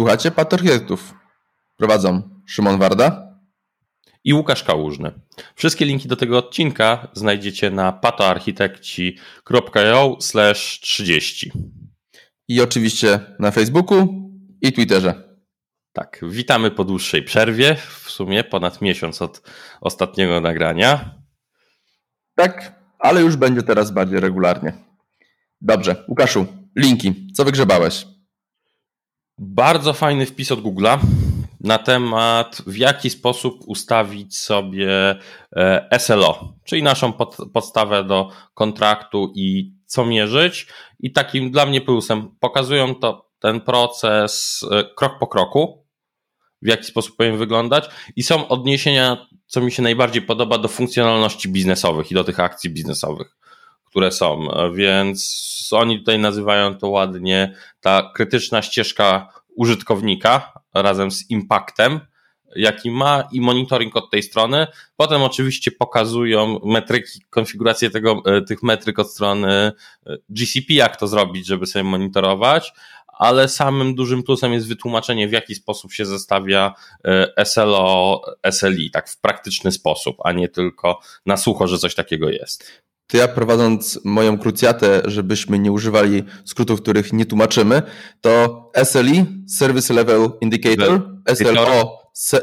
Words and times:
Słuchacie 0.00 0.30
Patriotów. 0.30 1.14
Prowadzą 1.76 2.22
Szymon 2.46 2.78
Warda 2.78 3.36
i 4.24 4.34
Łukasz 4.34 4.64
Kałużny. 4.64 5.12
Wszystkie 5.54 5.84
linki 5.84 6.08
do 6.08 6.16
tego 6.16 6.38
odcinka 6.38 7.08
znajdziecie 7.12 7.70
na 7.70 7.92
patoarchitekci.io 7.92 10.16
30. 10.80 11.52
I 12.48 12.60
oczywiście 12.60 13.20
na 13.38 13.50
Facebooku 13.50 14.30
i 14.62 14.72
Twitterze. 14.72 15.36
Tak, 15.92 16.20
witamy 16.22 16.70
po 16.70 16.84
dłuższej 16.84 17.22
przerwie, 17.22 17.74
w 17.74 18.10
sumie 18.10 18.44
ponad 18.44 18.82
miesiąc 18.82 19.22
od 19.22 19.42
ostatniego 19.80 20.40
nagrania. 20.40 21.14
Tak, 22.34 22.82
ale 22.98 23.20
już 23.20 23.36
będzie 23.36 23.62
teraz 23.62 23.90
bardziej 23.90 24.20
regularnie. 24.20 24.72
Dobrze, 25.60 26.04
Łukaszu, 26.08 26.46
linki. 26.76 27.32
Co 27.36 27.44
wygrzebałeś? 27.44 28.06
Bardzo 29.42 29.92
fajny 29.92 30.26
wpis 30.26 30.52
od 30.52 30.60
Google'a 30.60 30.98
na 31.60 31.78
temat, 31.78 32.62
w 32.66 32.76
jaki 32.76 33.10
sposób 33.10 33.60
ustawić 33.66 34.38
sobie 34.38 35.16
e, 35.56 35.98
SLO, 35.98 36.54
czyli 36.64 36.82
naszą 36.82 37.12
pod, 37.12 37.36
podstawę 37.52 38.04
do 38.04 38.28
kontraktu 38.54 39.32
i 39.34 39.74
co 39.86 40.06
mierzyć. 40.06 40.66
I 40.98 41.12
takim 41.12 41.50
dla 41.50 41.66
mnie 41.66 41.80
plusem 41.80 42.36
pokazują 42.40 42.94
to 42.94 43.30
ten 43.38 43.60
proces 43.60 44.60
e, 44.70 44.84
krok 44.96 45.18
po 45.18 45.26
kroku, 45.26 45.86
w 46.62 46.66
jaki 46.66 46.84
sposób 46.84 47.16
powinien 47.16 47.38
wyglądać, 47.38 47.88
i 48.16 48.22
są 48.22 48.48
odniesienia, 48.48 49.26
co 49.46 49.60
mi 49.60 49.72
się 49.72 49.82
najbardziej 49.82 50.22
podoba, 50.22 50.58
do 50.58 50.68
funkcjonalności 50.68 51.48
biznesowych 51.48 52.10
i 52.10 52.14
do 52.14 52.24
tych 52.24 52.40
akcji 52.40 52.70
biznesowych, 52.70 53.36
które 53.90 54.12
są. 54.12 54.48
Więc 54.74 55.70
oni 55.72 55.98
tutaj 55.98 56.18
nazywają 56.18 56.74
to 56.74 56.88
ładnie 56.88 57.54
ta 57.80 58.10
krytyczna 58.14 58.62
ścieżka 58.62 59.32
użytkownika 59.56 60.52
razem 60.74 61.10
z 61.10 61.30
impactem, 61.30 62.00
jaki 62.56 62.90
ma 62.90 63.28
i 63.32 63.40
monitoring 63.40 63.96
od 63.96 64.10
tej 64.10 64.22
strony. 64.22 64.66
Potem 64.96 65.22
oczywiście 65.22 65.70
pokazują 65.70 66.60
metryki, 66.64 67.22
konfigurację 67.30 67.90
tego, 67.90 68.22
e, 68.26 68.42
tych 68.42 68.62
metryk 68.62 68.98
od 68.98 69.10
strony 69.10 69.52
e, 69.52 69.72
GCP, 70.28 70.74
jak 70.74 70.96
to 70.96 71.06
zrobić, 71.06 71.46
żeby 71.46 71.66
sobie 71.66 71.84
monitorować, 71.84 72.72
ale 73.06 73.48
samym 73.48 73.94
dużym 73.94 74.22
plusem 74.22 74.52
jest 74.52 74.68
wytłumaczenie, 74.68 75.28
w 75.28 75.32
jaki 75.32 75.54
sposób 75.54 75.92
się 75.92 76.06
zestawia 76.06 76.74
e, 77.04 77.44
SLO, 77.44 78.22
SLI, 78.50 78.90
tak 78.90 79.08
w 79.08 79.20
praktyczny 79.20 79.72
sposób, 79.72 80.16
a 80.24 80.32
nie 80.32 80.48
tylko 80.48 81.00
na 81.26 81.36
sucho, 81.36 81.66
że 81.66 81.78
coś 81.78 81.94
takiego 81.94 82.30
jest 82.30 82.89
to 83.10 83.16
ja 83.16 83.28
prowadząc 83.28 84.00
moją 84.04 84.38
krucjatę, 84.38 85.02
żebyśmy 85.04 85.58
nie 85.58 85.72
używali 85.72 86.24
skrótów, 86.44 86.82
których 86.82 87.12
nie 87.12 87.26
tłumaczymy, 87.26 87.82
to 88.20 88.70
SLI, 88.84 89.26
Service 89.48 89.94
Level 89.94 90.30
Indicator, 90.40 91.02
SLO, 91.34 91.98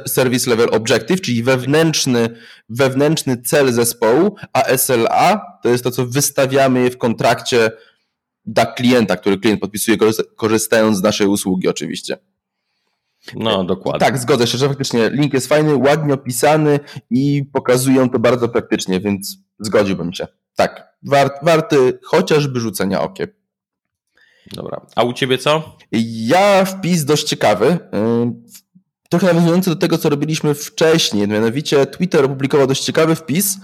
Service 0.08 0.50
Level 0.50 0.70
Objective, 0.72 1.22
czyli 1.22 1.44
wewnętrzny, 1.44 2.30
wewnętrzny 2.70 3.42
cel 3.42 3.74
zespołu, 3.74 4.36
a 4.54 4.78
SLA 4.78 5.42
to 5.64 5.70
jest 5.70 5.84
to, 5.84 5.92
co 5.92 6.06
wystawiamy 6.06 6.90
w 6.90 6.98
kontrakcie 6.98 7.72
dla 8.46 8.66
klienta, 8.66 9.18
który 9.18 9.38
klient 9.38 9.62
podpisuje, 9.62 9.98
korzystając 10.36 10.98
z 10.98 11.04
naszej 11.04 11.28
usługi 11.28 11.68
oczywiście. 11.68 12.18
No, 13.36 13.64
dokładnie. 13.64 14.00
Tak, 14.00 14.18
zgodzę 14.18 14.48
się, 14.48 14.58
że 14.58 14.68
faktycznie 14.68 15.10
link 15.10 15.34
jest 15.34 15.48
fajny, 15.48 15.76
ładnie 15.76 16.14
opisany 16.14 16.80
i 17.10 17.46
pokazują 17.54 18.10
to 18.10 18.20
bardzo 18.20 18.50
praktycznie, 18.50 19.00
więc 19.00 19.38
zgodziłbym 19.60 20.14
się. 20.14 20.28
Tak, 20.58 20.94
wart, 21.04 21.34
warty 21.42 22.00
chociażby 22.04 22.60
rzucenia 22.60 23.02
okiem. 23.02 23.28
Dobra. 24.52 24.82
A 24.96 25.04
u 25.04 25.14
ciebie 25.14 25.38
co? 25.38 25.78
Ja 25.92 26.66
wpis 26.66 27.06
dość 27.06 27.24
ciekawy. 27.24 27.80
Trochę 29.10 29.28
nawiązujący 29.28 29.70
do 29.70 29.76
tego, 29.76 29.98
co 29.98 30.10
robiliśmy 30.10 30.54
wcześniej. 30.54 31.28
Mianowicie 31.28 31.86
Twitter 31.86 32.26
opublikował 32.26 32.68
dość 32.68 32.84
ciekawy 32.84 33.16
wpis 33.16 33.58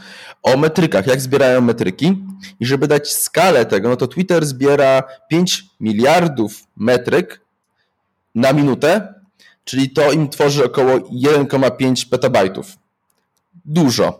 o 0.44 0.57
metrykach, 0.57 1.07
jak 1.07 1.22
zbierają 1.22 1.62
metryki. 1.62 2.23
I 2.59 2.66
żeby 2.66 2.88
dać 2.88 3.12
skalę 3.12 3.66
tego, 3.66 3.89
no 3.89 3.95
to 3.95 4.07
Twitter 4.07 4.45
zbiera 4.45 5.03
5 5.29 5.63
miliardów 5.79 6.63
metryk 6.78 7.41
na 8.35 8.53
minutę, 8.53 9.13
czyli 9.63 9.89
to 9.89 10.12
im 10.12 10.29
tworzy 10.29 10.66
około 10.66 10.97
1,5 10.97 12.09
petabajtów. 12.09 12.78
Dużo. 13.66 14.19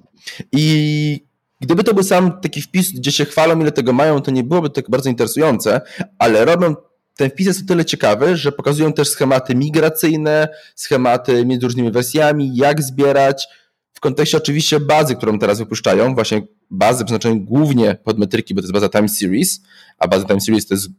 I 0.52 1.24
Gdyby 1.64 1.84
to 1.84 1.94
był 1.94 2.04
sam 2.04 2.42
taki 2.42 2.62
wpis, 2.62 2.92
gdzie 2.92 3.12
się 3.12 3.26
chwalą, 3.26 3.60
ile 3.60 3.72
tego 3.72 3.94
mają, 3.94 4.22
to 4.22 4.32
nie 4.32 4.44
byłoby 4.44 4.70
tak 4.70 4.90
bardzo 4.90 5.10
interesujące, 5.10 5.82
ale 6.20 6.46
robią 6.46 6.76
ten 7.16 7.30
wpis 7.30 7.48
jest 7.48 7.64
o 7.64 7.66
tyle 7.68 7.86
ciekawy, 7.86 8.38
że 8.38 8.52
pokazują 8.52 8.94
też 8.94 9.10
schematy 9.10 9.56
migracyjne, 9.56 10.48
schematy 10.76 11.46
między 11.46 11.68
różnymi 11.68 11.92
wersjami, 11.92 12.56
jak 12.56 12.84
zbierać, 12.84 13.48
w 13.94 14.00
kontekście 14.00 14.38
oczywiście 14.38 14.80
bazy, 14.80 15.16
którą 15.16 15.40
teraz 15.40 15.60
wypuszczają, 15.60 16.16
właśnie 16.16 16.42
bazy 16.70 17.06
przeznaczonej 17.06 17.42
głównie 17.42 17.98
pod 18.04 18.20
metryki, 18.20 18.54
bo 18.54 18.62
to 18.62 18.66
jest 18.66 18.74
baza 18.74 18.90
Time 18.90 19.10
Series, 19.10 19.62
a 19.98 20.08
baza 20.08 20.26
Time 20.26 20.42
Series 20.42 20.68
to 20.68 20.74
jest 20.74 20.90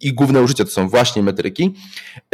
ich 0.00 0.14
główne 0.14 0.42
użycie 0.42 0.64
to 0.64 0.70
są 0.70 0.88
właśnie 0.88 1.22
metryki. 1.22 1.74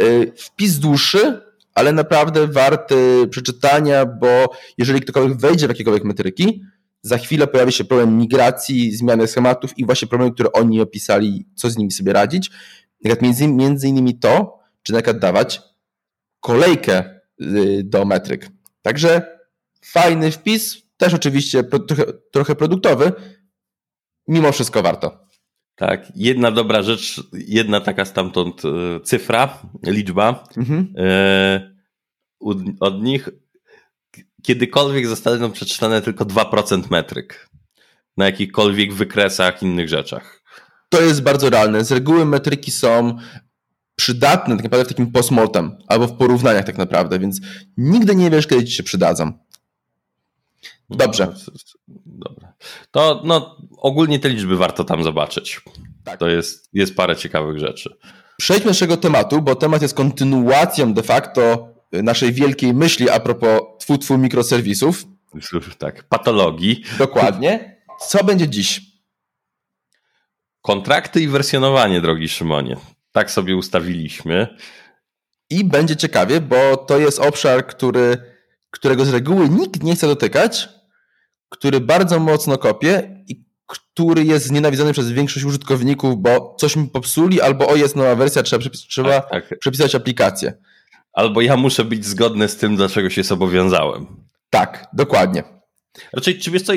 Y, 0.01 0.31
wpis 0.37 0.79
dłuższy, 0.79 1.41
ale 1.75 1.93
naprawdę 1.93 2.47
warty 2.47 3.27
przeczytania, 3.29 4.05
bo 4.05 4.55
jeżeli 4.77 5.01
ktokolwiek 5.01 5.37
wejdzie 5.37 5.67
w 5.67 5.69
jakiekolwiek 5.69 6.03
metryki, 6.03 6.61
za 7.01 7.17
chwilę 7.17 7.47
pojawi 7.47 7.71
się 7.71 7.83
problem 7.83 8.17
migracji, 8.17 8.95
zmiany 8.95 9.27
schematów 9.27 9.77
i 9.77 9.85
właśnie 9.85 10.07
problemy, 10.07 10.33
które 10.33 10.51
oni 10.51 10.81
opisali, 10.81 11.47
co 11.55 11.69
z 11.69 11.77
nimi 11.77 11.91
sobie 11.91 12.13
radzić. 12.13 12.51
Między, 13.21 13.47
między 13.47 13.87
innymi 13.87 14.19
to, 14.19 14.59
czy 14.83 14.93
na 14.93 14.99
przykład 14.99 15.19
dawać 15.19 15.61
kolejkę 16.39 17.19
y, 17.41 17.81
do 17.83 18.05
metryk. 18.05 18.49
Także 18.81 19.37
fajny 19.85 20.31
wpis, 20.31 20.77
też 20.97 21.13
oczywiście 21.13 21.63
trochę, 21.63 22.03
trochę 22.31 22.55
produktowy, 22.55 23.11
mimo 24.27 24.51
wszystko 24.51 24.81
warto. 24.81 25.27
Tak, 25.75 26.11
jedna 26.15 26.51
dobra 26.51 26.83
rzecz, 26.83 27.23
jedna 27.33 27.81
taka 27.81 28.05
stamtąd 28.05 28.65
y, 28.65 28.99
cyfra, 29.03 29.61
liczba. 29.83 30.43
Mhm. 30.57 30.93
Y, 30.97 31.71
od 32.79 33.03
nich 33.03 33.29
kiedykolwiek 34.41 35.07
zostaną 35.07 35.51
przeczytane 35.51 36.01
tylko 36.01 36.25
2% 36.25 36.91
metryk 36.91 37.49
na 38.17 38.25
jakichkolwiek 38.25 38.93
wykresach, 38.93 39.63
innych 39.63 39.89
rzeczach. 39.89 40.41
To 40.89 41.01
jest 41.01 41.21
bardzo 41.21 41.49
realne. 41.49 41.85
Z 41.85 41.91
reguły 41.91 42.25
metryki 42.25 42.71
są 42.71 43.17
przydatne 43.95 44.55
tak 44.55 44.63
naprawdę 44.63 44.85
w 44.85 44.87
takim 44.87 45.11
postmortem 45.11 45.77
albo 45.87 46.07
w 46.07 46.17
porównaniach 46.17 46.65
tak 46.65 46.77
naprawdę, 46.77 47.19
więc 47.19 47.41
nigdy 47.77 48.15
nie 48.15 48.29
wiesz, 48.29 48.47
kiedy 48.47 48.65
ci 48.65 48.71
się 48.71 48.83
przydadzą. 48.83 49.33
Dobrze. 50.89 51.27
No, 51.87 51.95
dobra. 52.05 52.53
To 52.91 53.21
no, 53.25 53.57
ogólnie 53.77 54.19
te 54.19 54.29
liczby 54.29 54.57
warto 54.57 54.83
tam 54.83 55.03
zobaczyć. 55.03 55.61
Tak. 56.03 56.19
To 56.19 56.27
jest, 56.27 56.69
jest 56.73 56.95
parę 56.95 57.15
ciekawych 57.15 57.59
rzeczy. 57.59 57.97
Przejdźmy 58.37 58.63
do 58.63 58.69
naszego 58.69 58.97
tematu, 58.97 59.41
bo 59.41 59.55
temat 59.55 59.81
jest 59.81 59.93
kontynuacją 59.93 60.93
de 60.93 61.03
facto 61.03 61.70
naszej 61.91 62.33
wielkiej 62.33 62.73
myśli 62.73 63.09
a 63.09 63.19
propos 63.19 63.61
twu, 63.79 63.97
twu 63.97 64.17
mikroserwisów. 64.17 65.05
Tak, 65.77 66.03
patologii. 66.03 66.83
Dokładnie. 66.97 67.81
Co 67.99 68.23
będzie 68.23 68.47
dziś? 68.47 68.81
Kontrakty 70.61 71.21
i 71.21 71.27
wersjonowanie, 71.27 72.01
drogi 72.01 72.29
Szymonie. 72.29 72.77
Tak 73.11 73.31
sobie 73.31 73.55
ustawiliśmy. 73.55 74.57
I 75.49 75.63
będzie 75.63 75.95
ciekawie, 75.95 76.41
bo 76.41 76.77
to 76.77 76.99
jest 76.99 77.19
obszar, 77.19 77.67
który, 77.67 78.17
którego 78.71 79.05
z 79.05 79.09
reguły 79.09 79.49
nikt 79.49 79.83
nie 79.83 79.95
chce 79.95 80.07
dotykać, 80.07 80.69
który 81.49 81.79
bardzo 81.79 82.19
mocno 82.19 82.57
kopie 82.57 83.23
i 83.27 83.43
który 83.65 84.23
jest 84.23 84.45
znienawidzony 84.45 84.93
przez 84.93 85.11
większość 85.11 85.45
użytkowników, 85.45 86.21
bo 86.21 86.55
coś 86.59 86.75
mi 86.75 86.87
popsuli, 86.87 87.41
albo 87.41 87.67
o 87.67 87.75
jest 87.75 87.95
nowa 87.95 88.15
wersja, 88.15 88.43
trzeba, 88.43 88.63
trzeba 88.89 89.21
tak, 89.21 89.49
tak. 89.49 89.59
przepisać 89.59 89.95
aplikację. 89.95 90.53
Albo 91.13 91.41
ja 91.41 91.57
muszę 91.57 91.85
być 91.85 92.05
zgodny 92.05 92.47
z 92.47 92.57
tym, 92.57 92.75
dlaczego 92.75 93.09
się 93.09 93.23
zobowiązałem. 93.23 94.05
Tak, 94.49 94.87
dokładnie. 94.93 95.43
Raczej, 96.13 96.39
czy 96.39 96.51
wiesz 96.51 96.61
co, 96.61 96.73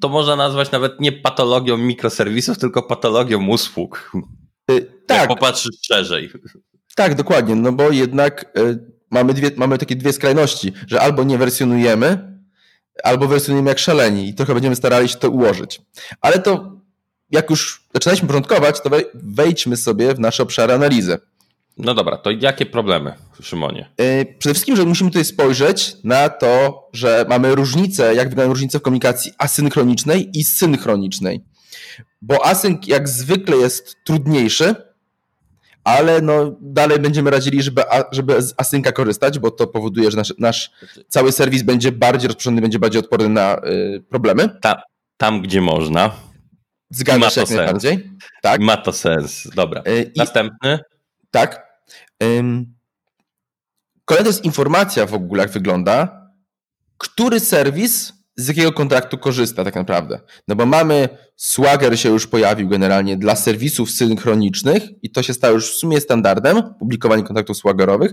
to 0.00 0.08
można 0.08 0.36
nazwać 0.36 0.70
nawet 0.70 1.00
nie 1.00 1.12
patologią 1.12 1.76
mikroserwisów, 1.76 2.58
tylko 2.58 2.82
patologią 2.82 3.46
usług. 3.46 4.12
Yy, 4.68 4.92
tak. 5.06 5.18
Jak 5.18 5.28
popatrzysz 5.28 5.76
szerzej. 5.82 6.30
Tak, 6.94 7.14
dokładnie, 7.14 7.54
no 7.54 7.72
bo 7.72 7.90
jednak 7.90 8.58
y, 8.58 8.78
mamy, 9.10 9.34
dwie, 9.34 9.50
mamy 9.56 9.78
takie 9.78 9.96
dwie 9.96 10.12
skrajności, 10.12 10.72
że 10.86 11.00
albo 11.00 11.24
nie 11.24 11.38
wersjonujemy, 11.38 12.38
albo 13.04 13.28
wersjonujemy 13.28 13.68
jak 13.68 13.78
szaleni 13.78 14.28
i 14.28 14.34
trochę 14.34 14.54
będziemy 14.54 14.76
starali 14.76 15.08
się 15.08 15.16
to 15.16 15.30
ułożyć. 15.30 15.80
Ale 16.20 16.38
to, 16.38 16.80
jak 17.30 17.50
już 17.50 17.84
zaczynaliśmy 17.94 18.28
porządkować, 18.28 18.80
to 18.80 18.90
wejdźmy 19.14 19.76
sobie 19.76 20.14
w 20.14 20.20
nasze 20.20 20.42
obszary 20.42 20.72
analizy. 20.72 21.18
No 21.78 21.94
dobra, 21.94 22.16
to 22.16 22.30
jakie 22.30 22.66
problemy, 22.66 23.14
Szymonie? 23.42 23.90
E, 23.96 24.24
przede 24.24 24.54
wszystkim, 24.54 24.76
że 24.76 24.84
musimy 24.84 25.10
tutaj 25.10 25.24
spojrzeć 25.24 25.96
na 26.04 26.28
to, 26.28 26.82
że 26.92 27.26
mamy 27.28 27.54
różnice, 27.54 28.14
jak 28.14 28.28
wyglądają 28.28 28.48
różnice 28.48 28.78
w 28.78 28.82
komunikacji 28.82 29.32
asynchronicznej 29.38 30.38
i 30.38 30.44
synchronicznej. 30.44 31.44
Bo 32.22 32.46
async 32.46 32.86
jak 32.86 33.08
zwykle 33.08 33.56
jest 33.56 33.96
trudniejszy, 34.04 34.74
ale 35.84 36.20
no, 36.20 36.56
dalej 36.60 36.98
będziemy 36.98 37.30
radzili, 37.30 37.62
żeby, 37.62 37.82
żeby 38.12 38.42
z 38.42 38.54
asynka 38.56 38.92
korzystać, 38.92 39.38
bo 39.38 39.50
to 39.50 39.66
powoduje, 39.66 40.10
że 40.10 40.16
nasz, 40.16 40.34
nasz 40.38 40.70
cały 41.08 41.32
serwis 41.32 41.62
będzie 41.62 41.92
bardziej 41.92 42.28
rozproszony, 42.28 42.60
będzie 42.60 42.78
bardziej 42.78 43.00
odporny 43.00 43.28
na 43.28 43.56
y, 43.66 44.04
problemy. 44.08 44.48
Ta, 44.62 44.82
tam, 45.16 45.42
gdzie 45.42 45.60
można. 45.60 46.10
Zgadza 46.90 47.30
się 47.30 47.40
jak 47.40 47.50
najbardziej. 47.50 48.10
Tak. 48.42 48.60
Ma 48.60 48.76
to 48.76 48.92
sens. 48.92 49.48
Dobra. 49.54 49.82
Y, 49.88 50.12
Następny. 50.16 50.78
Tak. 51.30 51.67
Kolejna 54.04 54.26
jest 54.26 54.44
informacja 54.44 55.06
w 55.06 55.14
ogóle, 55.14 55.42
jak 55.42 55.50
wygląda. 55.50 56.28
Który 56.98 57.40
serwis 57.40 58.12
z 58.36 58.48
jakiego 58.48 58.72
kontraktu 58.72 59.18
korzysta 59.18 59.64
tak 59.64 59.74
naprawdę. 59.74 60.20
No 60.48 60.56
bo 60.56 60.66
mamy, 60.66 61.08
Swagger 61.36 61.98
się 61.98 62.08
już 62.08 62.26
pojawił 62.26 62.68
generalnie 62.68 63.16
dla 63.16 63.36
serwisów 63.36 63.90
synchronicznych 63.90 64.82
i 65.02 65.10
to 65.10 65.22
się 65.22 65.34
stało 65.34 65.54
już 65.54 65.70
w 65.70 65.78
sumie 65.78 66.00
standardem, 66.00 66.74
publikowanie 66.78 67.22
kontraktów 67.22 67.56
Swaggerowych. 67.56 68.12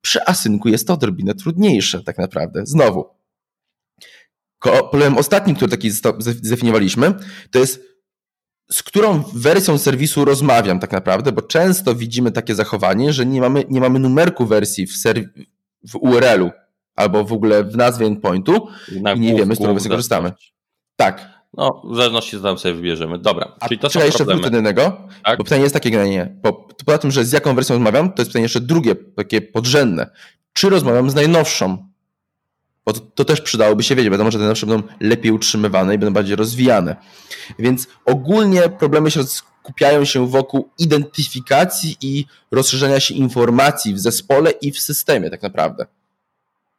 Przy 0.00 0.24
asynku 0.26 0.68
jest 0.68 0.86
to 0.86 0.94
odrobinę 0.94 1.34
trudniejsze 1.34 2.02
tak 2.02 2.18
naprawdę. 2.18 2.62
Znowu, 2.66 3.08
problemem 4.60 5.18
ostatnim, 5.18 5.56
który 5.56 5.70
taki 5.70 5.90
zdefiniowaliśmy, 6.18 7.14
to 7.50 7.58
jest 7.58 7.89
z 8.72 8.82
którą 8.82 9.22
wersją 9.34 9.78
serwisu 9.78 10.24
rozmawiam 10.24 10.80
tak 10.80 10.92
naprawdę, 10.92 11.32
bo 11.32 11.42
często 11.42 11.94
widzimy 11.94 12.32
takie 12.32 12.54
zachowanie, 12.54 13.12
że 13.12 13.26
nie 13.26 13.40
mamy, 13.40 13.64
nie 13.70 13.80
mamy 13.80 13.98
numerku 13.98 14.46
wersji 14.46 14.86
w, 14.86 14.92
w 15.88 15.96
URL-u 16.00 16.50
albo 16.96 17.24
w 17.24 17.32
ogóle 17.32 17.64
w 17.64 17.76
nazwie 17.76 18.06
endpointu 18.06 18.68
Na 19.00 19.12
i 19.12 19.20
nie 19.20 19.34
wiemy, 19.34 19.54
z 19.54 19.58
którego 19.58 19.74
wersji 19.74 19.90
korzystamy. 19.90 20.32
Tak. 20.96 21.40
No, 21.54 21.82
w 21.90 21.96
zależności 21.96 22.38
z 22.38 22.42
tam 22.42 22.58
sobie 22.58 22.74
wybierzemy. 22.74 23.18
Dobra, 23.18 23.56
A 23.60 23.68
czyli 23.68 23.80
to 23.80 23.90
są 23.90 24.00
jeszcze 24.00 24.24
problemy. 24.24 24.58
innego, 24.58 25.08
tak? 25.24 25.38
bo 25.38 25.44
pytanie 25.44 25.62
jest 25.62 25.74
takie 25.74 25.90
generalnie, 25.90 26.36
po, 26.42 26.52
poza 26.86 26.98
tym, 26.98 27.10
że 27.10 27.24
z 27.24 27.32
jaką 27.32 27.54
wersją 27.54 27.76
rozmawiam, 27.76 28.12
to 28.12 28.22
jest 28.22 28.30
pytanie 28.30 28.42
jeszcze 28.42 28.60
drugie, 28.60 28.94
takie 28.94 29.40
podrzędne. 29.40 30.10
Czy 30.52 30.70
rozmawiam 30.70 31.10
z 31.10 31.14
najnowszą? 31.14 31.89
Bo 32.86 32.92
to, 32.92 33.00
to, 33.00 33.24
też 33.24 33.40
przydałoby 33.40 33.82
się 33.82 33.94
wiedzieć, 33.94 34.10
wiadomo, 34.10 34.30
że 34.30 34.38
te 34.38 34.42
najnowsze 34.42 34.66
będą 34.66 34.88
lepiej 35.00 35.32
utrzymywane 35.32 35.94
i 35.94 35.98
będą 35.98 36.12
bardziej 36.12 36.36
rozwijane. 36.36 36.96
Więc 37.58 37.86
ogólnie 38.04 38.68
problemy 38.68 39.10
się 39.10 39.24
skupiają 39.24 40.04
się 40.04 40.28
wokół 40.28 40.70
identyfikacji 40.78 41.96
i 42.00 42.24
rozszerzenia 42.50 43.00
się 43.00 43.14
informacji 43.14 43.94
w 43.94 44.00
zespole 44.00 44.50
i 44.50 44.72
w 44.72 44.80
systemie 44.80 45.30
tak 45.30 45.42
naprawdę. 45.42 45.86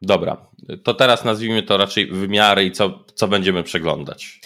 Dobra, 0.02 0.46
to 0.82 0.94
teraz 0.94 1.24
nazwijmy 1.24 1.62
to 1.62 1.76
raczej 1.76 2.06
wymiary 2.06 2.64
i 2.64 2.72
co, 2.72 3.04
co 3.14 3.28
będziemy 3.28 3.62
przeglądać. 3.62 4.40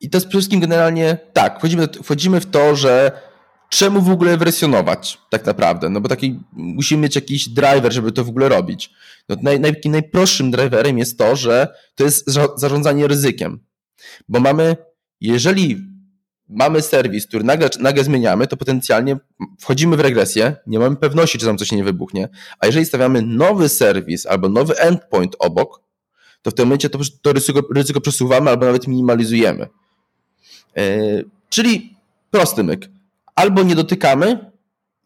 I 0.00 0.10
to 0.10 0.16
jest 0.16 0.26
przede 0.26 0.40
wszystkim 0.40 0.60
generalnie 0.60 1.18
tak, 1.32 1.58
wchodzimy, 1.58 1.88
wchodzimy 2.02 2.40
w 2.40 2.46
to, 2.46 2.76
że 2.76 3.12
czemu 3.68 4.02
w 4.02 4.10
ogóle 4.10 4.36
wersjonować 4.36 5.18
tak 5.30 5.46
naprawdę, 5.46 5.88
no 5.88 6.00
bo 6.00 6.08
taki 6.08 6.40
musimy 6.52 7.02
mieć 7.02 7.14
jakiś 7.14 7.48
driver, 7.48 7.92
żeby 7.92 8.12
to 8.12 8.24
w 8.24 8.28
ogóle 8.28 8.48
robić. 8.48 8.90
No, 9.28 9.36
naj, 9.42 9.60
naj, 9.60 9.72
najprostszym 9.84 10.50
driverem 10.50 10.98
jest 10.98 11.18
to, 11.18 11.36
że 11.36 11.68
to 11.94 12.04
jest 12.04 12.30
zarządzanie 12.56 13.06
ryzykiem, 13.06 13.60
bo 14.28 14.40
mamy, 14.40 14.76
jeżeli 15.20 15.88
mamy 16.48 16.82
serwis, 16.82 17.26
który 17.26 17.44
nagle, 17.44 17.68
nagle 17.80 18.04
zmieniamy, 18.04 18.46
to 18.46 18.56
potencjalnie 18.56 19.16
wchodzimy 19.60 19.96
w 19.96 20.00
regresję, 20.00 20.56
nie 20.66 20.78
mamy 20.78 20.96
pewności, 20.96 21.38
czy 21.38 21.46
tam 21.46 21.58
coś 21.58 21.72
nie 21.72 21.84
wybuchnie, 21.84 22.28
a 22.58 22.66
jeżeli 22.66 22.86
stawiamy 22.86 23.22
nowy 23.22 23.68
serwis 23.68 24.26
albo 24.26 24.48
nowy 24.48 24.78
endpoint 24.78 25.36
obok, 25.38 25.82
to 26.42 26.50
w 26.50 26.54
tym 26.54 26.66
momencie 26.66 26.90
to, 26.90 26.98
to 27.22 27.32
ryzyko, 27.32 27.62
ryzyko 27.74 28.00
przesuwamy 28.00 28.50
albo 28.50 28.66
nawet 28.66 28.88
minimalizujemy. 28.88 29.68
Yy, 30.76 31.24
czyli 31.48 31.96
prosty 32.30 32.64
myk. 32.64 32.97
Albo 33.38 33.62
nie 33.62 33.74
dotykamy 33.74 34.52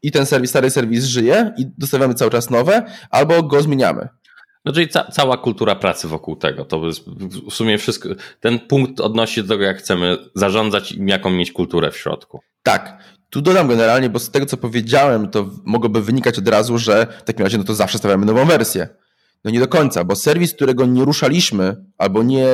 i 0.03 0.13
ten 0.13 0.27
serwis, 0.27 0.51
stary 0.51 0.71
serwis 0.71 1.05
żyje 1.05 1.53
i 1.59 1.67
dostawiamy 1.79 2.15
cały 2.15 2.31
czas 2.31 2.51
nowe, 2.51 2.83
albo 3.11 3.43
go 3.43 3.63
zmieniamy. 3.63 4.09
No 4.65 4.73
czyli 4.73 4.89
ca 4.89 5.05
cała 5.05 5.37
kultura 5.37 5.75
pracy 5.75 6.09
wokół 6.09 6.37
tego. 6.37 6.65
To 6.65 6.87
jest 6.87 7.05
w 7.51 7.55
sumie 7.55 7.79
wszystko. 7.79 8.09
Ten 8.41 8.59
punkt 8.59 9.01
odnosi 9.01 9.35
się 9.35 9.43
do 9.43 9.49
tego, 9.49 9.65
jak 9.65 9.79
chcemy 9.79 10.19
zarządzać 10.35 10.93
i 10.93 11.07
jaką 11.07 11.31
mieć 11.31 11.53
kulturę 11.53 11.91
w 11.91 11.97
środku. 11.97 12.41
Tak. 12.63 12.99
Tu 13.31 13.43
dodam 13.43 13.69
generalnie, 13.69 14.11
bo 14.11 14.19
z 14.19 14.31
tego 14.31 14.47
co 14.47 14.57
powiedziałem, 14.57 15.31
to 15.31 15.51
mogłoby 15.65 16.03
wynikać 16.03 16.39
od 16.39 16.49
razu, 16.49 16.79
że 16.79 17.07
w 17.21 17.23
takim 17.23 17.45
razie 17.45 17.59
no 17.59 17.65
to 17.65 17.75
zawsze 17.75 17.99
stawiamy 17.99 18.27
nową 18.27 18.45
wersję. 18.45 18.89
No 19.45 19.51
nie 19.51 19.61
do 19.61 19.69
końca, 19.69 20.05
bo 20.05 20.17
serwis, 20.17 20.55
którego 20.55 20.87
nie 20.87 21.05
ruszaliśmy 21.05 21.77
albo 21.99 22.23
nie 22.23 22.47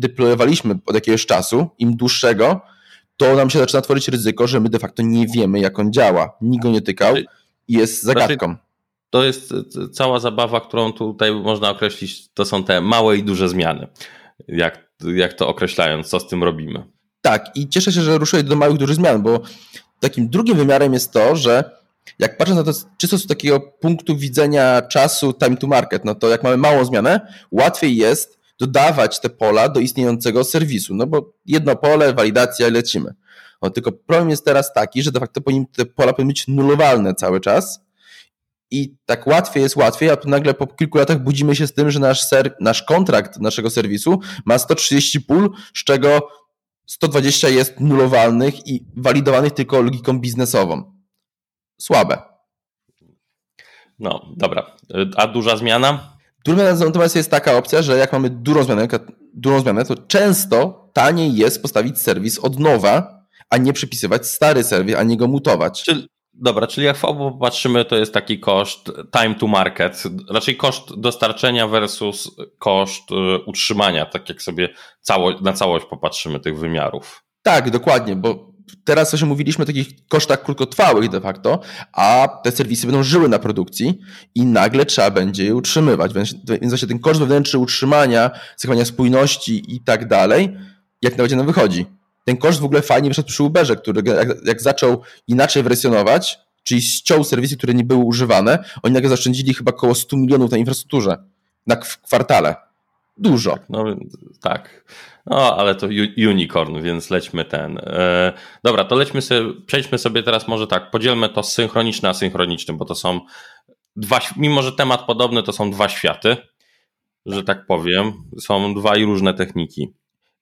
deployowaliśmy 0.00 0.78
od 0.86 0.94
jakiegoś 0.94 1.26
czasu, 1.26 1.70
im 1.78 1.96
dłuższego, 1.96 2.60
to 3.16 3.36
nam 3.36 3.50
się 3.50 3.58
zaczyna 3.58 3.80
tworzyć 3.82 4.08
ryzyko, 4.08 4.46
że 4.46 4.60
my 4.60 4.68
de 4.68 4.78
facto 4.78 5.02
nie 5.02 5.26
wiemy, 5.26 5.60
jak 5.60 5.78
on 5.78 5.92
działa. 5.92 6.36
Nikt 6.40 6.62
go 6.62 6.70
nie 6.70 6.82
tykał 6.82 7.16
i 7.16 7.26
jest 7.68 8.02
zagadką 8.02 8.56
to 9.14 9.24
jest 9.24 9.54
cała 9.92 10.20
zabawa, 10.20 10.60
którą 10.60 10.92
tutaj 10.92 11.34
można 11.34 11.70
określić, 11.70 12.28
to 12.28 12.44
są 12.44 12.64
te 12.64 12.80
małe 12.80 13.16
i 13.16 13.22
duże 13.22 13.48
zmiany. 13.48 13.86
Jak, 14.48 14.90
jak 15.14 15.32
to 15.32 15.48
określając, 15.48 16.08
co 16.08 16.20
z 16.20 16.28
tym 16.28 16.44
robimy. 16.44 16.84
Tak, 17.20 17.50
i 17.54 17.68
cieszę 17.68 17.92
się, 17.92 18.00
że 18.00 18.18
ruszyłeś 18.18 18.44
do 18.44 18.56
małych, 18.56 18.76
dużych 18.76 18.96
zmian, 18.96 19.22
bo 19.22 19.40
takim 20.00 20.28
drugim 20.28 20.56
wymiarem 20.56 20.92
jest 20.92 21.12
to, 21.12 21.36
że 21.36 21.70
jak 22.18 22.36
patrzę 22.36 22.54
na 22.54 22.62
to 22.62 22.72
czysto 22.98 23.18
z 23.18 23.26
takiego 23.26 23.60
punktu 23.60 24.16
widzenia 24.16 24.82
czasu 24.82 25.32
time 25.32 25.56
to 25.56 25.66
market, 25.66 26.04
no 26.04 26.14
to 26.14 26.28
jak 26.28 26.42
mamy 26.42 26.56
małą 26.56 26.84
zmianę, 26.84 27.34
łatwiej 27.50 27.96
jest 27.96 28.33
dodawać 28.58 29.20
te 29.20 29.30
pola 29.30 29.68
do 29.68 29.80
istniejącego 29.80 30.44
serwisu, 30.44 30.94
no 30.94 31.06
bo 31.06 31.32
jedno 31.46 31.76
pole, 31.76 32.14
walidacja 32.14 32.68
i 32.68 32.70
lecimy. 32.70 33.14
No, 33.62 33.70
tylko 33.70 33.92
problem 33.92 34.30
jest 34.30 34.44
teraz 34.44 34.72
taki, 34.72 35.02
że 35.02 35.12
de 35.12 35.20
facto 35.20 35.40
te 35.76 35.84
pola 35.86 36.12
powinny 36.12 36.30
być 36.30 36.48
nulowalne 36.48 37.14
cały 37.14 37.40
czas, 37.40 37.84
i 38.70 38.96
tak 39.06 39.26
łatwiej 39.26 39.62
jest 39.62 39.76
łatwiej, 39.76 40.10
a 40.10 40.16
nagle 40.24 40.54
po 40.54 40.66
kilku 40.66 40.98
latach 40.98 41.22
budzimy 41.22 41.56
się 41.56 41.66
z 41.66 41.74
tym, 41.74 41.90
że 41.90 42.00
nasz, 42.00 42.20
ser, 42.20 42.56
nasz 42.60 42.82
kontrakt 42.82 43.40
naszego 43.40 43.70
serwisu 43.70 44.20
ma 44.44 44.58
130 44.58 45.20
pól, 45.20 45.50
z 45.74 45.84
czego 45.84 46.28
120 46.86 47.48
jest 47.48 47.80
nulowalnych 47.80 48.66
i 48.66 48.86
walidowanych 48.96 49.52
tylko 49.52 49.82
logiką 49.82 50.20
biznesową. 50.20 50.94
Słabe. 51.80 52.22
No, 53.98 54.26
dobra. 54.36 54.76
A 55.16 55.26
duża 55.26 55.56
zmiana? 55.56 56.13
Zmiana 56.46 56.74
natomiast 56.74 57.16
jest 57.16 57.30
taka 57.30 57.56
opcja, 57.56 57.82
że 57.82 57.98
jak 57.98 58.12
mamy 58.12 58.30
dużą 58.30 58.62
zmianę, 58.62 58.88
dużą 59.34 59.60
zmianę, 59.60 59.84
to 59.84 59.94
często 59.94 60.90
taniej 60.92 61.34
jest 61.34 61.62
postawić 61.62 61.98
serwis 61.98 62.38
od 62.38 62.58
nowa, 62.58 63.24
a 63.50 63.56
nie 63.56 63.72
przypisywać 63.72 64.26
stary 64.26 64.64
serwis, 64.64 64.96
a 64.96 65.02
nie 65.02 65.16
go 65.16 65.28
mutować. 65.28 65.82
Czyli, 65.82 66.08
Dobra, 66.36 66.66
czyli 66.66 66.86
jak 66.86 66.96
w 66.96 67.04
obu 67.04 67.32
popatrzymy, 67.32 67.84
to 67.84 67.96
jest 67.96 68.14
taki 68.14 68.40
koszt 68.40 68.92
time 69.18 69.34
to 69.34 69.46
market, 69.46 70.02
raczej 70.30 70.56
koszt 70.56 71.00
dostarczenia 71.00 71.68
versus 71.68 72.36
koszt 72.58 73.10
y, 73.10 73.14
utrzymania, 73.46 74.06
tak 74.06 74.28
jak 74.28 74.42
sobie 74.42 74.68
cało, 75.00 75.40
na 75.40 75.52
całość 75.52 75.86
popatrzymy 75.86 76.40
tych 76.40 76.58
wymiarów. 76.58 77.22
Tak, 77.42 77.70
dokładnie, 77.70 78.16
bo 78.16 78.53
teraz 78.84 79.10
coś 79.10 79.22
mówiliśmy 79.22 79.62
o 79.62 79.66
takich 79.66 80.06
kosztach 80.08 80.42
krótkotrwałych 80.42 81.10
de 81.10 81.20
facto, 81.20 81.60
a 81.92 82.28
te 82.42 82.52
serwisy 82.52 82.86
będą 82.86 83.02
żyły 83.02 83.28
na 83.28 83.38
produkcji 83.38 83.98
i 84.34 84.42
nagle 84.42 84.86
trzeba 84.86 85.10
będzie 85.10 85.44
je 85.44 85.54
utrzymywać, 85.54 86.14
więc, 86.14 86.34
właśnie 86.68 86.88
ten 86.88 86.98
koszt 86.98 87.20
wewnętrzny 87.20 87.58
utrzymania, 87.58 88.30
zachowania 88.56 88.84
spójności 88.84 89.74
i 89.74 89.80
tak 89.80 90.08
dalej, 90.08 90.56
jak 91.02 91.16
na 91.16 91.24
razie 91.24 91.36
nam 91.36 91.46
wychodzi 91.46 91.86
ten 92.24 92.36
koszt 92.36 92.60
w 92.60 92.64
ogóle 92.64 92.82
fajnie 92.82 93.08
wyszedł 93.08 93.28
przy 93.28 93.42
Uberze, 93.42 93.76
który 93.76 94.02
jak, 94.04 94.28
jak 94.44 94.62
zaczął 94.62 95.02
inaczej 95.28 95.62
wersjonować, 95.62 96.38
czyli 96.62 96.82
ściął 96.82 97.24
serwisy, 97.24 97.56
które 97.56 97.74
nie 97.74 97.84
były 97.84 98.04
używane, 98.04 98.64
oni 98.82 98.94
nagle 98.94 99.10
zaszczędzili 99.10 99.54
chyba 99.54 99.72
około 99.72 99.94
100 99.94 100.16
milionów 100.16 100.50
na 100.50 100.56
infrastrukturze 100.56 101.16
na 101.66 101.76
w 101.76 102.00
kwartale. 102.00 102.56
Dużo. 103.16 103.58
No 103.68 103.84
tak. 104.42 104.84
No, 105.26 105.56
ale 105.56 105.74
to 105.74 105.88
unicorn, 106.30 106.82
więc 106.82 107.10
lećmy 107.10 107.44
ten. 107.44 107.78
E, 107.78 108.32
dobra, 108.64 108.84
to 108.84 108.94
lećmy 108.94 109.22
sobie, 109.22 109.40
przejdźmy 109.66 109.98
sobie 109.98 110.22
teraz 110.22 110.48
może 110.48 110.66
tak, 110.66 110.90
podzielmy 110.90 111.28
to 111.28 111.42
synchroniczne 111.42 112.08
a 112.08 112.14
synchroniczne, 112.14 112.74
bo 112.74 112.84
to 112.84 112.94
są 112.94 113.20
dwa, 113.96 114.20
mimo 114.36 114.62
że 114.62 114.72
temat 114.72 115.06
podobny, 115.06 115.42
to 115.42 115.52
są 115.52 115.70
dwa 115.70 115.88
światy, 115.88 116.36
że 117.26 117.44
tak 117.44 117.66
powiem. 117.66 118.12
Są 118.40 118.74
dwa 118.74 118.96
i 118.96 119.04
różne 119.04 119.34
techniki. 119.34 119.94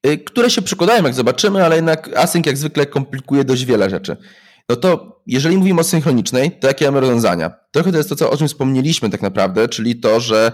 Y, 0.07 0.19
które 0.19 0.50
się 0.50 0.62
przekładają, 0.62 1.05
jak 1.05 1.14
zobaczymy, 1.14 1.64
ale 1.64 1.76
jednak 1.76 2.17
async 2.17 2.47
jak 2.47 2.57
zwykle 2.57 2.87
komplikuje 2.87 3.45
dość 3.45 3.64
wiele 3.64 3.91
rzeczy. 3.91 4.17
No 4.69 4.76
to 4.76 5.21
jeżeli 5.26 5.57
mówimy 5.57 5.81
o 5.81 5.85
synchronicznej, 5.85 6.59
to 6.61 6.67
jakie 6.69 6.85
mamy 6.85 7.00
rozwiązania? 7.00 7.50
Trochę 7.71 7.93
to 7.93 7.97
jest 7.97 8.09
to, 8.09 8.17
co, 8.17 8.31
o 8.31 8.37
czym 8.37 8.49
wspomnieliśmy 8.49 9.11
tak 9.11 9.23
naprawdę, 9.23 9.69
czyli 9.69 10.00
to, 10.00 10.21
że 10.21 10.52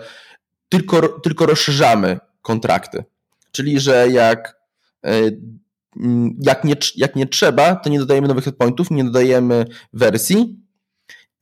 tylko, 0.69 1.09
tylko 1.09 1.47
rozszerzamy 1.47 2.19
kontrakty. 2.43 3.05
Czyli, 3.53 3.81
że 3.81 4.09
jak, 4.11 4.57
y, 5.07 5.41
jak, 6.41 6.65
nie, 6.65 6.75
jak 6.97 7.17
nie 7.17 7.27
trzeba, 7.27 7.77
to 7.77 7.91
nie 7.91 7.99
dodajemy 7.99 8.29
nowych 8.29 8.49
endpointów, 8.49 8.91
nie 8.91 9.05
dodajemy 9.05 9.65
wersji, 9.93 10.59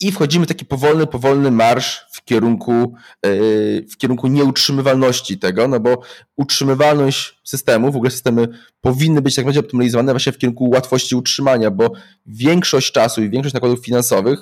i 0.01 0.13
wchodzimy 0.13 0.45
w 0.45 0.49
taki 0.49 0.65
powolny, 0.65 1.07
powolny 1.07 1.51
marsz 1.51 2.07
w 2.13 2.25
kierunku, 2.25 2.95
e, 3.23 3.29
w 3.83 3.97
kierunku 3.97 4.29
nieutrzymywalności 4.29 5.39
tego, 5.39 5.69
no 5.69 5.81
bo 5.81 6.03
utrzymywalność 6.37 7.41
systemu, 7.45 7.93
w 7.93 7.97
ogóle 7.97 8.11
systemy 8.11 8.49
powinny 8.81 9.23
być 9.23 9.37
jak 9.37 9.47
będzie 9.47 9.61
optymalizowane 9.61 10.13
właśnie 10.13 10.33
w 10.33 10.39
kierunku 10.39 10.71
łatwości 10.71 11.15
utrzymania, 11.15 11.71
bo 11.71 11.93
większość 12.27 12.93
czasu 12.93 13.23
i 13.23 13.31
większość 13.31 13.55
nakładów 13.55 13.85
finansowych 13.85 14.39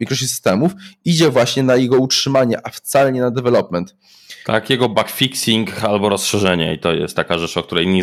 większości 0.00 0.28
systemów 0.28 0.72
idzie 1.04 1.30
właśnie 1.30 1.62
na 1.62 1.76
jego 1.76 1.96
utrzymanie, 1.96 2.66
a 2.66 2.70
wcale 2.70 3.12
nie 3.12 3.20
na 3.20 3.30
development. 3.30 3.96
Tak, 4.44 4.70
jego 4.70 4.88
bugfixing 4.88 5.84
albo 5.84 6.08
rozszerzenie 6.08 6.74
i 6.74 6.78
to 6.78 6.92
jest 6.92 7.16
taka 7.16 7.38
rzecz, 7.38 7.56
o 7.56 7.62
której 7.62 7.86
nie, 7.86 8.02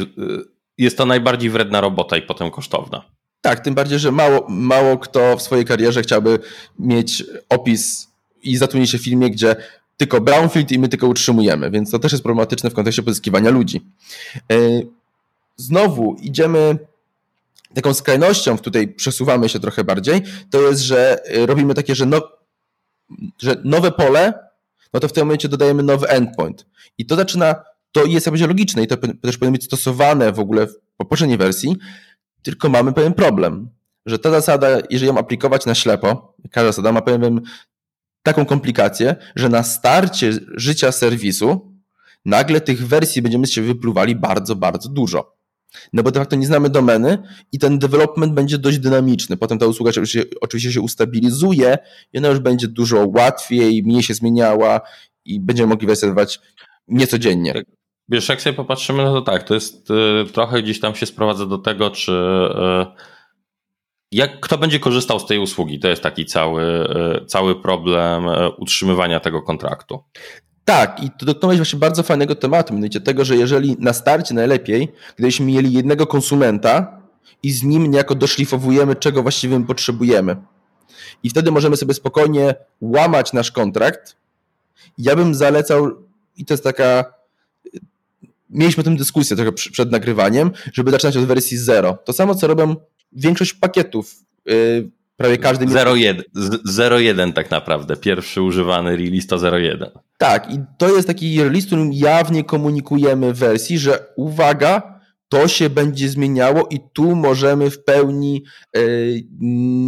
jest 0.78 0.98
to 0.98 1.06
najbardziej 1.06 1.50
wredna 1.50 1.82
robota 1.82 2.18
i 2.18 2.22
potem 2.22 2.52
kosztowna. 2.52 3.06
Tak, 3.42 3.60
tym 3.60 3.76
bardziej, 3.76 4.00
że 4.00 4.12
mało, 4.12 4.46
mało 4.50 4.98
kto 4.98 5.38
w 5.38 5.42
swojej 5.42 5.66
karierze 5.66 6.02
chciałby 6.02 6.40
mieć 6.80 7.24
opis 7.50 8.08
i 8.44 8.58
zatrudnić 8.58 8.92
się 8.92 8.98
w 8.98 9.04
filmie, 9.04 9.30
gdzie 9.30 9.56
tylko 9.98 10.22
brownfield 10.22 10.72
i 10.72 10.80
my 10.80 10.90
tylko 10.90 11.08
utrzymujemy, 11.08 11.72
więc 11.72 11.92
to 11.92 12.00
też 12.00 12.12
jest 12.12 12.24
problematyczne 12.24 12.70
w 12.70 12.74
kontekście 12.74 13.04
pozyskiwania 13.04 13.50
ludzi. 13.50 13.82
E, 14.52 14.56
znowu 15.58 16.16
idziemy 16.22 16.78
taką 17.76 17.94
skrajnością, 17.94 18.58
w 18.58 18.62
tutaj 18.62 18.88
przesuwamy 18.88 19.50
się 19.50 19.60
trochę 19.60 19.84
bardziej, 19.84 20.22
to 20.52 20.62
jest, 20.62 20.82
że 20.82 21.24
robimy 21.46 21.74
takie, 21.74 21.96
że, 21.96 22.06
no, 22.06 22.22
że 23.42 23.62
nowe 23.64 23.92
pole, 23.92 24.34
no 24.94 25.00
to 25.00 25.08
w 25.08 25.14
tym 25.14 25.26
momencie 25.26 25.50
dodajemy 25.50 25.84
nowy 25.84 26.08
endpoint. 26.08 26.66
I 26.98 27.06
to 27.06 27.16
zaczyna, 27.16 27.56
to 27.92 28.06
jest 28.06 28.26
jakby 28.26 28.48
logiczne 28.48 28.84
i 28.84 28.88
to 28.88 28.98
też 28.98 29.38
powinno 29.38 29.52
być 29.52 29.66
stosowane 29.66 30.32
w 30.32 30.40
ogóle 30.40 30.68
w 30.68 30.76
poprzedniej 30.98 31.38
wersji, 31.38 31.78
tylko 32.44 32.70
mamy 32.70 32.94
pewien 32.94 33.14
problem, 33.14 33.70
że 34.06 34.20
ta 34.20 34.32
zasada, 34.32 34.68
jeżeli 34.90 35.08
ją 35.08 35.18
aplikować 35.18 35.66
na 35.66 35.76
ślepo, 35.76 36.36
każda 36.52 36.72
zasada 36.72 36.92
ma 36.92 37.02
pewien 37.02 37.42
taką 38.24 38.46
komplikację, 38.46 39.16
że 39.36 39.50
na 39.50 39.64
starcie 39.64 40.34
życia 40.56 40.92
serwisu 40.92 41.74
nagle 42.26 42.62
tych 42.62 42.88
wersji 42.88 43.22
będziemy 43.22 43.48
się 43.48 43.62
wypluwali 43.62 44.16
bardzo, 44.16 44.56
bardzo 44.56 44.90
dużo. 44.90 45.36
No 45.94 46.04
bo 46.04 46.12
de 46.12 46.20
facto 46.20 46.36
nie 46.36 46.48
znamy 46.48 46.70
domeny 46.70 47.18
i 47.52 47.60
ten 47.60 47.80
development 47.80 48.34
będzie 48.34 48.58
dość 48.58 48.80
dynamiczny. 48.80 49.38
Potem 49.38 49.60
ta 49.60 49.66
usługa 49.66 49.90
oczywiście, 49.90 50.24
oczywiście 50.42 50.72
się 50.72 50.82
ustabilizuje 50.82 51.78
i 52.14 52.18
ona 52.18 52.28
już 52.28 52.40
będzie 52.40 52.68
dużo 52.68 53.08
łatwiej, 53.08 53.84
mniej 53.84 54.04
się 54.04 54.14
zmieniała 54.14 54.82
i 55.26 55.40
będziemy 55.40 55.70
mogli 55.70 55.88
wersjonować 55.88 56.40
niecodziennie. 56.88 57.54
Tak. 57.54 57.66
Wiesz, 58.10 58.30
jak 58.30 58.42
sobie 58.42 58.54
popatrzymy, 58.54 59.04
no 59.04 59.14
to 59.14 59.22
tak, 59.22 59.44
to 59.44 59.54
jest 59.54 59.92
y, 59.92 60.26
trochę 60.34 60.64
gdzieś 60.64 60.80
tam 60.80 60.96
się 60.96 61.06
sprowadza 61.06 61.46
do 61.46 61.58
tego, 61.58 61.90
czy 61.90 62.12
y, 62.12 62.86
jak, 64.12 64.40
kto 64.40 64.58
będzie 64.58 64.80
korzystał 64.80 65.20
z 65.20 65.26
tej 65.26 65.40
usługi? 65.40 65.80
To 65.80 65.88
jest 65.88 66.04
taki 66.04 66.26
cały, 66.26 66.64
y, 67.22 67.26
cały 67.26 67.62
problem 67.62 68.28
y, 68.28 68.50
utrzymywania 68.50 69.20
tego 69.20 69.42
kontraktu. 69.42 70.04
Tak, 70.66 71.04
i 71.04 71.12
to 71.12 71.26
dotknąłeś 71.26 71.58
właśnie 71.58 71.80
bardzo 71.80 72.04
fajnego 72.04 72.36
tematu, 72.36 72.74
mianowicie 72.74 73.02
tego, 73.02 73.26
że 73.26 73.36
jeżeli 73.36 73.76
na 73.80 73.94
starcie 73.94 74.34
najlepiej, 74.34 74.92
gdybyśmy 75.16 75.46
mieli 75.46 75.74
jednego 75.74 76.08
konsumenta 76.08 77.02
i 77.44 77.52
z 77.52 77.64
nim 77.64 77.88
niejako 77.88 78.16
doszlifowujemy, 78.16 78.96
czego 78.96 79.22
właściwie 79.22 79.66
potrzebujemy. 79.66 80.36
I 81.24 81.30
wtedy 81.30 81.52
możemy 81.52 81.78
sobie 81.78 81.94
spokojnie 81.94 82.56
łamać 82.82 83.34
nasz 83.34 83.52
kontrakt. 83.52 84.16
Ja 84.98 85.16
bym 85.16 85.36
zalecał, 85.36 85.92
i 86.38 86.46
to 86.46 86.54
jest 86.54 86.64
taka 86.64 87.14
mieliśmy 88.50 88.84
tym 88.84 88.98
dyskusję 88.98 89.36
trochę 89.36 89.52
przed 89.52 89.92
nagrywaniem, 89.92 90.52
żeby 90.74 90.92
zaczynać 90.92 91.18
od 91.18 91.26
wersji 91.26 91.58
0. 91.58 91.98
To 92.06 92.14
samo, 92.14 92.36
co 92.36 92.48
robią 92.48 92.76
większość 93.14 93.54
pakietów. 93.54 94.16
Prawie 95.18 95.38
każdy. 95.38 95.66
0.1 95.66 97.34
tak 97.34 97.52
naprawdę. 97.52 97.96
Pierwszy 97.96 98.42
używany 98.42 98.98
release 98.98 99.28
to 99.28 99.38
0.1. 99.38 99.90
Tak, 100.18 100.52
i 100.54 100.60
to 100.78 100.96
jest 100.96 101.08
taki 101.08 101.44
release, 101.44 101.66
którym 101.66 101.94
jawnie 101.94 102.44
komunikujemy 102.44 103.34
w 103.34 103.38
wersji, 103.38 103.80
że 103.80 104.06
uwaga, 104.16 105.00
to 105.30 105.48
się 105.48 105.70
będzie 105.70 106.10
zmieniało 106.10 106.68
i 106.70 106.80
tu 106.94 107.16
możemy 107.16 107.70
w 107.70 107.84
pełni 107.84 108.44
yy, 108.76 109.22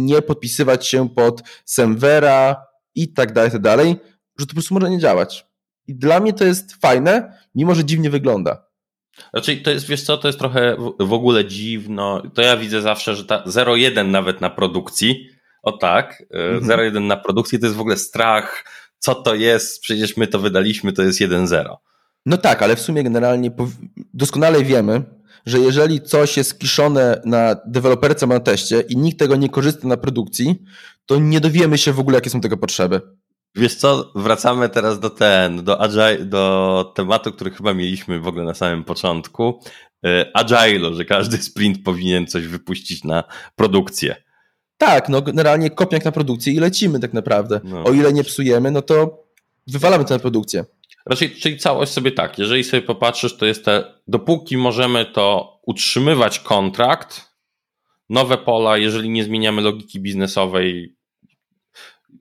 nie 0.04 0.22
podpisywać 0.22 0.86
się 0.86 1.08
pod 1.08 1.42
serwera 1.64 2.56
i 2.94 3.12
tak 3.12 3.32
dalej, 3.32 3.50
tak 3.50 3.60
dalej, 3.60 3.96
że 4.38 4.46
to 4.46 4.50
po 4.50 4.54
prostu 4.54 4.74
może 4.74 4.90
nie 4.90 4.98
działać. 4.98 5.46
I 5.86 5.94
dla 5.94 6.20
mnie 6.20 6.32
to 6.32 6.44
jest 6.44 6.72
fajne, 6.72 7.38
mimo 7.54 7.74
że 7.74 7.84
dziwnie 7.84 8.10
wygląda. 8.10 8.65
Znaczy, 9.30 9.56
to 9.56 9.70
jest, 9.70 9.86
wiesz 9.86 10.02
co, 10.02 10.16
to 10.16 10.28
jest 10.28 10.38
trochę 10.38 10.76
w 11.00 11.12
ogóle 11.12 11.44
dziwno. 11.44 12.22
To 12.34 12.42
ja 12.42 12.56
widzę 12.56 12.82
zawsze, 12.82 13.16
że 13.16 13.24
ta 13.24 13.42
0,1 13.46 14.06
nawet 14.06 14.40
na 14.40 14.50
produkcji, 14.50 15.28
o 15.62 15.72
tak, 15.72 16.22
e, 16.34 16.54
mhm. 16.54 16.80
0,1 16.80 17.06
na 17.06 17.16
produkcji 17.16 17.58
to 17.58 17.66
jest 17.66 17.76
w 17.76 17.80
ogóle 17.80 17.96
strach, 17.96 18.64
co 18.98 19.14
to 19.14 19.34
jest, 19.34 19.80
przecież 19.80 20.16
my 20.16 20.26
to 20.26 20.38
wydaliśmy, 20.38 20.92
to 20.92 21.02
jest 21.02 21.20
1,0. 21.20 21.76
No 22.26 22.36
tak, 22.36 22.62
ale 22.62 22.76
w 22.76 22.80
sumie 22.80 23.02
generalnie 23.02 23.50
doskonale 24.14 24.64
wiemy, 24.64 25.02
że 25.46 25.58
jeżeli 25.58 26.00
coś 26.00 26.36
jest 26.36 26.58
kiszone 26.58 27.20
na 27.24 27.56
deweloperce 27.66 28.26
na 28.26 28.40
teście 28.40 28.80
i 28.80 28.96
nikt 28.96 29.18
tego 29.18 29.36
nie 29.36 29.48
korzysta 29.48 29.88
na 29.88 29.96
produkcji, 29.96 30.62
to 31.06 31.18
nie 31.18 31.40
dowiemy 31.40 31.78
się 31.78 31.92
w 31.92 32.00
ogóle, 32.00 32.16
jakie 32.16 32.30
są 32.30 32.40
tego 32.40 32.56
potrzeby. 32.56 33.00
Wiesz 33.56 33.74
co, 33.74 34.12
wracamy 34.14 34.68
teraz 34.68 35.00
do 35.00 35.10
ten, 35.10 35.64
do, 35.64 35.80
agile, 35.80 36.18
do 36.18 36.92
tematu, 36.94 37.32
który 37.32 37.50
chyba 37.50 37.74
mieliśmy 37.74 38.20
w 38.20 38.28
ogóle 38.28 38.44
na 38.44 38.54
samym 38.54 38.84
początku. 38.84 39.60
E, 40.04 40.30
Agile, 40.34 40.94
że 40.94 41.04
każdy 41.04 41.38
sprint 41.38 41.82
powinien 41.84 42.26
coś 42.26 42.46
wypuścić 42.46 43.04
na 43.04 43.24
produkcję. 43.56 44.16
Tak, 44.78 45.08
no 45.08 45.22
generalnie 45.22 45.70
kopniak 45.70 46.04
na 46.04 46.12
produkcję 46.12 46.52
i 46.52 46.60
lecimy 46.60 47.00
tak 47.00 47.12
naprawdę. 47.12 47.60
No. 47.64 47.84
O 47.84 47.92
ile 47.92 48.12
nie 48.12 48.24
psujemy, 48.24 48.70
no 48.70 48.82
to 48.82 49.24
wywalamy 49.66 50.04
tę 50.04 50.18
produkcję. 50.18 50.64
Raczej, 51.06 51.30
czyli 51.30 51.58
całość 51.58 51.92
sobie 51.92 52.12
tak, 52.12 52.38
jeżeli 52.38 52.64
sobie 52.64 52.82
popatrzysz, 52.82 53.36
to 53.36 53.46
jest 53.46 53.64
te, 53.64 53.84
dopóki 54.08 54.56
możemy 54.56 55.04
to 55.04 55.58
utrzymywać 55.66 56.40
kontrakt, 56.40 57.30
nowe 58.10 58.38
pola, 58.38 58.76
jeżeli 58.76 59.10
nie 59.10 59.24
zmieniamy 59.24 59.62
logiki 59.62 60.00
biznesowej, 60.00 60.95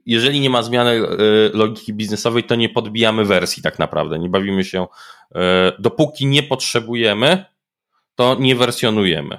jeżeli 0.06 0.40
nie 0.40 0.50
ma 0.50 0.64
zmiany 0.64 0.92
e, 0.92 1.08
logiki 1.54 1.94
biznesowej, 1.94 2.44
to 2.44 2.56
nie 2.56 2.70
podbijamy 2.70 3.26
wersji 3.26 3.64
tak 3.64 3.80
naprawdę. 3.80 4.20
Nie 4.20 4.30
bawimy 4.30 4.64
się. 4.64 4.88
E, 5.36 5.72
dopóki 5.80 6.26
nie 6.26 6.44
potrzebujemy, 6.44 7.46
to 8.16 8.36
nie 8.40 8.56
wersjonujemy. 8.56 9.38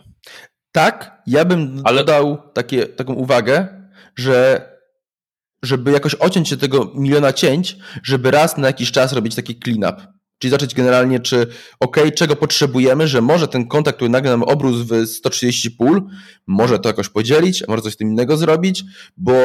Tak, 0.73 1.23
ja 1.27 1.45
bym 1.45 1.83
Ale... 1.85 1.99
dodał 1.99 2.39
takie, 2.53 2.87
taką 2.87 3.15
uwagę, 3.15 3.69
że 4.17 4.69
żeby 5.63 5.93
jakoś 5.93 6.15
ociąć 6.15 6.49
się 6.49 6.57
tego 6.57 6.93
miliona 6.95 7.33
cięć, 7.33 7.77
żeby 8.03 8.31
raz 8.31 8.57
na 8.59 8.67
jakiś 8.67 8.93
czas 8.93 9.13
robić 9.13 9.35
taki 9.35 9.59
clean-up. 9.65 10.07
Czyli 10.39 10.51
zacząć 10.51 10.75
generalnie, 10.75 11.21
czy 11.21 11.47
ok, 11.81 11.97
czego 12.15 12.37
potrzebujemy, 12.37 13.09
że 13.09 13.21
może 13.21 13.49
ten 13.49 13.69
kontakt, 13.69 13.97
który 13.97 14.11
nagle 14.11 14.31
nam 14.31 14.43
obrósł 14.43 14.85
w 14.85 15.07
130 15.07 15.71
pól, 15.71 16.03
może 16.47 16.79
to 16.79 16.89
jakoś 16.89 17.09
podzielić, 17.09 17.69
może 17.69 17.83
coś 17.83 17.93
z 17.93 17.97
tym 17.97 18.09
innego 18.09 18.37
zrobić, 18.37 18.85
bo 19.17 19.37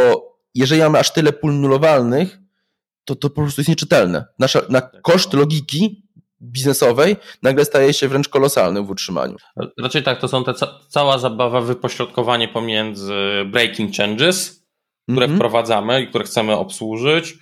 jeżeli 0.55 0.81
mamy 0.81 0.99
aż 0.99 1.13
tyle 1.13 1.33
pól 1.33 1.53
nulowalnych, 1.53 2.39
to 3.05 3.15
to 3.15 3.29
po 3.29 3.41
prostu 3.41 3.61
jest 3.61 3.69
nieczytelne. 3.69 4.25
Nasza, 4.39 4.61
na 4.69 4.81
tak. 4.81 5.01
koszt 5.01 5.33
logiki 5.33 6.03
biznesowej 6.41 7.15
nagle 7.43 7.65
staje 7.65 7.93
się 7.93 8.07
wręcz 8.07 8.29
kolosalny 8.29 8.81
w 8.81 8.89
utrzymaniu. 8.89 9.35
Raczej 9.79 10.03
tak, 10.03 10.19
to 10.19 10.27
są 10.27 10.43
te 10.43 10.53
ca 10.53 10.79
cała 10.87 11.17
zabawa, 11.17 11.61
wypośrodkowanie 11.61 12.47
pomiędzy 12.47 13.13
breaking 13.45 13.95
changes, 13.95 14.65
które 15.09 15.25
mm 15.25 15.35
-hmm. 15.35 15.39
wprowadzamy 15.39 16.01
i 16.01 16.07
które 16.07 16.23
chcemy 16.23 16.53
obsłużyć, 16.53 17.37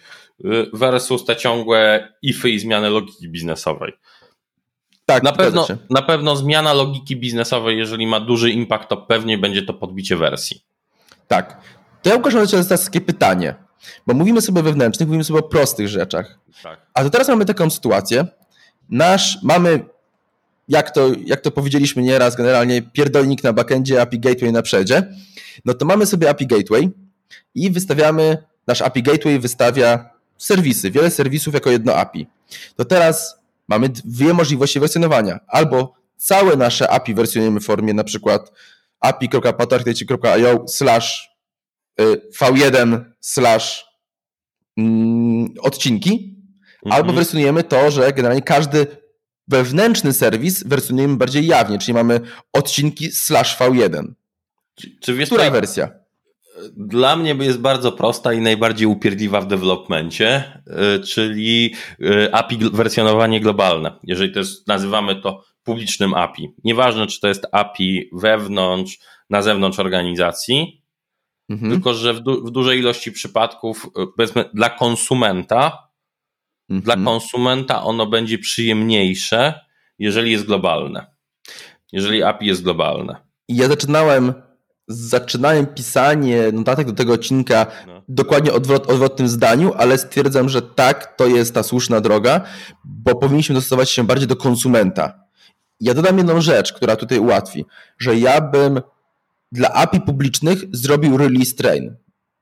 y, 0.45 0.69
versus 0.73 1.25
te 1.25 1.35
ciągłe 1.35 2.13
ify 2.21 2.49
i 2.49 2.59
zmiany 2.59 2.89
logiki 2.89 3.29
biznesowej. 3.29 3.93
Tak, 5.05 5.23
na 5.23 5.31
pewno, 5.31 5.67
na 5.89 6.01
pewno 6.01 6.35
zmiana 6.35 6.73
logiki 6.73 7.15
biznesowej, 7.15 7.77
jeżeli 7.77 8.07
ma 8.07 8.19
duży 8.19 8.51
impact, 8.51 8.89
to 8.89 8.97
pewnie 8.97 9.37
będzie 9.37 9.61
to 9.61 9.73
podbicie 9.73 10.17
wersji. 10.17 10.61
Tak. 11.27 11.61
To 12.01 12.09
ja 12.09 12.47
to 12.47 12.57
jest 12.57 12.85
takie 12.85 13.01
pytanie, 13.01 13.55
bo 14.07 14.13
mówimy 14.13 14.41
sobie 14.41 14.63
wewnętrznych, 14.63 15.07
mówimy 15.07 15.23
sobie 15.23 15.39
o 15.39 15.43
prostych 15.43 15.87
rzeczach. 15.87 16.39
Tak. 16.63 16.79
A 16.93 17.03
to 17.03 17.09
teraz 17.09 17.27
mamy 17.27 17.45
taką 17.45 17.69
sytuację, 17.69 18.25
nasz, 18.89 19.37
mamy, 19.43 19.85
jak 20.67 20.91
to, 20.91 21.11
jak 21.25 21.41
to 21.41 21.51
powiedzieliśmy 21.51 22.01
nieraz, 22.01 22.35
generalnie 22.35 22.81
pierdolnik 22.81 23.43
na 23.43 23.53
backendzie, 23.53 24.01
API 24.01 24.19
Gateway 24.19 24.51
na 24.51 24.61
przedzie, 24.61 25.15
no 25.65 25.73
to 25.73 25.85
mamy 25.85 26.05
sobie 26.05 26.29
API 26.29 26.47
Gateway 26.47 26.89
i 27.55 27.71
wystawiamy, 27.71 28.43
nasz 28.67 28.81
API 28.81 29.03
Gateway 29.03 29.39
wystawia 29.39 30.09
serwisy, 30.37 30.91
wiele 30.91 31.11
serwisów 31.11 31.53
jako 31.53 31.69
jedno 31.69 31.95
API. 31.95 32.27
To 32.75 32.85
teraz 32.85 33.39
mamy 33.67 33.89
dwie 33.89 34.33
możliwości 34.33 34.79
wersjonowania. 34.79 35.39
Albo 35.47 35.93
całe 36.17 36.55
nasze 36.55 36.89
API 36.89 37.13
wersjonujemy 37.13 37.59
w 37.59 37.65
formie 37.65 37.93
na 37.93 38.03
przykład 38.03 38.51
api.patarchitecture.io 38.99 40.67
slash 40.67 41.28
Y, 41.28 41.28
V1 42.41 43.03
slash 43.19 43.85
mm, 44.77 45.53
odcinki, 45.61 46.35
mhm. 46.85 47.01
albo 47.01 47.13
wersjonujemy 47.13 47.63
to, 47.63 47.91
że 47.91 48.13
generalnie 48.13 48.41
każdy 48.41 48.87
wewnętrzny 49.47 50.13
serwis 50.13 50.63
wersjonujemy 50.63 51.17
bardziej 51.17 51.45
jawnie, 51.45 51.77
czyli 51.77 51.93
mamy 51.93 52.21
odcinki 52.53 53.11
slash 53.11 53.57
V1. 53.57 54.03
Czy, 55.01 55.13
wiesz, 55.13 55.29
Która 55.29 55.51
wersja? 55.51 55.89
Dla 56.77 57.15
mnie 57.15 57.35
jest 57.39 57.59
bardzo 57.59 57.91
prosta 57.91 58.33
i 58.33 58.41
najbardziej 58.41 58.87
upierdliwa 58.87 59.41
w 59.41 59.47
developmencie, 59.47 60.61
y, 60.97 60.99
czyli 60.99 61.75
y, 62.01 62.33
API 62.33 62.57
wersjonowanie 62.73 63.39
globalne. 63.39 63.99
Jeżeli 64.03 64.33
to 64.33 64.39
jest, 64.39 64.67
nazywamy 64.67 65.21
to 65.21 65.43
publicznym 65.63 66.13
API. 66.13 66.53
Nieważne, 66.63 67.07
czy 67.07 67.19
to 67.19 67.27
jest 67.27 67.47
API 67.51 68.09
wewnątrz, 68.13 68.99
na 69.29 69.41
zewnątrz 69.41 69.79
organizacji, 69.79 70.83
mhm. 71.49 71.71
tylko 71.71 71.93
że 71.93 72.13
w, 72.13 72.19
du 72.19 72.45
w, 72.45 72.51
dużej 72.51 72.79
ilości 72.79 73.11
przypadków, 73.11 73.85
e, 73.85 74.05
powiedzmy, 74.17 74.49
dla 74.53 74.69
konsumenta, 74.69 75.87
mhm. 76.69 76.81
dla 76.81 77.11
konsumenta 77.11 77.83
ono 77.83 78.05
będzie 78.05 78.37
przyjemniejsze, 78.37 79.59
jeżeli 79.99 80.31
jest 80.31 80.45
globalne. 80.45 81.05
Jeżeli 81.91 82.23
API 82.23 82.45
jest 82.45 82.63
globalne. 82.63 83.15
Ja 83.47 83.67
zaczynałem 83.67 84.33
zaczynałem 84.89 85.67
pisanie 85.67 86.51
notatek 86.53 86.87
do 86.87 86.93
tego 86.93 87.13
odcinka 87.13 87.65
no. 87.87 88.01
dokładnie 88.07 88.53
odwrot, 88.53 88.91
odwrotnym 88.91 89.27
zdaniu, 89.27 89.73
ale 89.77 89.97
stwierdzam, 89.97 90.49
że 90.49 90.61
tak, 90.61 91.15
to 91.17 91.27
jest 91.27 91.53
ta 91.53 91.63
słuszna 91.63 92.01
droga, 92.01 92.41
bo 92.83 93.15
powinniśmy 93.15 93.55
dostosować 93.55 93.89
się 93.89 94.03
bardziej 94.03 94.27
do 94.27 94.35
konsumenta. 94.35 95.23
Ja 95.79 95.93
dodam 95.93 96.17
jedną 96.17 96.41
rzecz, 96.41 96.73
która 96.73 96.95
tutaj 96.95 97.19
ułatwi, 97.19 97.65
że 97.97 98.15
ja 98.15 98.41
bym 98.41 98.81
dla 99.51 99.73
API 99.73 100.01
publicznych 100.01 100.59
zrobił 100.71 101.17
release 101.17 101.55
train, 101.55 101.95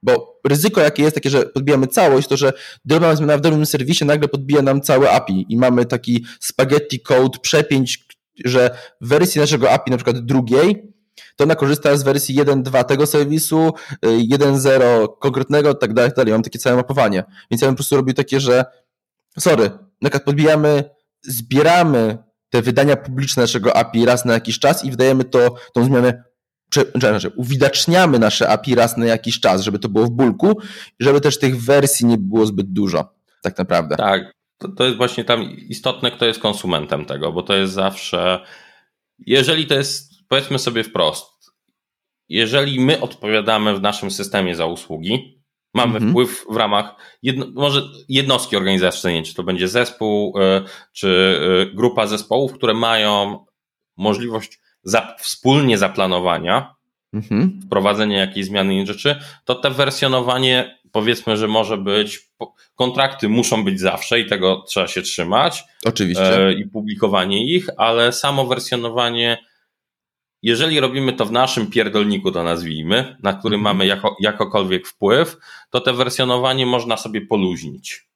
bo 0.04 0.40
ryzyko 0.48 0.82
jakie 0.82 1.04
jest 1.04 1.16
takie, 1.16 1.30
że 1.30 1.46
podbijamy 1.46 1.88
całość, 1.88 2.28
to 2.28 2.38
że 2.38 2.54
drobna 2.86 3.16
zmiana 3.16 3.38
w 3.38 3.42
drobnym 3.42 3.66
serwisie 3.66 4.06
nagle 4.06 4.28
podbija 4.28 4.62
nam 4.62 4.82
całe 4.82 5.12
API 5.12 5.46
i 5.50 5.58
mamy 5.58 5.86
taki 5.86 6.26
spaghetti 6.40 7.00
code 7.00 7.40
przepięć, 7.40 8.06
że 8.46 8.78
w 9.02 9.08
wersji 9.08 9.42
naszego 9.42 9.72
API 9.72 9.92
na 9.92 9.98
przykład 9.98 10.26
drugiej 10.26 10.98
to 11.36 11.44
ona 11.44 11.56
korzysta 11.56 11.98
z 11.98 12.04
wersji 12.04 12.36
1.2 12.36 12.84
tego 12.84 13.06
serwisu, 13.06 13.72
1.0 14.04 15.08
konkretnego, 15.20 15.74
tak 15.74 15.94
dalej, 15.94 16.12
tak 16.12 16.18
dalej. 16.18 16.34
Mam 16.34 16.44
takie 16.44 16.60
całe 16.60 16.76
mapowanie. 16.76 17.24
Więc 17.52 17.62
ja 17.62 17.68
bym 17.68 17.76
po 17.76 17.78
prostu 17.78 17.96
robił 17.96 18.14
takie, 18.14 18.40
że 18.40 18.66
sorry, 19.40 19.64
na 20.02 20.10
przykład 20.10 20.24
podbijamy, 20.24 20.84
zbieramy 21.24 22.18
te 22.50 22.62
wydania 22.62 22.96
publiczne 22.96 23.44
naszego 23.44 23.76
API 23.76 24.06
raz 24.06 24.26
na 24.26 24.34
jakiś 24.34 24.60
czas 24.60 24.86
i 24.86 24.92
wydajemy 24.92 25.24
to, 25.24 25.56
tą 25.74 25.86
zmianę 25.86 26.24
znaczy, 26.95 27.31
uwidaczniamy 27.36 28.19
nasze 28.19 28.50
API 28.50 28.75
raz 28.75 28.97
na 28.97 29.05
jakiś 29.05 29.39
czas, 29.39 29.62
żeby 29.62 29.79
to 29.79 29.89
było 29.89 30.05
w 30.05 30.12
bulku, 30.12 30.59
żeby 31.00 31.21
też 31.21 31.39
tych 31.39 31.63
wersji 31.63 32.05
nie 32.05 32.17
było 32.17 32.45
zbyt 32.45 32.74
dużo, 32.74 33.13
tak 33.41 33.57
naprawdę. 33.57 33.95
Tak, 33.95 34.31
to, 34.57 34.67
to 34.67 34.83
jest 34.86 34.97
właśnie 34.97 35.24
tam 35.24 35.51
istotne, 35.51 36.12
kto 36.12 36.25
jest 36.25 36.39
konsumentem 36.39 37.05
tego, 37.05 37.31
bo 37.31 37.43
to 37.43 37.55
jest 37.55 37.74
zawsze, 37.74 38.39
jeżeli 39.19 39.67
to 39.67 39.74
jest 39.74 40.12
powiedzmy 40.27 40.59
sobie 40.59 40.83
wprost, 40.83 41.38
jeżeli 42.29 42.79
my 42.79 43.01
odpowiadamy 43.01 43.75
w 43.75 43.81
naszym 43.81 44.12
systemie 44.12 44.55
za 44.55 44.65
usługi, 44.65 45.43
mamy 45.74 45.93
mhm. 45.93 46.12
wpływ 46.12 46.45
w 46.50 46.55
ramach 46.55 46.95
jedno, 47.24 47.45
może 47.53 47.81
jednostki 48.09 48.57
organizacyjnej, 48.57 49.24
czy 49.24 49.33
to 49.33 49.43
będzie 49.43 49.67
zespół, 49.67 50.39
e, 50.39 50.63
czy 50.93 51.39
e, 51.71 51.75
grupa 51.75 52.07
zespołów, 52.07 52.53
które 52.53 52.74
mają 52.74 53.45
możliwość 53.97 54.59
za, 54.88 55.15
wspólnie 55.20 55.77
zaplanowania, 55.77 56.75
mhm. 57.13 57.60
wprowadzenia 57.65 58.20
jakiejś 58.20 58.46
zmiany 58.46 58.74
innych 58.74 58.88
rzeczy, 58.88 59.15
to 59.46 59.56
te 59.56 59.72
wersjonowanie 59.72 60.79
powiedzmy, 60.91 61.38
że 61.38 61.48
może 61.48 61.77
być, 61.77 62.29
kontrakty 62.75 63.29
muszą 63.29 63.63
być 63.63 63.79
zawsze 63.79 64.20
i 64.20 64.25
tego 64.25 64.63
trzeba 64.67 64.88
się 64.88 65.01
trzymać. 65.01 65.63
Oczywiście. 65.86 66.48
E, 66.48 66.53
I 66.53 66.65
publikowanie 66.70 67.46
ich, 67.56 67.67
ale 67.77 68.13
samo 68.13 68.46
wersjonowanie 68.46 69.38
jeżeli 70.44 70.79
robimy 70.79 71.13
to 71.13 71.25
w 71.25 71.32
naszym 71.32 71.67
pierdolniku, 71.67 72.32
to 72.32 72.44
nazwijmy, 72.44 73.17
na 73.24 73.34
którym 73.34 73.60
mhm. 73.60 73.77
mamy 73.77 73.86
jako, 73.86 74.17
jakokolwiek 74.20 74.88
wpływ, 74.88 75.38
to 75.70 75.82
te 75.82 75.94
wersjonowanie 75.94 76.65
można 76.65 76.98
sobie 76.98 77.22
poluźnić. 77.22 78.08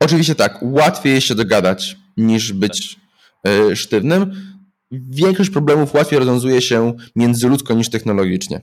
Oczywiście 0.00 0.34
tak, 0.34 0.58
łatwiej 0.62 1.20
się 1.20 1.34
dogadać 1.34 1.96
niż 2.16 2.52
być 2.52 2.96
tak. 3.42 3.52
sztywnym. 3.74 4.55
Większość 5.10 5.50
problemów 5.50 5.94
łatwiej 5.94 6.18
rozwiązuje 6.18 6.62
się 6.62 6.92
międzyludzko 7.16 7.74
niż 7.74 7.90
technologicznie. 7.90 8.60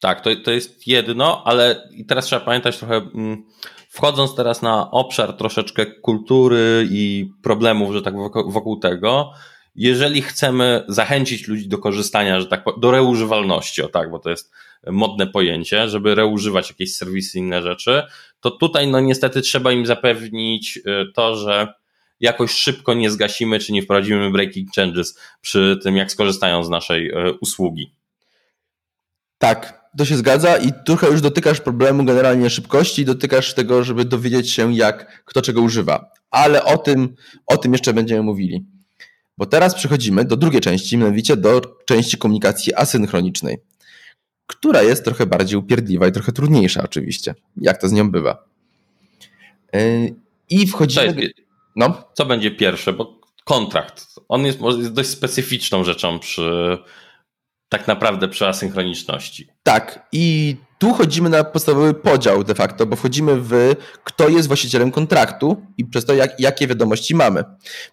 Tak, 0.00 0.20
to, 0.20 0.30
to 0.44 0.50
jest 0.50 0.86
jedno, 0.86 1.42
ale 1.44 1.88
teraz 2.08 2.24
trzeba 2.24 2.44
pamiętać 2.44 2.78
trochę, 2.78 2.96
mm, 2.96 3.44
wchodząc 3.88 4.34
teraz 4.34 4.62
na 4.62 4.90
obszar 4.90 5.32
troszeczkę 5.32 5.86
kultury 5.86 6.88
i 6.90 7.30
problemów, 7.42 7.92
że 7.92 8.02
tak 8.02 8.16
wokół, 8.16 8.50
wokół 8.50 8.78
tego, 8.78 9.32
jeżeli 9.74 10.22
chcemy 10.22 10.84
zachęcić 10.88 11.48
ludzi 11.48 11.68
do 11.68 11.78
korzystania, 11.78 12.40
że 12.40 12.46
tak 12.46 12.64
do 12.80 12.90
reużywalności, 12.90 13.82
o 13.82 13.88
tak, 13.88 14.10
bo 14.10 14.18
to 14.18 14.30
jest 14.30 14.52
modne 14.86 15.26
pojęcie, 15.26 15.88
żeby 15.88 16.14
reużywać 16.14 16.70
jakieś 16.70 16.96
serwisy, 16.96 17.38
inne 17.38 17.62
rzeczy, 17.62 18.02
to 18.40 18.50
tutaj 18.50 18.88
no 18.88 19.00
niestety 19.00 19.40
trzeba 19.40 19.72
im 19.72 19.86
zapewnić 19.86 20.76
y, 20.76 20.82
to, 21.14 21.36
że 21.36 21.74
jakoś 22.20 22.50
szybko 22.50 22.94
nie 22.94 23.10
zgasimy, 23.10 23.58
czy 23.58 23.72
nie 23.72 23.82
wprowadzimy 23.82 24.30
breaking 24.30 24.68
changes 24.76 25.18
przy 25.40 25.78
tym, 25.82 25.96
jak 25.96 26.12
skorzystają 26.12 26.64
z 26.64 26.70
naszej 26.70 27.10
y, 27.10 27.32
usługi. 27.40 27.92
Tak, 29.38 29.86
to 29.98 30.04
się 30.04 30.16
zgadza 30.16 30.56
i 30.56 30.72
trochę 30.86 31.06
już 31.10 31.20
dotykasz 31.20 31.60
problemu 31.60 32.04
generalnie 32.04 32.50
szybkości, 32.50 33.04
dotykasz 33.04 33.54
tego, 33.54 33.84
żeby 33.84 34.04
dowiedzieć 34.04 34.50
się, 34.50 34.74
jak 34.74 35.24
kto 35.24 35.42
czego 35.42 35.60
używa. 35.60 36.10
Ale 36.30 36.64
o 36.64 36.78
tym, 36.78 37.14
o 37.46 37.56
tym 37.56 37.72
jeszcze 37.72 37.92
będziemy 37.92 38.22
mówili. 38.22 38.64
Bo 39.38 39.46
teraz 39.46 39.74
przechodzimy 39.74 40.24
do 40.24 40.36
drugiej 40.36 40.60
części, 40.60 40.98
mianowicie 40.98 41.36
do 41.36 41.60
części 41.86 42.18
komunikacji 42.18 42.74
asynchronicznej, 42.74 43.58
która 44.46 44.82
jest 44.82 45.04
trochę 45.04 45.26
bardziej 45.26 45.58
upierdliwa 45.58 46.08
i 46.08 46.12
trochę 46.12 46.32
trudniejsza 46.32 46.82
oczywiście, 46.82 47.34
jak 47.56 47.80
to 47.80 47.88
z 47.88 47.92
nią 47.92 48.10
bywa. 48.10 48.44
E, 49.74 50.08
I 50.50 50.66
wchodzimy... 50.66 51.22
Jest, 51.22 51.45
no. 51.76 52.02
Co 52.14 52.26
będzie 52.26 52.50
pierwsze? 52.50 52.92
Bo 52.92 53.20
kontrakt, 53.44 54.06
on 54.28 54.46
jest, 54.46 54.58
jest 54.78 54.92
dość 54.92 55.08
specyficzną 55.08 55.84
rzeczą 55.84 56.18
przy 56.18 56.78
tak 57.68 57.86
naprawdę 57.86 58.28
przy 58.28 58.46
asynchroniczności. 58.46 59.48
Tak, 59.62 60.08
i 60.12 60.56
tu 60.78 60.92
chodzimy 60.94 61.28
na 61.28 61.44
podstawowy 61.44 61.94
podział 61.94 62.44
de 62.44 62.54
facto, 62.54 62.86
bo 62.86 62.96
wchodzimy 62.96 63.36
w 63.40 63.74
kto 64.04 64.28
jest 64.28 64.48
właścicielem 64.48 64.90
kontraktu 64.92 65.62
i 65.78 65.84
przez 65.84 66.04
to 66.04 66.14
jak, 66.14 66.40
jakie 66.40 66.66
wiadomości 66.66 67.14
mamy. 67.14 67.44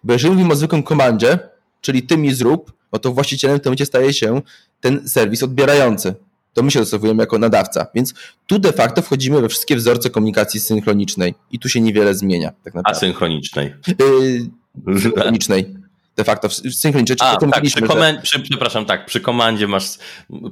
Bo 0.04 0.14
jeżeli 0.14 0.34
mówimy 0.34 0.54
o 0.54 0.56
zwykłym 0.56 0.84
komandzie, 0.84 1.40
czyli 1.82 2.04
ty 2.04 2.18
mi 2.18 2.34
zrób, 2.34 2.74
no 2.94 3.00
to 3.00 3.12
właścicielem 3.12 3.60
w 3.60 3.62
tym 3.62 3.70
momencie 3.70 3.86
staje 3.86 4.14
się 4.14 4.42
ten 4.82 5.08
serwis 5.08 5.44
odbierający. 5.44 6.16
To 6.54 6.64
my 6.64 6.72
się 6.72 6.80
dostosowujemy 6.80 7.24
jako 7.24 7.40
nadawca. 7.40 7.88
Więc 7.96 8.14
tu 8.48 8.60
de 8.60 8.72
facto 8.74 9.02
wchodzimy 9.02 9.42
we 9.42 9.50
wszystkie 9.50 9.76
wzorce 9.76 10.10
komunikacji 10.10 10.60
synchronicznej 10.60 11.34
i 11.52 11.60
tu 11.60 11.70
się 11.70 11.82
niewiele 11.82 12.16
zmienia. 12.16 12.52
Tak 12.64 12.74
naprawdę. 12.74 12.98
Asynchronicznej. 12.98 13.74
Yy, 14.88 15.02
synchronicznej 15.02 15.76
de 16.16 16.24
facto 16.24 16.50
synchronicznej. 16.50 17.18
A, 17.20 17.38
tak, 17.38 17.64
przy, 17.64 17.82
komend- 17.82 18.22
przy, 18.22 18.40
przepraszam, 18.40 18.86
tak, 18.86 19.06
przy 19.06 19.22
komandzie 19.22 19.68
masz, 19.68 19.98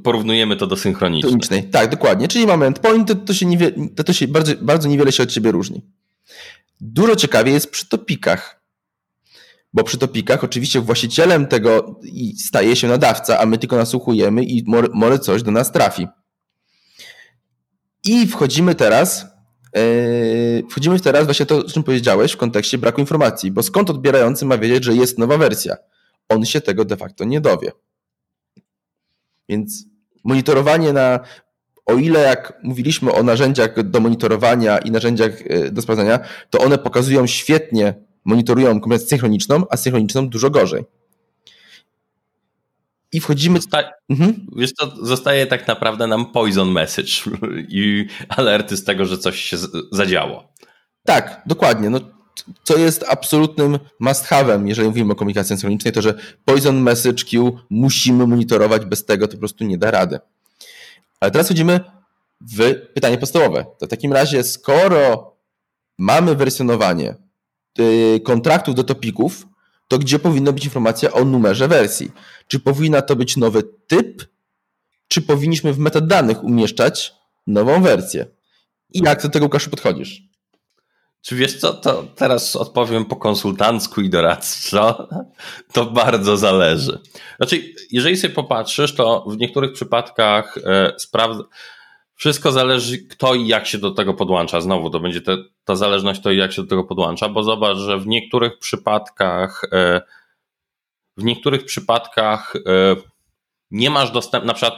porównujemy 0.03 0.55
to 0.55 0.67
do 0.67 0.77
synchronicznej. 0.77 1.63
Tak, 1.63 1.89
dokładnie. 1.89 2.27
Czyli 2.27 2.47
mamy 2.47 2.65
endpoint, 2.65 3.07
to, 3.07 3.15
to 3.15 3.33
się, 3.33 3.45
to, 3.95 4.03
to 4.03 4.13
się 4.13 4.27
bardzo, 4.27 4.53
bardzo 4.61 4.89
niewiele 4.89 5.11
się 5.11 5.23
od 5.23 5.31
ciebie 5.31 5.51
różni. 5.51 5.81
Dużo 6.81 7.15
ciekawiej 7.15 7.53
jest 7.53 7.71
przy 7.71 7.85
topikach. 7.89 8.60
Bo 9.73 9.83
przy 9.83 9.97
topikach 9.97 10.43
oczywiście 10.43 10.81
właścicielem 10.81 11.47
tego 11.47 11.99
staje 12.37 12.75
się 12.75 12.87
nadawca, 12.87 13.39
a 13.39 13.45
my 13.45 13.57
tylko 13.57 13.75
nasłuchujemy 13.75 14.43
i 14.43 14.65
może 14.93 15.19
coś 15.19 15.43
do 15.43 15.51
nas 15.51 15.71
trafi. 15.71 16.07
I 18.03 18.27
wchodzimy 18.27 18.75
teraz 18.75 19.31
Yy, 19.75 20.63
wchodzimy 20.69 20.99
teraz 20.99 21.25
właśnie 21.25 21.45
to, 21.45 21.57
o 21.57 21.63
czym 21.63 21.83
powiedziałeś 21.83 22.31
w 22.31 22.37
kontekście 22.37 22.77
braku 22.77 23.01
informacji, 23.01 23.51
bo 23.51 23.63
skąd 23.63 23.89
odbierający 23.89 24.45
ma 24.45 24.57
wiedzieć, 24.57 24.83
że 24.83 24.95
jest 24.95 25.17
nowa 25.17 25.37
wersja? 25.37 25.75
On 26.29 26.45
się 26.45 26.61
tego 26.61 26.85
de 26.85 26.97
facto 26.97 27.25
nie 27.25 27.41
dowie. 27.41 27.71
Więc 29.49 29.85
monitorowanie 30.23 30.93
na, 30.93 31.19
o 31.85 31.93
ile 31.93 32.19
jak 32.19 32.59
mówiliśmy 32.63 33.13
o 33.13 33.23
narzędziach 33.23 33.83
do 33.83 33.99
monitorowania 33.99 34.77
i 34.77 34.91
narzędziach 34.91 35.45
yy, 35.45 35.71
do 35.71 35.81
sprawdzania, 35.81 36.19
to 36.49 36.59
one 36.59 36.77
pokazują 36.77 37.27
świetnie, 37.27 37.93
monitorują 38.25 38.81
komunikację 38.81 39.07
synchroniczną, 39.07 39.63
a 39.69 39.77
synchroniczną 39.77 40.29
dużo 40.29 40.49
gorzej. 40.49 40.83
I 43.11 43.19
wchodzimy. 43.19 43.59
Zosta... 43.59 43.83
Mhm. 44.09 44.47
Wiesz 44.55 44.71
co, 44.71 45.05
zostaje 45.05 45.47
tak 45.47 45.67
naprawdę 45.67 46.07
nam 46.07 46.31
poison 46.31 46.71
message 46.71 47.11
i 47.69 48.07
alerty 48.29 48.77
z 48.77 48.83
tego, 48.83 49.05
że 49.05 49.17
coś 49.17 49.41
się 49.41 49.57
zadziało. 49.91 50.53
Tak, 51.05 51.41
dokładnie. 51.45 51.89
No, 51.89 51.99
co 52.63 52.77
jest 52.77 53.05
absolutnym 53.09 53.79
must 53.99 54.25
have'em, 54.25 54.67
jeżeli 54.67 54.87
mówimy 54.87 55.13
o 55.13 55.15
komunikacji 55.15 55.49
synchronicznej, 55.49 55.93
to 55.93 56.01
że 56.01 56.13
poison 56.45 56.81
message 56.81 57.23
queue 57.31 57.57
musimy 57.69 58.27
monitorować, 58.27 58.85
bez 58.85 59.05
tego 59.05 59.27
to 59.27 59.33
po 59.33 59.39
prostu 59.39 59.63
nie 59.63 59.77
da 59.77 59.91
rady. 59.91 60.19
Ale 61.19 61.31
teraz 61.31 61.47
wchodzimy 61.47 61.79
w 62.41 62.75
pytanie 62.93 63.17
podstawowe. 63.17 63.65
To 63.79 63.85
w 63.85 63.89
takim 63.89 64.13
razie, 64.13 64.43
skoro 64.43 65.35
mamy 65.97 66.35
wersjonowanie 66.35 67.15
kontraktów 68.23 68.75
do 68.75 68.83
topików, 68.83 69.47
to 69.87 69.99
gdzie 69.99 70.19
powinna 70.19 70.51
być 70.51 70.65
informacja 70.65 71.11
o 71.11 71.25
numerze 71.25 71.67
wersji? 71.67 72.11
Czy 72.47 72.59
powinna 72.59 73.01
to 73.01 73.15
być 73.15 73.37
nowy 73.37 73.63
typ, 73.87 74.27
czy 75.07 75.21
powinniśmy 75.21 75.73
w 75.73 75.79
metadanych 75.79 76.43
umieszczać 76.43 77.13
nową 77.47 77.81
wersję? 77.81 78.25
I 78.93 78.99
jak 78.99 79.21
do 79.21 79.29
tego, 79.29 79.45
Łukaszu, 79.45 79.69
podchodzisz? 79.69 80.21
Czy 81.21 81.35
wiesz 81.35 81.59
co, 81.59 81.73
to 81.73 82.03
teraz 82.15 82.55
odpowiem 82.55 83.05
po 83.05 83.15
konsultancku 83.15 84.01
i 84.01 84.09
doradco. 84.09 85.07
To 85.73 85.85
bardzo 85.85 86.37
zależy. 86.37 86.99
Znaczy, 87.37 87.73
jeżeli 87.91 88.17
sobie 88.17 88.33
popatrzysz, 88.33 88.95
to 88.95 89.25
w 89.27 89.37
niektórych 89.37 89.73
przypadkach 89.73 90.57
e, 90.57 90.93
sprawdza 90.97 91.43
Wszystko 92.21 92.51
zależy, 92.51 92.97
kto 92.97 93.35
i 93.35 93.47
jak 93.47 93.67
się 93.67 93.77
do 93.77 93.91
tego 93.91 94.13
podłącza. 94.13 94.61
Znowu 94.61 94.89
to 94.89 94.99
będzie 94.99 95.21
te, 95.21 95.37
ta 95.63 95.75
zależność, 95.75 96.19
kto 96.19 96.31
i 96.31 96.37
jak 96.37 96.51
się 96.51 96.61
do 96.61 96.67
tego 96.67 96.83
podłącza, 96.83 97.29
bo 97.29 97.43
zobacz, 97.43 97.77
że 97.77 97.99
w 97.99 98.07
niektórych 98.07 98.59
przypadkach, 98.59 99.61
e, 99.71 100.01
w 101.17 101.23
niektórych 101.23 101.65
przypadkach 101.65 102.53
e, 102.55 102.95
nie 103.71 103.89
masz 103.89 104.11
dostępu, 104.11 104.47
na 104.47 104.53
przykład 104.53 104.75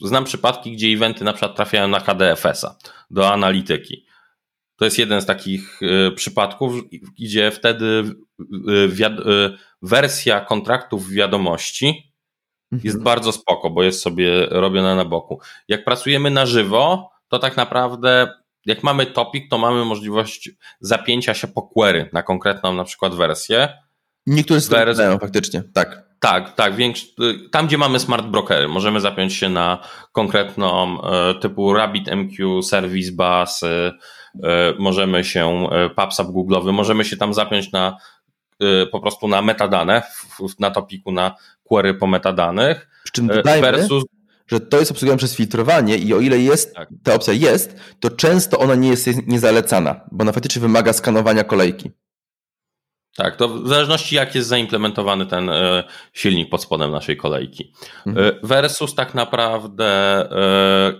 znam 0.00 0.24
przypadki, 0.24 0.72
gdzie 0.72 0.88
eventy 0.88 1.24
na 1.24 1.32
przykład 1.32 1.56
trafiają 1.56 1.88
na 1.88 2.00
HDFS-a, 2.00 2.76
do 3.10 3.32
analityki. 3.32 4.06
To 4.76 4.84
jest 4.84 4.98
jeden 4.98 5.20
z 5.20 5.26
takich 5.26 5.80
e, 5.82 6.10
przypadków, 6.10 6.74
gdzie 7.18 7.50
wtedy 7.50 8.14
wersja 9.82 10.40
kontraktów 10.40 11.10
wiadomości 11.10 12.13
jest 12.74 12.96
mhm. 12.96 13.04
bardzo 13.04 13.32
spoko, 13.32 13.70
bo 13.70 13.82
jest 13.82 14.02
sobie 14.02 14.46
robiona 14.46 14.94
na 14.94 15.04
boku. 15.04 15.40
Jak 15.68 15.84
pracujemy 15.84 16.30
na 16.30 16.46
żywo, 16.46 17.10
to 17.28 17.38
tak 17.38 17.56
naprawdę 17.56 18.28
jak 18.66 18.82
mamy 18.82 19.06
topic, 19.06 19.44
to 19.50 19.58
mamy 19.58 19.84
możliwość 19.84 20.50
zapięcia 20.80 21.34
się 21.34 21.48
po 21.48 21.62
query 21.62 22.08
na 22.12 22.22
konkretną 22.22 22.74
na 22.74 22.84
przykład 22.84 23.14
wersję. 23.14 23.68
Niektóre 24.26 24.60
z 24.60 24.68
Wers... 24.68 24.98
faktycznie, 25.20 25.62
tak. 25.74 26.04
Tak, 26.20 26.54
tak. 26.54 26.76
Większy, 26.76 27.06
tam, 27.52 27.66
gdzie 27.66 27.78
mamy 27.78 28.00
smart 28.00 28.26
brokery, 28.26 28.68
możemy 28.68 29.00
zapiąć 29.00 29.34
się 29.34 29.48
na 29.48 29.78
konkretną 30.12 30.98
e, 31.02 31.34
typu 31.34 31.74
RabbitMQ, 31.74 32.62
Service 32.62 33.12
Bus, 33.12 33.62
e, 33.62 33.92
e, 34.42 34.74
możemy 34.78 35.24
się, 35.24 35.68
PubSub 35.96 36.26
Google'owy, 36.26 36.72
możemy 36.72 37.04
się 37.04 37.16
tam 37.16 37.34
zapiąć 37.34 37.72
na 37.72 37.96
po 38.92 39.00
prostu 39.00 39.28
na 39.28 39.42
metadane, 39.42 40.02
na 40.58 40.70
topiku, 40.70 41.12
na 41.12 41.34
query 41.74 41.94
po 41.94 42.06
metadanych. 42.06 42.88
Przy 43.04 43.12
czym 43.12 43.26
dodajmy, 43.26 43.72
versus... 43.72 44.04
że 44.46 44.60
to 44.60 44.78
jest 44.78 44.90
obsługiwane 44.90 45.18
przez 45.18 45.36
filtrowanie 45.36 45.96
i 45.96 46.14
o 46.14 46.20
ile 46.20 46.38
jest, 46.38 46.74
tak. 46.74 46.88
ta 47.02 47.14
opcja 47.14 47.32
jest, 47.32 47.76
to 48.00 48.10
często 48.10 48.58
ona 48.58 48.74
nie 48.74 48.88
jest 48.88 49.26
niezalecana, 49.26 50.00
bo 50.12 50.22
ona 50.22 50.32
faktycznie 50.32 50.62
wymaga 50.62 50.92
skanowania 50.92 51.44
kolejki. 51.44 51.90
Tak, 53.16 53.36
to 53.36 53.48
w 53.48 53.68
zależności 53.68 54.16
jak 54.16 54.34
jest 54.34 54.48
zaimplementowany 54.48 55.26
ten 55.26 55.50
e, 55.50 55.84
silnik 56.12 56.50
pod 56.50 56.62
spodem 56.62 56.90
naszej 56.90 57.16
kolejki. 57.16 57.72
Mhm. 58.06 58.26
E, 58.26 58.32
versus 58.42 58.94
tak 58.94 59.14
naprawdę 59.14 59.86
e, 60.30 60.92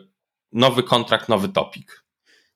nowy 0.52 0.82
kontrakt, 0.82 1.28
nowy 1.28 1.48
topik. 1.48 2.04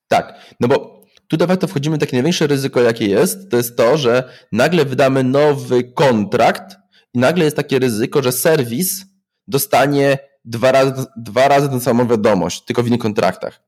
Tak, 0.09 0.54
no 0.61 0.68
bo 0.68 0.98
tutaj 1.28 1.59
to 1.59 1.66
wchodzimy 1.66 1.96
w 1.96 2.00
takie 2.00 2.16
największe 2.16 2.46
ryzyko, 2.46 2.81
jakie 2.81 3.07
jest, 3.07 3.50
to 3.50 3.57
jest 3.57 3.76
to, 3.76 3.96
że 3.96 4.33
nagle 4.52 4.85
wydamy 4.85 5.24
nowy 5.24 5.85
kontrakt 5.85 6.76
i 7.14 7.18
nagle 7.18 7.44
jest 7.44 7.57
takie 7.57 7.79
ryzyko, 7.79 8.23
że 8.23 8.33
serwis 8.33 9.05
dostanie 9.49 10.18
dwa 10.44 10.73
razy, 10.73 10.92
dwa 11.16 11.49
razy 11.49 11.68
tę 11.68 11.81
samą 11.81 12.09
wiadomość, 12.09 12.64
tylko 12.64 12.83
w 12.83 12.87
innych 12.87 13.01
kontraktach. 13.01 13.61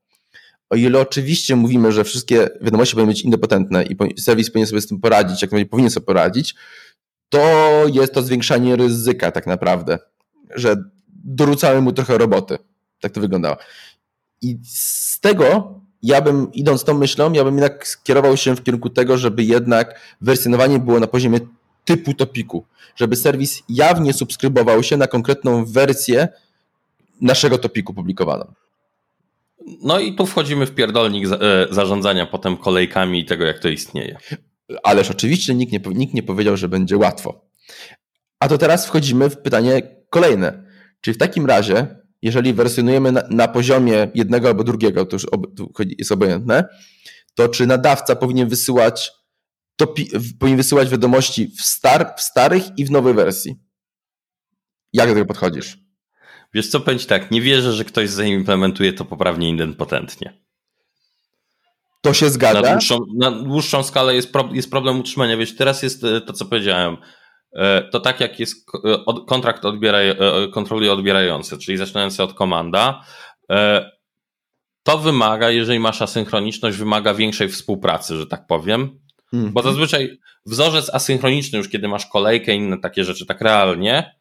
O 0.71 0.77
ile 0.77 1.01
oczywiście 1.01 1.57
mówimy, 1.57 1.93
że 1.93 2.05
wszystkie 2.05 2.49
wiadomości 2.61 2.95
powinny 2.95 3.13
być 3.13 3.23
independentne 3.23 3.85
i 3.85 4.21
serwis 4.21 4.51
powinien 4.51 4.67
sobie 4.67 4.81
z 4.81 4.87
tym 4.87 5.01
poradzić, 5.01 5.43
jak 5.43 5.51
najbardziej 5.51 5.71
powinien 5.71 5.91
sobie 5.91 6.07
poradzić, 6.07 6.55
to 7.29 7.85
jest 7.93 8.15
to 8.15 8.23
zwiększanie 8.23 8.77
ryzyka 8.77 9.31
tak 9.31 9.47
naprawdę, 9.47 9.99
że 10.55 10.77
dorzucamy 11.09 11.81
mu 11.81 11.93
trochę 11.93 12.19
roboty. 12.19 12.59
Tak 13.01 13.13
to 13.13 13.21
wyglądało. 13.21 13.57
I 14.43 14.59
z 14.65 15.21
tego 15.21 15.75
ja 16.03 16.21
bym, 16.21 16.53
idąc 16.53 16.85
tą 16.85 16.95
myślą, 16.95 17.33
ja 17.33 17.45
bym 17.45 17.55
jednak 17.55 17.87
skierował 17.87 18.37
się 18.37 18.57
w 18.57 18.63
kierunku 18.63 18.91
tego, 18.91 19.19
żeby 19.19 19.45
jednak 19.45 20.01
wersjonowanie 20.21 20.79
było 20.79 21.01
na 21.01 21.07
poziomie 21.07 21.41
typu 21.91 22.15
topiku, 22.15 22.67
żeby 22.97 23.17
serwis 23.17 23.63
jawnie 23.69 24.13
subskrybował 24.13 24.83
się 24.83 24.97
na 24.97 25.07
konkretną 25.07 25.65
wersję 25.65 26.29
naszego 27.21 27.59
topiku 27.59 27.95
publikowaną. 27.95 28.55
No 29.83 29.99
i 29.99 30.15
tu 30.15 30.27
wchodzimy 30.27 30.67
w 30.67 30.75
pierdolnik 30.75 31.27
e, 31.27 31.67
zarządzania 31.71 32.27
potem 32.27 32.57
kolejkami 32.57 33.21
i 33.21 33.25
tego, 33.25 33.45
jak 33.45 33.59
to 33.59 33.69
istnieje. 33.69 34.17
Ależ 34.83 35.11
oczywiście 35.11 35.55
nikt 35.55 35.73
nie, 35.73 35.81
nikt 35.95 36.15
nie 36.15 36.23
powiedział, 36.23 36.57
że 36.57 36.69
będzie 36.69 36.97
łatwo. 36.97 37.45
A 38.41 38.49
to 38.49 38.59
teraz 38.59 38.87
wchodzimy 38.87 39.31
w 39.31 39.39
pytanie 39.39 39.83
kolejne. 40.11 40.63
Czyli 41.01 41.15
w 41.15 41.19
takim 41.19 41.47
razie, 41.47 41.87
jeżeli 42.23 42.53
wersjonujemy 42.55 43.13
na, 43.13 43.23
na 43.31 43.49
poziomie 43.49 44.09
jednego 44.15 44.49
albo 44.49 44.65
drugiego, 44.65 45.07
to 45.07 45.17
już 45.17 45.25
ob, 45.25 45.47
jest 45.99 46.13
obojętne, 46.13 46.65
to 47.35 47.49
czy 47.49 47.67
nadawca 47.67 48.17
powinien 48.17 48.49
wysyłać 48.49 49.13
to 49.81 49.95
powinien 50.41 50.57
wysyłać 50.57 50.89
wiadomości 50.89 51.47
w, 51.47 51.63
star, 51.63 52.15
w 52.17 52.21
starych 52.21 52.63
i 52.77 52.85
w 52.85 52.91
nowej 52.91 53.15
wersji. 53.15 53.57
Jak 54.93 55.09
do 55.09 55.15
tego 55.15 55.27
podchodzisz? 55.27 55.79
Wiesz 56.55 56.69
co, 56.69 56.81
pędź 56.81 57.07
tak, 57.07 57.31
nie 57.31 57.43
wierzę, 57.43 57.73
że 57.73 57.85
ktoś 57.85 58.11
zaimplementuje 58.11 58.93
to 58.93 59.05
poprawnie 59.05 59.51
identpotentnie. 59.51 60.41
To 62.03 62.15
się 62.15 62.31
zgadza? 62.31 62.61
Na 62.61 62.73
dłuższą, 62.73 62.99
na 63.19 63.31
dłuższą 63.31 63.83
skalę 63.83 64.15
jest, 64.15 64.33
pro, 64.33 64.49
jest 64.53 64.71
problem 64.71 65.01
utrzymania. 65.01 65.37
Wiesz, 65.37 65.57
teraz 65.57 65.83
jest 65.83 66.05
e, 66.05 66.21
to, 66.21 66.33
co 66.33 66.45
powiedziałem. 66.45 66.97
E, 67.53 67.83
to 67.83 68.01
tak 68.01 68.21
jak 68.21 68.41
jest 68.41 68.57
e, 68.85 69.25
kontrakt 69.27 69.65
odbieraj, 69.65 70.17
kontroli 70.53 70.89
odbierający, 70.89 71.59
czyli 71.59 71.77
zaczynający 71.77 72.23
od 72.23 72.35
komanda, 72.35 73.05
to 74.83 74.99
wymaga, 74.99 75.51
jeżeli 75.51 75.79
masz 75.79 76.03
asynchroniczność, 76.03 76.77
wymaga 76.77 77.15
większej 77.15 77.49
współpracy, 77.49 78.17
że 78.17 78.27
tak 78.27 78.47
powiem. 78.47 79.00
Hmm. 79.31 79.53
Bo 79.53 79.63
zazwyczaj 79.63 80.19
wzorzec 80.47 80.91
asynchroniczny, 80.95 81.59
już 81.59 81.69
kiedy 81.69 81.89
masz 81.89 82.07
kolejkę 82.07 82.55
i 82.55 82.57
inne 82.57 82.79
takie 82.79 83.05
rzeczy, 83.05 83.27
tak 83.27 83.41
realnie, 83.41 84.15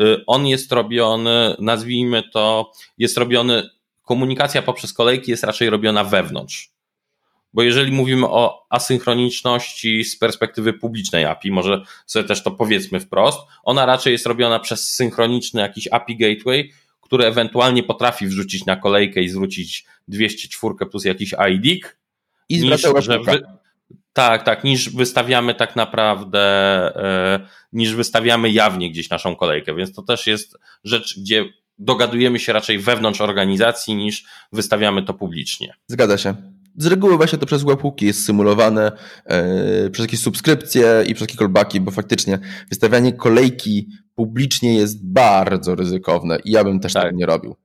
y, 0.00 0.24
on 0.26 0.46
jest 0.46 0.72
robiony, 0.72 1.56
nazwijmy 1.58 2.22
to, 2.32 2.72
jest 2.98 3.18
robiony, 3.18 3.70
komunikacja 4.02 4.62
poprzez 4.62 4.92
kolejki 4.92 5.30
jest 5.30 5.44
raczej 5.44 5.70
robiona 5.70 6.04
wewnątrz. 6.04 6.70
Bo 7.52 7.62
jeżeli 7.62 7.92
mówimy 7.92 8.26
o 8.26 8.66
asynchroniczności 8.70 10.04
z 10.04 10.18
perspektywy 10.18 10.72
publicznej 10.72 11.24
API, 11.24 11.50
może 11.50 11.84
sobie 12.06 12.24
też 12.24 12.42
to 12.42 12.50
powiedzmy 12.50 13.00
wprost, 13.00 13.38
ona 13.64 13.86
raczej 13.86 14.12
jest 14.12 14.26
robiona 14.26 14.58
przez 14.58 14.94
synchroniczny 14.94 15.60
jakiś 15.60 15.88
API 15.92 16.16
gateway, 16.16 16.72
który 17.00 17.24
ewentualnie 17.24 17.82
potrafi 17.82 18.26
wrzucić 18.26 18.66
na 18.66 18.76
kolejkę 18.76 19.22
i 19.22 19.28
zwrócić 19.28 19.84
204 20.08 20.74
plus 20.90 21.04
jakiś 21.04 21.34
ID. 21.50 21.84
I 22.48 22.60
niż, 22.60 22.82
że 22.98 23.18
wy, 23.18 23.42
tak, 24.18 24.42
tak, 24.42 24.64
niż 24.64 24.90
wystawiamy 24.90 25.54
tak 25.54 25.76
naprawdę, 25.76 26.40
e, 26.96 27.40
niż 27.72 27.94
wystawiamy 27.94 28.50
jawnie 28.50 28.90
gdzieś 28.90 29.10
naszą 29.10 29.36
kolejkę, 29.36 29.74
więc 29.74 29.94
to 29.94 30.02
też 30.02 30.26
jest 30.26 30.56
rzecz, 30.84 31.20
gdzie 31.20 31.44
dogadujemy 31.78 32.38
się 32.38 32.52
raczej 32.52 32.78
wewnątrz 32.78 33.20
organizacji 33.20 33.94
niż 33.94 34.24
wystawiamy 34.52 35.02
to 35.02 35.14
publicznie. 35.14 35.74
Zgadza 35.86 36.18
się. 36.18 36.34
Z 36.76 36.86
reguły 36.86 37.16
właśnie 37.16 37.38
to 37.38 37.46
przez 37.46 37.62
webhooki 37.62 38.06
jest 38.06 38.24
symulowane, 38.24 38.92
yy, 39.82 39.90
przez 39.90 40.04
jakieś 40.04 40.20
subskrypcje 40.20 41.04
i 41.06 41.14
przez 41.14 41.20
jakieś 41.20 41.36
callbacki, 41.36 41.80
bo 41.80 41.90
faktycznie 41.90 42.38
wystawianie 42.68 43.12
kolejki 43.12 43.88
publicznie 44.14 44.74
jest 44.74 45.12
bardzo 45.12 45.74
ryzykowne 45.74 46.38
i 46.44 46.50
ja 46.50 46.64
bym 46.64 46.80
też 46.80 46.92
tak, 46.92 47.02
tak 47.02 47.14
nie 47.14 47.26
robił. 47.26 47.56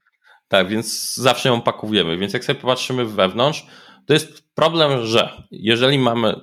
Tak, 0.47 0.67
więc 0.67 1.15
zawsze 1.15 1.49
ją 1.49 1.61
pakujemy, 1.61 2.17
więc 2.17 2.33
jak 2.33 2.45
sobie 2.45 2.59
popatrzymy 2.59 3.05
wewnątrz, 3.05 3.65
to 4.07 4.13
jest 4.13 4.53
problem, 4.55 5.05
że 5.05 5.43
jeżeli 5.51 5.99
mamy, 5.99 6.35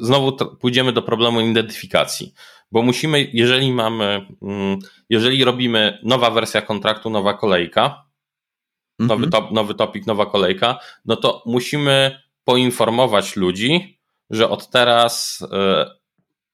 znowu 0.00 0.36
pójdziemy 0.56 0.92
do 0.92 1.02
problemu 1.02 1.40
identyfikacji, 1.40 2.34
bo 2.72 2.82
musimy, 2.82 3.30
jeżeli 3.32 3.72
mamy, 3.72 4.26
mm, 4.42 4.78
jeżeli 5.10 5.44
robimy 5.44 5.98
nowa 6.02 6.30
wersja 6.30 6.62
kontraktu, 6.62 7.10
nowa 7.10 7.34
kolejka, 7.34 8.04
nowy, 8.98 9.24
mhm. 9.24 9.30
top, 9.30 9.50
nowy 9.52 9.74
topik, 9.74 10.06
nowa 10.06 10.26
kolejka, 10.26 10.78
no 11.04 11.16
to 11.16 11.42
musimy 11.46 12.20
poinformować 12.44 13.36
ludzi, 13.36 14.00
że 14.30 14.48
od 14.48 14.70
teraz 14.70 15.42
e, 15.52 15.90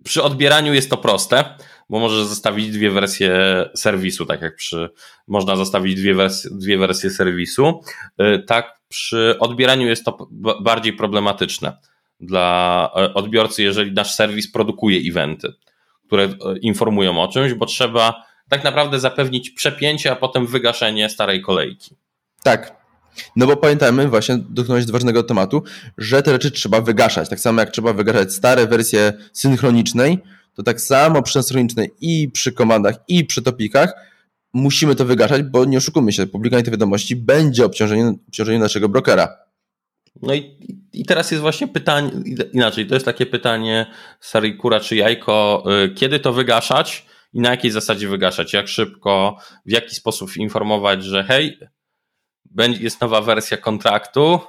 przy 0.04 0.22
odbieraniu 0.22 0.74
jest 0.74 0.90
to 0.90 0.96
proste, 0.96 1.56
bo 1.90 1.98
możesz 1.98 2.24
zostawić 2.24 2.70
dwie 2.70 2.90
wersje 2.90 3.64
serwisu, 3.74 4.26
tak 4.26 4.42
jak 4.42 4.56
przy, 4.56 4.90
można 5.28 5.56
zostawić 5.56 5.94
dwie 5.94 6.14
wersje, 6.14 6.50
dwie 6.50 6.78
wersje 6.78 7.10
serwisu. 7.10 7.80
E, 8.18 8.38
tak 8.38 8.80
przy 8.88 9.36
odbieraniu 9.38 9.88
jest 9.88 10.04
to 10.04 10.28
bardziej 10.60 10.92
problematyczne 10.92 11.76
dla 12.20 12.90
e, 12.96 13.14
odbiorcy, 13.14 13.62
jeżeli 13.62 13.92
nasz 13.92 14.14
serwis 14.14 14.52
produkuje 14.52 15.10
eventy, 15.10 15.52
które 16.06 16.24
e, 16.24 16.30
informują 16.60 17.22
o 17.22 17.28
czymś, 17.28 17.54
bo 17.54 17.66
trzeba 17.66 18.24
tak 18.48 18.64
naprawdę 18.64 19.00
zapewnić 19.00 19.50
przepięcie, 19.50 20.12
a 20.12 20.16
potem 20.16 20.46
wygaszenie 20.46 21.08
starej 21.08 21.42
kolejki. 21.42 21.96
Tak. 22.42 22.80
No 23.36 23.46
bo 23.46 23.56
pamiętajmy, 23.56 24.08
właśnie 24.08 24.38
dotknąłeś 24.50 24.86
ważnego 24.86 25.22
tematu, 25.22 25.62
że 25.98 26.22
te 26.22 26.32
rzeczy 26.32 26.50
trzeba 26.50 26.80
wygaszać. 26.80 27.28
Tak 27.28 27.40
samo 27.40 27.60
jak 27.60 27.70
trzeba 27.70 27.92
wygaszać 27.92 28.32
stare 28.32 28.66
wersje 28.66 29.12
synchronicznej, 29.32 30.18
to 30.54 30.62
tak 30.62 30.80
samo 30.80 31.22
przy 31.22 31.42
synchronicznej 31.42 31.90
i 32.00 32.28
przy 32.28 32.52
komandach, 32.52 32.94
i 33.08 33.24
przy 33.24 33.42
topikach 33.42 33.94
musimy 34.52 34.94
to 34.94 35.04
wygaszać, 35.04 35.42
bo 35.42 35.64
nie 35.64 35.78
oszukujmy 35.78 36.12
się, 36.12 36.26
publikowanie 36.26 36.64
tej 36.64 36.70
wiadomości 36.70 37.16
będzie 37.16 37.64
obciążeniem, 37.64 38.18
obciążeniem 38.28 38.62
naszego 38.62 38.88
brokera. 38.88 39.36
No 40.22 40.34
i, 40.34 40.56
i 40.92 41.04
teraz 41.04 41.30
jest 41.30 41.40
właśnie 41.40 41.68
pytanie, 41.68 42.10
inaczej, 42.52 42.86
to 42.86 42.94
jest 42.94 43.06
takie 43.06 43.26
pytanie 43.26 43.86
Sari 44.20 44.56
Kura 44.56 44.80
czy 44.80 44.96
Jajko, 44.96 45.64
y, 45.84 45.94
kiedy 45.94 46.20
to 46.20 46.32
wygaszać 46.32 47.06
i 47.32 47.40
na 47.40 47.50
jakiej 47.50 47.70
zasadzie 47.70 48.08
wygaszać, 48.08 48.52
jak 48.52 48.68
szybko, 48.68 49.36
w 49.66 49.70
jaki 49.70 49.94
sposób 49.94 50.36
informować, 50.36 51.04
że 51.04 51.24
hej, 51.24 51.58
jest 52.80 53.00
nowa 53.00 53.20
wersja 53.20 53.56
kontraktu 53.56 54.40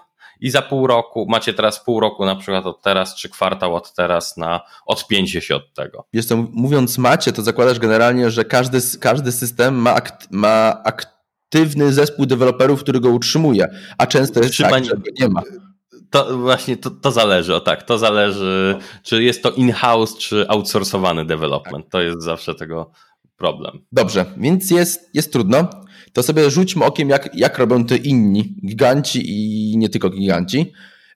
i 0.42 0.50
za 0.50 0.62
pół 0.62 0.88
roku, 0.88 1.26
macie 1.30 1.54
teraz 1.54 1.84
pół 1.84 2.00
roku 2.00 2.26
na 2.26 2.36
przykład 2.36 2.66
od 2.66 2.82
teraz, 2.82 3.16
czy 3.16 3.30
kwartał 3.30 3.76
od 3.76 3.94
teraz 3.94 4.38
na 4.38 4.62
odpięcie 4.86 5.42
się 5.42 5.56
od 5.56 5.74
tego. 5.74 6.06
Wiesz 6.14 6.26
co, 6.26 6.38
mówiąc 6.52 6.98
macie, 6.98 7.32
to 7.32 7.42
zakładasz 7.42 7.80
generalnie, 7.80 8.32
że 8.32 8.46
każdy, 8.46 8.80
każdy 9.00 9.32
system 9.32 9.76
ma, 9.76 9.94
akt, 9.94 10.28
ma 10.32 10.84
aktywny 10.84 11.94
zespół 11.94 12.26
deweloperów, 12.26 12.84
który 12.84 13.00
go 13.00 13.10
utrzymuje, 13.10 13.68
a 13.98 14.08
często 14.08 14.40
jest 14.40 14.58
tak, 14.58 14.86
że 14.86 14.94
nie 15.20 15.30
ma. 15.30 15.42
To 16.10 16.38
właśnie 16.38 16.78
to, 16.78 16.92
to 16.92 17.12
zależy, 17.12 17.56
o 17.56 17.60
tak, 17.60 17.84
to 17.84 17.98
zależy, 17.98 18.78
czy 19.04 19.24
jest 19.24 19.44
to 19.44 19.52
in-house, 19.52 20.18
czy 20.18 20.46
outsourcowany 20.50 21.26
development. 21.26 21.90
To 21.90 22.02
jest 22.02 22.22
zawsze 22.22 22.56
tego 22.56 22.92
problem. 23.38 23.86
Dobrze, 23.92 24.26
więc 24.38 24.72
jest, 24.72 25.10
jest 25.14 25.34
trudno. 25.34 25.70
To 26.14 26.24
sobie 26.24 26.50
rzućmy 26.50 26.86
okiem, 26.86 27.10
jak, 27.10 27.36
jak 27.36 27.58
robią 27.58 27.86
to 27.86 27.96
inni 27.96 28.56
giganci 28.66 29.22
i 29.26 29.78
nie 29.78 29.90
tylko 29.90 30.10
giganci. 30.10 30.74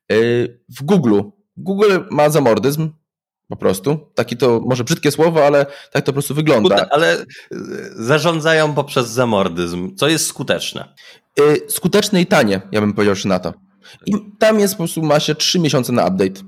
Yy, 0.10 0.60
w 0.70 0.84
Google. 0.84 1.22
Google 1.58 2.00
ma 2.12 2.30
zamordyzm, 2.30 2.90
po 3.48 3.56
prostu. 3.56 3.98
Takie 4.16 4.36
to 4.36 4.62
może 4.66 4.84
brzydkie 4.84 5.12
słowo, 5.12 5.46
ale 5.46 5.66
tak 5.92 6.06
to 6.06 6.06
po 6.06 6.14
prostu 6.14 6.36
wygląda. 6.36 6.88
Ale 6.90 7.22
y, 7.22 7.26
zarządzają 7.96 8.74
poprzez 8.74 9.08
zamordyzm, 9.08 9.96
co 9.96 10.08
jest 10.08 10.28
skuteczne. 10.28 10.94
Yy, 11.38 11.62
skuteczne 11.70 12.22
i 12.22 12.26
tanie, 12.26 12.62
ja 12.72 12.82
bym 12.82 12.94
powiedział 12.94 13.16
że 13.16 13.30
na 13.30 13.40
to. 13.40 13.54
I 14.06 14.14
tam 14.40 14.60
jest 14.60 14.74
po 14.74 14.78
prostu, 14.78 15.04
ma 15.04 15.20
się 15.20 15.36
3 15.36 15.60
miesiące 15.60 15.94
na 15.94 16.08
update. 16.08 16.42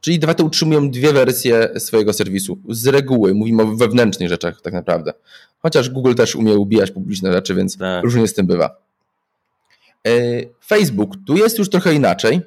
Czyli 0.00 0.18
dwa 0.18 0.34
te 0.34 0.44
utrzymują 0.44 0.90
dwie 0.90 1.12
wersje 1.12 1.80
swojego 1.80 2.12
serwisu. 2.12 2.58
Z 2.68 2.86
reguły 2.86 3.34
mówimy 3.34 3.62
o 3.62 3.66
wewnętrznych 3.66 4.28
rzeczach 4.28 4.60
tak 4.60 4.72
naprawdę. 4.72 5.12
Chociaż 5.58 5.90
Google 5.90 6.14
też 6.14 6.36
umie 6.36 6.54
ubijać 6.54 6.90
publiczne 6.90 7.32
rzeczy, 7.32 7.54
więc 7.54 7.78
tak. 7.78 8.04
różnie 8.04 8.28
z 8.28 8.34
tym 8.34 8.46
bywa. 8.46 8.76
E, 10.06 10.10
Facebook, 10.66 11.12
tu 11.26 11.36
jest 11.36 11.58
już 11.58 11.70
trochę 11.70 11.94
inaczej, 11.94 12.40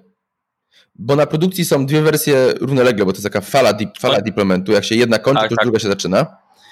bo 0.96 1.16
na 1.16 1.26
produkcji 1.26 1.66
są 1.66 1.86
dwie 1.86 2.02
wersje 2.02 2.54
równolegle, 2.60 3.06
bo 3.06 3.12
to 3.12 3.18
jest 3.18 3.24
taka 3.24 3.42
fala, 3.42 3.74
fala 4.00 4.16
tak. 4.16 4.24
deploymentu. 4.24 4.72
Jak 4.72 4.86
się 4.86 4.96
jedna 4.96 5.20
kończy, 5.20 5.42
tak, 5.42 5.50
to 5.50 5.54
już 5.54 5.58
tak. 5.58 5.66
druga 5.66 5.80
się 5.80 5.88
zaczyna. 5.88 6.26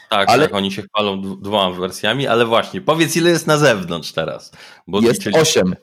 Tak, 0.10 0.30
ale... 0.30 0.44
tak, 0.44 0.56
oni 0.56 0.72
się 0.72 0.82
chwalą 0.82 1.22
dwoma 1.42 1.72
wersjami, 1.80 2.28
ale 2.28 2.46
właśnie, 2.46 2.82
powiedz 2.82 3.16
ile 3.16 3.30
jest 3.30 3.48
na 3.48 3.58
zewnątrz 3.58 4.12
teraz. 4.12 4.52
Bo 4.88 5.02
jest 5.02 5.20
liczyli... 5.20 5.36
8, 5.36 5.76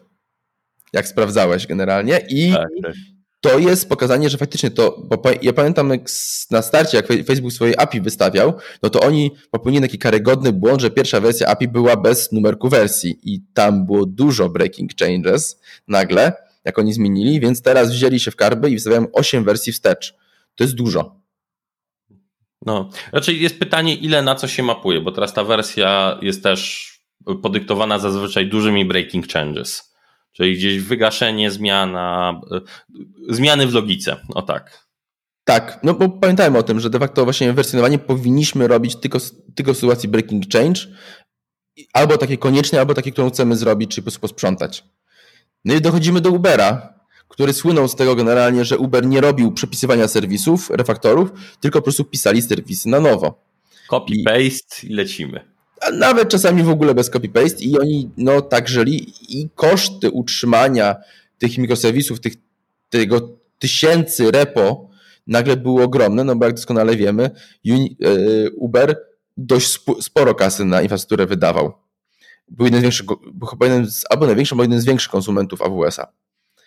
jak 0.93 1.09
sprawdzałeś 1.09 1.67
generalnie 1.67 2.21
i 2.29 2.53
tak 2.53 2.95
to 3.41 3.59
jest 3.59 3.89
pokazanie, 3.89 4.31
że 4.31 4.39
faktycznie 4.39 4.71
to, 4.71 5.03
bo 5.05 5.23
ja 5.43 5.53
pamiętam 5.53 5.93
na 6.51 6.63
starcie, 6.63 6.97
jak 6.97 7.27
Facebook 7.27 7.53
swoje 7.53 7.81
API 7.81 8.01
wystawiał, 8.01 8.53
no 8.83 8.91
to 8.91 9.01
oni 9.01 9.31
popełnili 9.51 9.83
taki 9.83 9.99
karygodny 9.99 10.53
błąd, 10.53 10.81
że 10.81 10.91
pierwsza 10.91 11.21
wersja 11.21 11.47
API 11.47 11.69
była 11.69 11.97
bez 11.97 12.33
numerku 12.33 12.69
wersji 12.69 13.19
i 13.23 13.41
tam 13.55 13.87
było 13.87 14.07
dużo 14.07 14.49
breaking 14.49 14.91
changes 15.01 15.61
nagle, 15.89 16.33
jak 16.65 16.79
oni 16.79 16.93
zmienili, 16.93 17.41
więc 17.41 17.63
teraz 17.63 17.93
wzięli 17.93 18.21
się 18.21 18.31
w 18.31 18.37
karby 18.37 18.71
i 18.71 18.79
wstawiają 18.79 19.07
8 19.13 19.45
wersji 19.45 19.73
wstecz. 19.73 20.15
To 20.55 20.65
jest 20.65 20.75
dużo. 20.75 21.21
No, 22.67 22.91
raczej 23.13 23.41
jest 23.41 23.59
pytanie, 23.59 23.95
ile 23.95 24.23
na 24.23 24.35
co 24.35 24.49
się 24.49 24.63
mapuje, 24.63 25.01
bo 25.01 25.13
teraz 25.13 25.33
ta 25.33 25.45
wersja 25.45 26.19
jest 26.23 26.43
też 26.43 26.91
podyktowana 27.43 27.99
zazwyczaj 27.99 28.47
dużymi 28.47 28.85
breaking 28.85 29.29
changes. 29.29 29.96
Czyli 30.37 30.55
gdzieś 30.57 30.79
wygaszenie, 30.79 31.51
zmiana, 31.51 32.41
e, 32.53 32.61
zmiany 33.35 33.67
w 33.67 33.75
logice, 33.75 34.17
o 34.35 34.43
tak. 34.43 34.87
Tak, 35.45 35.81
no 35.83 35.95
bo 35.95 36.09
pamiętajmy 36.09 36.59
o 36.59 36.63
tym, 36.63 36.81
że 36.81 36.91
de 36.91 36.99
facto 36.99 37.25
właśnie 37.25 37.53
wersjonowanie 37.53 37.99
powinniśmy 37.99 38.69
robić 38.69 38.97
tylko, 38.97 39.19
tylko 39.55 39.75
w 39.75 39.77
sytuacji 39.77 40.09
breaking 40.09 40.45
change, 40.53 40.81
albo 41.93 42.19
takie 42.19 42.39
konieczne, 42.39 42.79
albo 42.79 42.95
takie, 42.95 43.13
którą 43.13 43.31
chcemy 43.31 43.57
zrobić, 43.57 43.91
czyli 43.91 44.03
po 44.03 44.05
prostu 44.05 44.21
posprzątać. 44.21 44.85
No 45.65 45.75
i 45.75 45.81
dochodzimy 45.81 46.21
do 46.21 46.31
Ubera, 46.31 46.95
który 47.29 47.53
słynął 47.53 47.89
z 47.89 47.97
tego 47.97 48.17
generalnie, 48.17 48.65
że 48.65 48.79
Uber 48.79 49.07
nie 49.07 49.21
robił 49.21 49.53
przepisywania 49.53 50.09
serwisów, 50.09 50.71
refaktorów, 50.71 51.31
tylko 51.61 51.79
po 51.79 51.85
prostu 51.85 52.05
pisali 52.05 52.43
serwisy 52.43 52.89
na 52.89 53.01
nowo. 53.01 53.45
Copy-paste 53.91 54.85
i 54.85 54.95
lecimy 54.95 55.56
a 55.87 55.91
nawet 55.91 56.29
czasami 56.29 56.63
w 56.63 56.69
ogóle 56.69 56.95
bez 56.95 57.11
copy-paste 57.11 57.61
i 57.61 57.79
oni 57.79 58.11
no 58.17 58.41
tak 58.41 58.69
żyli 58.69 59.13
i 59.29 59.49
koszty 59.55 60.11
utrzymania 60.11 60.97
tych 61.39 61.59
mikroserwisów, 61.59 62.21
tych, 62.21 62.33
tego 62.91 63.37
tysięcy 63.59 64.31
repo 64.31 64.91
nagle 65.27 65.57
były 65.57 65.83
ogromne, 65.83 66.25
no 66.25 66.37
bo 66.37 66.45
jak 66.45 66.55
doskonale 66.55 66.97
wiemy, 66.97 67.31
e, 67.65 68.51
Uber 68.51 68.97
dość 69.37 69.81
sporo 70.01 70.35
kasy 70.35 70.65
na 70.65 70.83
infrastrukturę 70.83 71.27
wydawał. 71.27 71.73
Był 72.49 72.65
jeden 72.65 72.81
z 72.81 72.83
większych, 72.83 73.07
był 73.33 73.49
chyba 73.49 73.67
jeden 73.67 73.91
z, 73.91 74.05
albo 74.11 74.27
największy, 74.27 74.55
albo 74.55 74.63
jeden 74.63 74.81
z 74.81 74.85
większych 74.85 75.11
konsumentów 75.11 75.63
AWS-a. 75.63 76.07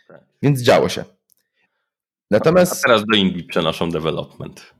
Tak. 0.07 0.21
Więc 0.41 0.61
działo 0.61 0.89
się. 0.89 1.03
Natomiast... 2.31 2.73
A 2.85 2.87
teraz 2.87 3.05
do 3.05 3.15
Indii 3.15 3.43
przenoszą 3.43 3.91
development. 3.91 4.73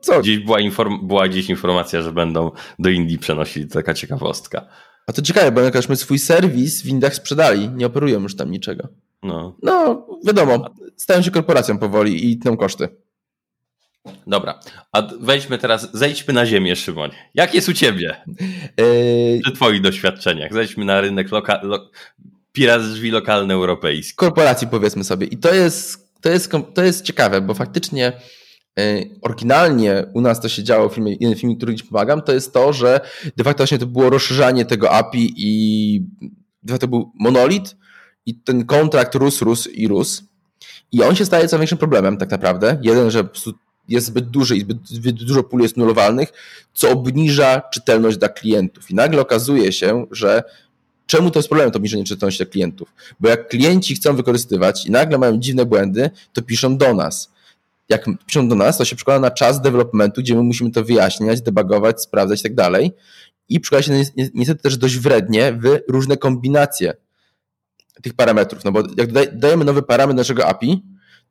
Co? 0.00 0.20
Gdzieś 0.20 0.38
była, 0.38 0.58
inform- 0.58 1.06
była 1.06 1.28
gdzieś 1.28 1.50
informacja, 1.50 2.02
że 2.02 2.12
będą 2.12 2.50
do 2.78 2.90
Indii 2.90 3.18
przenosili, 3.18 3.68
taka 3.68 3.94
ciekawostka. 3.94 4.66
A 5.06 5.12
to 5.12 5.22
ciekawe, 5.22 5.52
bo 5.52 5.60
my 5.88 5.96
swój 5.96 6.18
serwis 6.18 6.82
w 6.82 6.86
Indiach 6.86 7.14
sprzedali, 7.14 7.68
nie 7.68 7.86
operują 7.86 8.20
już 8.22 8.36
tam 8.36 8.50
niczego. 8.50 8.88
No, 9.22 9.56
no 9.62 10.06
wiadomo, 10.26 10.70
stają 10.96 11.22
się 11.22 11.30
korporacją 11.30 11.78
powoli 11.78 12.30
i 12.32 12.38
tną 12.38 12.56
koszty. 12.56 12.88
Dobra, 14.26 14.60
a 14.92 15.02
wejdźmy 15.20 15.58
teraz, 15.58 15.88
zejdźmy 15.92 16.34
na 16.34 16.46
ziemię, 16.46 16.76
Szymon. 16.76 17.10
Jak 17.34 17.54
jest 17.54 17.68
u 17.68 17.72
ciebie? 17.72 18.16
Yy... 18.76 19.40
Przy 19.42 19.52
twoich 19.52 19.80
doświadczeniach. 19.80 20.52
Zejdźmy 20.52 20.84
na 20.84 21.00
rynek 21.00 21.28
loka- 21.30 21.62
lo- 21.62 21.90
drzwi 22.78 23.10
lokalny 23.10 23.54
europejski. 23.54 24.16
Korporacji 24.16 24.68
powiedzmy 24.68 25.04
sobie. 25.04 25.26
I 25.26 25.36
to 25.36 25.54
jest, 25.54 26.12
to 26.20 26.28
jest, 26.28 26.52
to 26.74 26.84
jest 26.84 27.04
ciekawe, 27.04 27.40
bo 27.40 27.54
faktycznie 27.54 28.12
oryginalnie 29.22 30.04
u 30.14 30.20
nas 30.20 30.40
to 30.40 30.48
się 30.48 30.62
działo 30.62 30.88
w 30.88 30.94
filmie, 30.94 31.16
jeden 31.20 31.36
film, 31.36 31.56
który 31.56 31.72
gdzieś 31.72 31.88
pomagam, 31.88 32.22
to 32.22 32.32
jest 32.32 32.52
to, 32.52 32.72
że 32.72 33.00
de 33.36 33.44
facto 33.44 33.58
właśnie 33.58 33.78
to 33.78 33.86
było 33.86 34.10
rozszerzanie 34.10 34.64
tego 34.64 34.90
API 34.90 35.34
i 35.36 36.02
de 36.62 36.72
facto 36.72 36.88
był 36.88 37.12
monolit 37.14 37.76
i 38.26 38.34
ten 38.34 38.66
kontrakt 38.66 39.14
rósł, 39.14 39.44
rósł 39.44 39.68
i 39.70 39.88
rósł. 39.88 40.22
I 40.92 41.02
on 41.02 41.16
się 41.16 41.24
staje 41.24 41.48
coraz 41.48 41.60
większym 41.60 41.78
problemem 41.78 42.16
tak 42.16 42.30
naprawdę. 42.30 42.78
Jeden, 42.82 43.10
że 43.10 43.28
jest 43.88 44.06
zbyt 44.06 44.30
duży 44.30 44.56
i 44.56 44.60
zbyt, 44.60 44.88
zbyt 44.88 45.24
dużo 45.24 45.42
pól 45.42 45.60
jest 45.60 45.76
nulowalnych, 45.76 46.32
co 46.74 46.90
obniża 46.90 47.62
czytelność 47.72 48.16
dla 48.16 48.28
klientów. 48.28 48.90
I 48.90 48.94
nagle 48.94 49.20
okazuje 49.20 49.72
się, 49.72 50.06
że 50.10 50.42
czemu 51.06 51.30
to 51.30 51.38
jest 51.38 51.48
problem, 51.48 51.70
to 51.70 51.76
obniżenie 51.76 52.04
czytelności 52.04 52.44
dla 52.44 52.52
klientów? 52.52 52.92
Bo 53.20 53.28
jak 53.28 53.48
klienci 53.48 53.94
chcą 53.94 54.16
wykorzystywać 54.16 54.86
i 54.86 54.90
nagle 54.90 55.18
mają 55.18 55.38
dziwne 55.38 55.66
błędy, 55.66 56.10
to 56.32 56.42
piszą 56.42 56.76
do 56.76 56.94
nas 56.94 57.37
jak 57.88 58.04
piszą 58.26 58.48
do 58.48 58.54
nas, 58.54 58.78
to 58.78 58.84
się 58.84 58.96
przekłada 58.96 59.20
na 59.20 59.30
czas 59.30 59.60
developmentu, 59.60 60.20
gdzie 60.20 60.34
my 60.34 60.42
musimy 60.42 60.70
to 60.70 60.84
wyjaśniać, 60.84 61.42
debugować, 61.42 62.02
sprawdzać 62.02 62.40
i 62.40 62.42
tak 62.42 62.54
dalej. 62.54 62.92
I 63.48 63.60
przekłada 63.60 63.82
się 63.82 63.92
niestety 64.34 64.62
też 64.62 64.76
dość 64.76 64.98
wrednie 64.98 65.52
w 65.52 65.78
różne 65.88 66.16
kombinacje 66.16 66.94
tych 68.02 68.14
parametrów. 68.14 68.64
No 68.64 68.72
bo 68.72 68.82
jak 68.96 69.38
dajemy 69.38 69.64
nowy 69.64 69.82
parametr 69.82 70.16
naszego 70.16 70.46
API, 70.46 70.82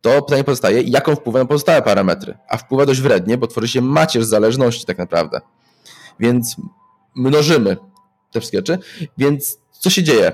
to 0.02 0.22
pytanie 0.22 0.43
pozostaje, 0.43 0.82
jak 0.82 1.10
on 1.10 1.15
wpływa 1.15 1.39
na 1.39 1.46
pozostałe 1.46 1.82
parametry. 1.82 2.38
A 2.50 2.58
wpływa 2.58 2.86
dość 2.86 3.02
wrednie, 3.02 3.38
bo 3.38 3.48
tworzy 3.48 3.67
się 3.67 3.82
macierz 3.82 4.26
zależności 4.26 4.86
tak 4.86 4.98
naprawdę. 4.98 5.41
Więc 6.20 6.56
mnożymy 7.15 7.78
te 8.32 8.39
wszystkie 8.39 8.58
rzeczy. 8.58 8.80
Więc 9.17 9.60
co 9.72 9.89
się 9.89 10.04
dzieje? 10.04 10.32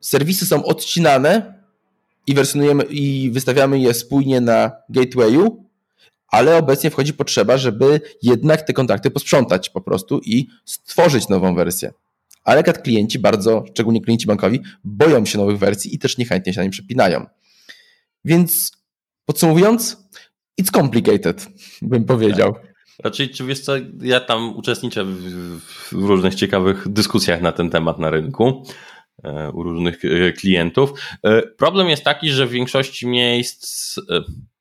Serwisy 0.00 0.46
są 0.46 0.64
odcinane 0.64 1.63
i 2.26 2.34
wersjonujemy 2.34 2.84
i 2.84 3.30
wystawiamy 3.30 3.78
je 3.78 3.94
spójnie 3.94 4.40
na 4.40 4.72
gatewayu, 4.88 5.64
ale 6.28 6.56
obecnie 6.56 6.90
wchodzi 6.90 7.12
potrzeba, 7.12 7.56
żeby 7.58 8.00
jednak 8.22 8.62
te 8.62 8.72
kontakty 8.72 9.10
posprzątać 9.10 9.70
po 9.70 9.80
prostu 9.80 10.20
i 10.24 10.46
stworzyć 10.64 11.28
nową 11.28 11.54
wersję. 11.54 11.92
Ale 12.44 12.62
klienci 12.62 13.18
bardzo, 13.18 13.64
szczególnie 13.70 14.00
klienci 14.00 14.26
bankowi, 14.26 14.60
boją 14.84 15.24
się 15.24 15.38
nowych 15.38 15.58
wersji 15.58 15.94
i 15.94 15.98
też 15.98 16.18
niechętnie 16.18 16.52
się 16.52 16.60
na 16.60 16.64
nie 16.64 16.70
przepinają. 16.70 17.26
Więc 18.24 18.72
podsumowując, 19.24 19.96
it's 20.60 20.70
complicated, 20.70 21.48
bym 21.82 22.04
powiedział. 22.04 22.54
Raczej, 23.04 23.30
czy 23.30 23.44
wiesz 23.44 23.60
co, 23.60 23.72
ja 24.00 24.20
tam 24.20 24.56
uczestniczę 24.56 25.04
w, 25.04 25.60
w 25.92 26.04
różnych 26.04 26.34
ciekawych 26.34 26.88
dyskusjach 26.88 27.42
na 27.42 27.52
ten 27.52 27.70
temat 27.70 27.98
na 27.98 28.10
rynku. 28.10 28.66
E, 29.24 29.50
u 29.50 29.62
różnych 29.62 30.04
e, 30.04 30.32
klientów. 30.32 31.00
E, 31.22 31.42
problem 31.42 31.88
jest 31.88 32.04
taki, 32.04 32.30
że 32.30 32.46
w 32.46 32.50
większości 32.50 33.06
miejsc 33.06 34.00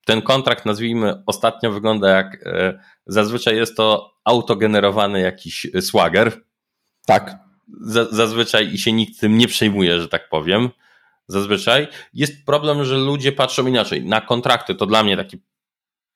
ten 0.06 0.22
kontrakt, 0.22 0.66
nazwijmy, 0.66 1.24
ostatnio 1.26 1.72
wygląda 1.72 2.10
jak 2.10 2.46
zazwyczaj 3.08 3.56
jest 3.56 3.78
to 3.78 4.14
autogenerowany 4.24 5.22
jakiś 5.22 5.68
swagger. 5.80 6.32
Tak. 7.06 7.38
Zazwyczaj 8.12 8.74
i 8.74 8.78
się 8.78 8.92
nikt 8.92 9.20
tym 9.20 9.38
nie 9.38 9.48
przejmuje, 9.48 10.00
że 10.00 10.08
tak 10.08 10.30
powiem. 10.30 10.70
Zazwyczaj 11.28 11.88
jest 12.14 12.46
problem, 12.46 12.86
że 12.86 12.98
ludzie 12.98 13.32
patrzą 13.32 13.68
inaczej. 13.68 14.06
Na 14.06 14.22
kontrakty 14.22 14.76
to 14.76 14.86
dla 14.86 15.04
mnie 15.04 15.18
taki 15.18 15.38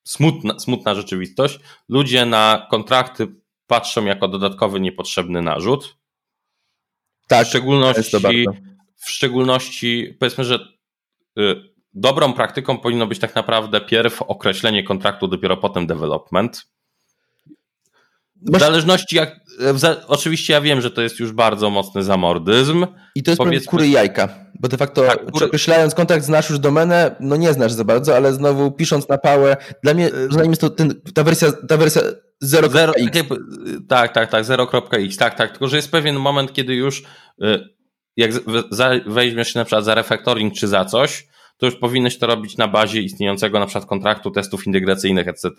smutna, 0.04 0.58
smutna 0.58 0.94
rzeczywistość. 0.94 1.60
Ludzie 1.88 2.26
na 2.26 2.66
kontrakty 2.70 3.26
patrzą 3.66 4.04
jako 4.04 4.28
dodatkowy, 4.28 4.80
niepotrzebny 4.80 5.42
narzut 5.42 5.98
tak, 7.28 7.46
w 7.46 7.48
szczególności 7.48 8.46
w 8.96 9.10
szczególności 9.10 10.16
powiedzmy, 10.18 10.44
że 10.44 10.58
y, 11.38 11.56
dobrą 11.94 12.32
praktyką 12.32 12.78
powinno 12.78 13.06
być 13.06 13.18
tak 13.18 13.34
naprawdę 13.34 13.80
pierw 13.80 14.22
określenie 14.22 14.82
kontraktu, 14.82 15.28
dopiero 15.28 15.56
potem 15.56 15.86
development. 15.86 16.66
W 18.42 18.58
zależności 18.58 19.16
jak, 19.16 19.40
w 19.74 19.78
za, 19.78 20.06
oczywiście 20.06 20.52
ja 20.52 20.60
wiem, 20.60 20.80
że 20.80 20.90
to 20.90 21.02
jest 21.02 21.20
już 21.20 21.32
bardzo 21.32 21.70
mocny 21.70 22.02
zamordyzm. 22.02 22.86
I 23.14 23.22
to 23.22 23.30
jest 23.30 23.38
Powiedzmy, 23.38 23.70
kury 23.70 23.88
i 23.88 23.90
jajka, 23.90 24.46
bo 24.60 24.68
de 24.68 24.76
facto 24.76 25.02
tak, 25.02 25.30
kury... 25.30 25.46
określając 25.46 25.94
kontrakt 25.94 26.24
znasz 26.24 26.50
już 26.50 26.58
domenę, 26.58 27.16
no 27.20 27.36
nie 27.36 27.52
znasz 27.52 27.72
za 27.72 27.84
bardzo, 27.84 28.16
ale 28.16 28.32
znowu 28.32 28.70
pisząc 28.70 29.08
na 29.08 29.18
pałę, 29.18 29.56
dla 29.82 29.94
mnie 29.94 30.10
zanim 30.30 30.50
jest 30.50 30.60
to 30.60 30.70
ten, 30.70 31.00
ta 31.14 31.24
wersja, 31.24 31.52
ta 31.68 31.76
wersja 31.76 32.02
0.x. 32.44 33.28
Tak, 33.88 34.12
tak, 34.12 34.30
tak, 34.30 34.44
0.x, 34.44 35.16
tak, 35.16 35.34
tak, 35.34 35.50
tylko 35.50 35.68
że 35.68 35.76
jest 35.76 35.90
pewien 35.90 36.16
moment, 36.16 36.52
kiedy 36.52 36.74
już 36.74 37.02
y, 37.42 37.68
jak 38.16 38.30
weźmiesz 39.06 39.52
się 39.52 39.58
na 39.58 39.64
przykład 39.64 39.84
za 39.84 39.94
refactoring 39.94 40.54
czy 40.54 40.68
za 40.68 40.84
coś, 40.84 41.28
to 41.58 41.66
już 41.66 41.76
powinieneś 41.76 42.18
to 42.18 42.26
robić 42.26 42.56
na 42.56 42.68
bazie 42.68 43.02
istniejącego 43.02 43.60
na 43.60 43.66
przykład 43.66 43.86
kontraktu, 43.86 44.30
testów 44.30 44.66
integracyjnych, 44.66 45.28
etc. 45.28 45.50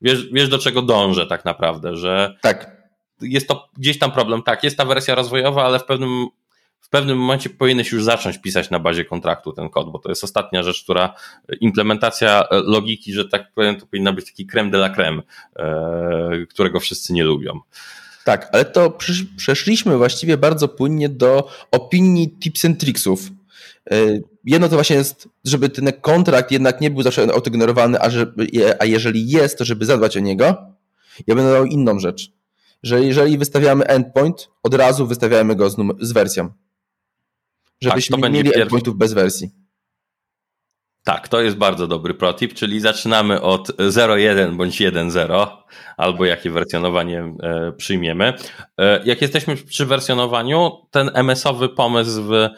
Wiesz, 0.00 0.32
wiesz 0.32 0.48
do 0.48 0.58
czego 0.58 0.82
dążę 0.82 1.26
tak 1.26 1.44
naprawdę, 1.44 1.96
że 1.96 2.36
tak. 2.42 2.76
jest 3.20 3.48
to 3.48 3.68
gdzieś 3.78 3.98
tam 3.98 4.12
problem. 4.12 4.42
Tak, 4.42 4.64
jest 4.64 4.76
ta 4.76 4.84
wersja 4.84 5.14
rozwojowa, 5.14 5.64
ale 5.64 5.78
w 5.78 5.84
pewnym, 5.84 6.26
w 6.84 6.88
pewnym 6.88 7.18
momencie 7.18 7.50
powinieneś 7.50 7.92
już 7.92 8.04
zacząć 8.04 8.38
pisać 8.38 8.70
na 8.70 8.78
bazie 8.78 9.04
kontraktu 9.04 9.52
ten 9.52 9.68
kod, 9.68 9.92
bo 9.92 9.98
to 9.98 10.08
jest 10.08 10.24
ostatnia 10.24 10.62
rzecz, 10.62 10.82
która 10.84 11.14
implementacja 11.60 12.44
logiki, 12.50 13.12
że 13.12 13.28
tak 13.28 13.52
powiem, 13.52 13.76
to 13.80 13.86
powinna 13.86 14.12
być 14.12 14.26
taki 14.26 14.46
creme 14.46 14.70
de 14.70 14.78
la 14.78 14.90
creme, 14.90 15.22
e, 15.56 16.46
którego 16.50 16.80
wszyscy 16.80 17.12
nie 17.12 17.24
lubią. 17.24 17.60
Tak, 18.24 18.48
ale 18.52 18.64
to 18.64 18.98
przeszliśmy 19.36 19.96
właściwie 19.96 20.36
bardzo 20.36 20.68
płynnie 20.68 21.08
do 21.08 21.48
opinii 21.70 22.30
tips 22.30 22.64
and 22.64 22.80
tricksów. 22.80 23.30
E, 23.90 23.96
jedno 24.44 24.68
to 24.68 24.74
właśnie 24.74 24.96
jest, 24.96 25.28
żeby 25.44 25.68
ten 25.68 25.92
kontrakt 26.00 26.50
jednak 26.50 26.80
nie 26.80 26.90
był 26.90 27.02
zawsze 27.02 27.22
autogenerowany, 27.22 28.00
a, 28.00 28.10
a 28.78 28.84
jeżeli 28.84 29.28
jest, 29.28 29.58
to 29.58 29.64
żeby 29.64 29.84
zadbać 29.84 30.16
o 30.16 30.20
niego. 30.20 30.56
Ja 31.26 31.34
będę 31.34 31.52
dał 31.52 31.64
inną 31.64 31.98
rzecz, 31.98 32.32
że 32.82 33.04
jeżeli 33.04 33.38
wystawiamy 33.38 33.84
endpoint, 33.84 34.48
od 34.62 34.74
razu 34.74 35.06
wystawiamy 35.06 35.56
go 35.56 35.70
z, 35.70 35.76
z 36.00 36.12
wersją. 36.12 36.50
Żebyśmy 37.90 38.18
tak, 38.20 38.32
mieli 38.32 38.54
endpointów 38.54 38.96
bez 38.96 39.12
wersji. 39.12 39.50
Tak, 41.04 41.28
to 41.28 41.40
jest 41.40 41.56
bardzo 41.56 41.86
dobry 41.86 42.14
protip, 42.14 42.54
czyli 42.54 42.80
zaczynamy 42.80 43.40
od 43.40 43.68
0.1 43.68 44.56
bądź 44.56 44.80
1.0, 44.80 45.46
albo 45.96 46.24
jakie 46.24 46.50
wersjonowanie 46.50 47.34
e, 47.42 47.72
przyjmiemy. 47.72 48.32
E, 48.78 49.04
jak 49.04 49.22
jesteśmy 49.22 49.56
przy 49.56 49.86
wersjonowaniu, 49.86 50.70
ten 50.90 51.10
MS-owy 51.14 51.68
pomysł 51.68 52.22
w 52.22 52.32
e, 52.32 52.50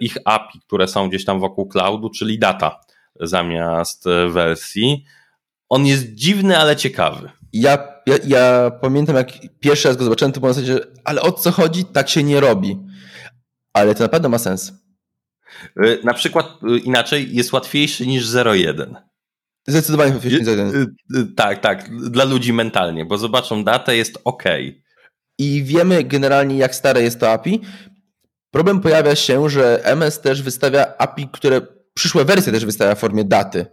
ich 0.00 0.16
API, 0.24 0.60
które 0.66 0.88
są 0.88 1.08
gdzieś 1.08 1.24
tam 1.24 1.40
wokół 1.40 1.68
cloudu, 1.68 2.10
czyli 2.10 2.38
data 2.38 2.80
zamiast 3.20 4.04
wersji, 4.28 5.04
on 5.68 5.86
jest 5.86 6.14
dziwny, 6.14 6.58
ale 6.58 6.76
ciekawy. 6.76 7.30
Ja, 7.52 7.78
ja, 8.06 8.16
ja 8.26 8.70
pamiętam, 8.80 9.16
jak 9.16 9.28
pierwszy 9.60 9.88
raz 9.88 9.96
go 9.96 10.04
zobaczyłem, 10.04 10.32
to 10.32 10.40
było 10.40 10.50
na 10.50 10.54
zasadzie, 10.54 10.80
ale 11.04 11.22
o 11.22 11.32
co 11.32 11.50
chodzi? 11.50 11.84
Tak 11.84 12.08
się 12.08 12.22
nie 12.22 12.40
robi. 12.40 12.78
Ale 13.78 13.94
to 13.94 14.02
naprawdę 14.02 14.28
ma 14.28 14.38
sens. 14.38 14.72
Y, 15.84 16.00
na 16.04 16.14
przykład 16.14 16.46
y, 16.46 16.78
inaczej 16.78 17.34
jest 17.34 17.52
łatwiejszy 17.52 18.06
niż 18.06 18.26
0,1. 18.26 18.94
Zdecydowanie 19.68 20.12
łatwiejszy 20.12 20.38
niż 20.38 20.48
0,1. 20.48 20.86
Y, 21.16 21.34
tak, 21.36 21.60
tak, 21.60 22.10
dla 22.10 22.24
ludzi 22.24 22.52
mentalnie, 22.52 23.04
bo 23.04 23.18
zobaczą 23.18 23.64
datę, 23.64 23.96
jest 23.96 24.18
ok. 24.24 24.44
I 25.38 25.64
wiemy 25.64 26.04
generalnie, 26.04 26.56
jak 26.56 26.74
stare 26.74 27.02
jest 27.02 27.20
to 27.20 27.30
API. 27.30 27.60
Problem 28.50 28.80
pojawia 28.80 29.16
się, 29.16 29.50
że 29.50 29.84
MS 29.84 30.20
też 30.20 30.42
wystawia 30.42 30.96
API, 30.98 31.28
które 31.32 31.60
przyszłe 31.94 32.24
wersje 32.24 32.52
też 32.52 32.64
wystawia 32.64 32.94
w 32.94 32.98
formie 32.98 33.24
daty. 33.24 33.66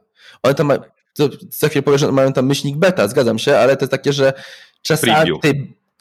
One 0.44 0.54
tam, 0.54 0.72
to 1.16 1.30
za 1.50 1.70
chwilę 1.70 1.84
powiem, 1.84 1.98
że 1.98 2.12
mają 2.12 2.34
tam 2.34 2.46
myślnik 2.46 2.78
beta, 2.78 3.08
zgadzam 3.08 3.40
się, 3.40 3.58
ale 3.58 3.78
to 3.78 3.84
jest 3.84 3.92
takie, 3.92 4.14
że 4.14 4.34
czasami 4.82 5.32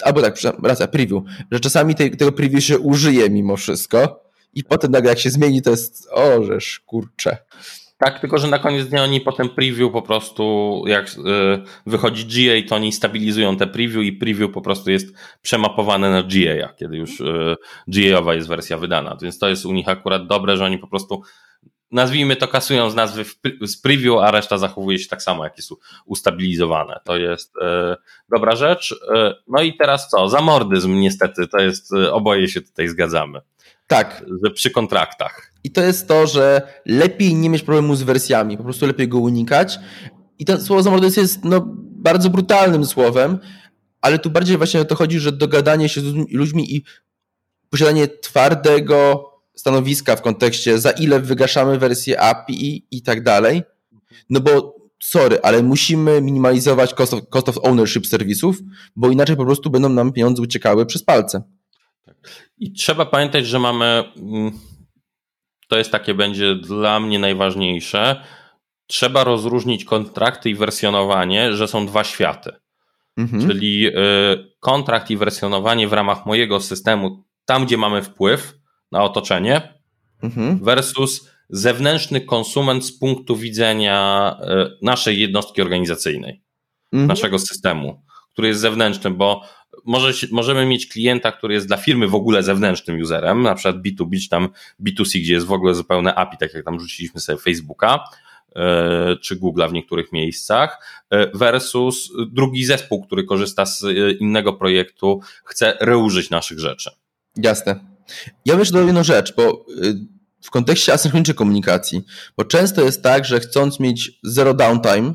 albo 0.02 0.22
tak, 0.22 0.34
racja, 0.62 0.86
preview, 0.86 1.22
że 1.50 1.60
czasami 1.60 1.94
tej, 1.94 2.10
tego 2.16 2.32
preview 2.32 2.64
się 2.64 2.78
użyje 2.78 3.30
mimo 3.30 3.56
wszystko 3.56 4.24
i 4.54 4.64
potem 4.64 4.90
nagle 4.90 5.10
jak 5.10 5.18
się 5.18 5.30
zmieni, 5.30 5.62
to 5.62 5.70
jest 5.70 6.08
orzesz, 6.12 6.80
kurcze. 6.86 7.36
Tak, 7.98 8.20
tylko 8.20 8.38
że 8.38 8.48
na 8.48 8.58
koniec 8.58 8.88
dnia 8.88 9.02
oni 9.02 9.20
potem 9.20 9.48
preview 9.48 9.92
po 9.92 10.02
prostu, 10.02 10.84
jak 10.86 11.08
y, 11.08 11.12
wychodzi 11.86 12.26
GA, 12.26 12.68
to 12.68 12.74
oni 12.74 12.92
stabilizują 12.92 13.56
te 13.56 13.66
preview 13.66 14.04
i 14.04 14.12
preview 14.12 14.52
po 14.52 14.60
prostu 14.60 14.90
jest 14.90 15.06
przemapowane 15.42 16.10
na 16.10 16.22
GA, 16.22 16.72
kiedy 16.76 16.96
już 16.96 17.20
y, 17.20 17.56
GA-owa 17.88 18.34
jest 18.34 18.48
wersja 18.48 18.78
wydana. 18.78 19.16
Więc 19.22 19.38
to 19.38 19.48
jest 19.48 19.66
u 19.66 19.72
nich 19.72 19.88
akurat 19.88 20.26
dobre, 20.26 20.56
że 20.56 20.64
oni 20.64 20.78
po 20.78 20.86
prostu 20.86 21.22
nazwijmy 21.90 22.36
to 22.36 22.48
kasują 22.48 22.90
z 22.90 22.94
nazwy 22.94 23.24
z 23.62 23.76
preview, 23.76 24.14
a 24.22 24.30
reszta 24.30 24.58
zachowuje 24.58 24.98
się 24.98 25.08
tak 25.08 25.22
samo, 25.22 25.44
jak 25.44 25.56
jest 25.56 25.70
ustabilizowane. 26.06 27.00
To 27.04 27.16
jest 27.16 27.52
e, 27.62 27.96
dobra 28.28 28.56
rzecz. 28.56 28.94
E, 29.14 29.34
no 29.48 29.62
i 29.62 29.76
teraz 29.76 30.08
co? 30.08 30.28
Zamordyzm 30.28 31.00
niestety, 31.00 31.46
to 31.46 31.58
jest, 31.58 31.92
e, 31.92 32.12
oboje 32.12 32.48
się 32.48 32.60
tutaj 32.60 32.88
zgadzamy. 32.88 33.40
Tak. 33.86 34.24
Że 34.44 34.50
przy 34.50 34.70
kontraktach. 34.70 35.52
I 35.64 35.70
to 35.70 35.80
jest 35.80 36.08
to, 36.08 36.26
że 36.26 36.62
lepiej 36.86 37.34
nie 37.34 37.50
mieć 37.50 37.62
problemu 37.62 37.94
z 37.94 38.02
wersjami, 38.02 38.56
po 38.56 38.64
prostu 38.64 38.86
lepiej 38.86 39.08
go 39.08 39.18
unikać. 39.18 39.78
I 40.38 40.44
to 40.44 40.60
słowo 40.60 40.82
zamordyzm 40.82 41.20
jest 41.20 41.44
no, 41.44 41.64
bardzo 42.04 42.30
brutalnym 42.30 42.86
słowem, 42.86 43.38
ale 44.00 44.18
tu 44.18 44.30
bardziej 44.30 44.56
właśnie 44.56 44.80
o 44.80 44.84
to 44.84 44.94
chodzi, 44.94 45.18
że 45.18 45.32
dogadanie 45.32 45.88
się 45.88 46.00
z 46.00 46.14
ludźmi 46.32 46.74
i 46.74 46.84
posiadanie 47.70 48.08
twardego 48.08 49.24
stanowiska 49.56 50.16
w 50.16 50.22
kontekście 50.22 50.78
za 50.78 50.90
ile 50.90 51.20
wygaszamy 51.20 51.78
wersję 51.78 52.20
API 52.20 52.86
i, 52.90 53.02
tak 53.02 53.22
dalej. 53.22 53.62
No 54.30 54.40
bo 54.40 54.76
sorry, 55.02 55.38
ale 55.42 55.62
musimy 55.62 56.20
minimalizować 56.20 56.94
cost 56.94 57.14
of, 57.14 57.20
cost 57.28 57.48
of 57.48 57.58
ownership 57.62 58.06
serwisów, 58.06 58.58
bo 58.96 59.10
inaczej 59.10 59.36
po 59.36 59.44
prostu 59.44 59.70
będą 59.70 59.88
nam 59.88 60.12
pieniądze 60.12 60.42
uciekały 60.42 60.86
przez 60.86 61.04
palce. 61.04 61.42
I 62.58 62.72
trzeba 62.72 63.06
pamiętać, 63.06 63.46
że 63.46 63.58
mamy, 63.58 64.04
mm, 64.16 64.52
to 65.68 65.78
jest 65.78 65.90
takie 65.90 66.14
będzie 66.14 66.54
dla 66.54 67.00
mnie 67.00 67.18
najważniejsze, 67.18 68.24
trzeba 68.86 69.24
rozróżnić 69.24 69.84
kontrakty 69.84 70.50
i 70.50 70.54
wersjonowanie, 70.54 71.52
że 71.52 71.68
są 71.68 71.86
dwa 71.86 72.04
światy. 72.04 72.52
Mhm. 73.16 73.48
Czyli 73.48 73.86
y, 73.86 73.92
kontrakt 74.60 75.10
i 75.10 75.16
wersjonowanie 75.16 75.88
w 75.88 75.92
ramach 75.92 76.26
mojego 76.26 76.60
systemu, 76.60 77.24
tam 77.44 77.66
gdzie 77.66 77.76
mamy 77.76 78.02
wpływ 78.02 78.63
na 78.94 79.02
otoczenie, 79.02 79.74
mhm. 80.22 80.64
versus 80.64 81.28
zewnętrzny 81.48 82.20
konsument 82.20 82.84
z 82.84 82.98
punktu 82.98 83.36
widzenia 83.36 84.36
y, 84.42 84.78
naszej 84.82 85.20
jednostki 85.20 85.62
organizacyjnej, 85.62 86.42
mhm. 86.92 87.08
naszego 87.08 87.38
systemu, 87.38 88.02
który 88.32 88.48
jest 88.48 88.60
zewnętrzny, 88.60 89.10
bo 89.10 89.42
może, 89.84 90.26
możemy 90.32 90.66
mieć 90.66 90.86
klienta, 90.86 91.32
który 91.32 91.54
jest 91.54 91.66
dla 91.66 91.76
firmy 91.76 92.08
w 92.08 92.14
ogóle 92.14 92.42
zewnętrznym 92.42 93.00
userem, 93.00 93.42
na 93.42 93.54
przykład 93.54 93.76
B2B 93.76 94.22
czy 94.22 94.28
tam 94.28 94.48
B2C, 94.86 95.18
gdzie 95.18 95.32
jest 95.32 95.46
w 95.46 95.52
ogóle 95.52 95.74
zupełne 95.74 96.14
API, 96.14 96.36
tak 96.38 96.54
jak 96.54 96.64
tam 96.64 96.80
rzuciliśmy 96.80 97.20
sobie 97.20 97.38
Facebooka 97.38 98.04
e, 98.56 99.16
czy 99.16 99.36
Google'a 99.36 99.70
w 99.70 99.72
niektórych 99.72 100.12
miejscach, 100.12 100.78
e, 101.10 101.30
versus 101.38 102.12
drugi 102.30 102.64
zespół, 102.64 103.06
który 103.06 103.24
korzysta 103.24 103.66
z 103.66 103.84
e, 103.84 104.10
innego 104.10 104.52
projektu, 104.52 105.20
chce 105.44 105.76
reużyć 105.80 106.30
naszych 106.30 106.58
rzeczy. 106.58 106.90
Jasne. 107.36 107.93
Ja 108.44 108.56
myślę 108.56 108.80
do 108.80 108.86
jedną 108.86 109.04
rzecz, 109.04 109.34
bo 109.36 109.66
w 110.42 110.50
kontekście 110.50 110.92
asynchronicznej 110.92 111.34
komunikacji, 111.34 112.04
bo 112.36 112.44
często 112.44 112.82
jest 112.82 113.02
tak, 113.02 113.24
że 113.24 113.40
chcąc 113.40 113.80
mieć 113.80 114.12
zero 114.22 114.54
downtime, 114.54 115.14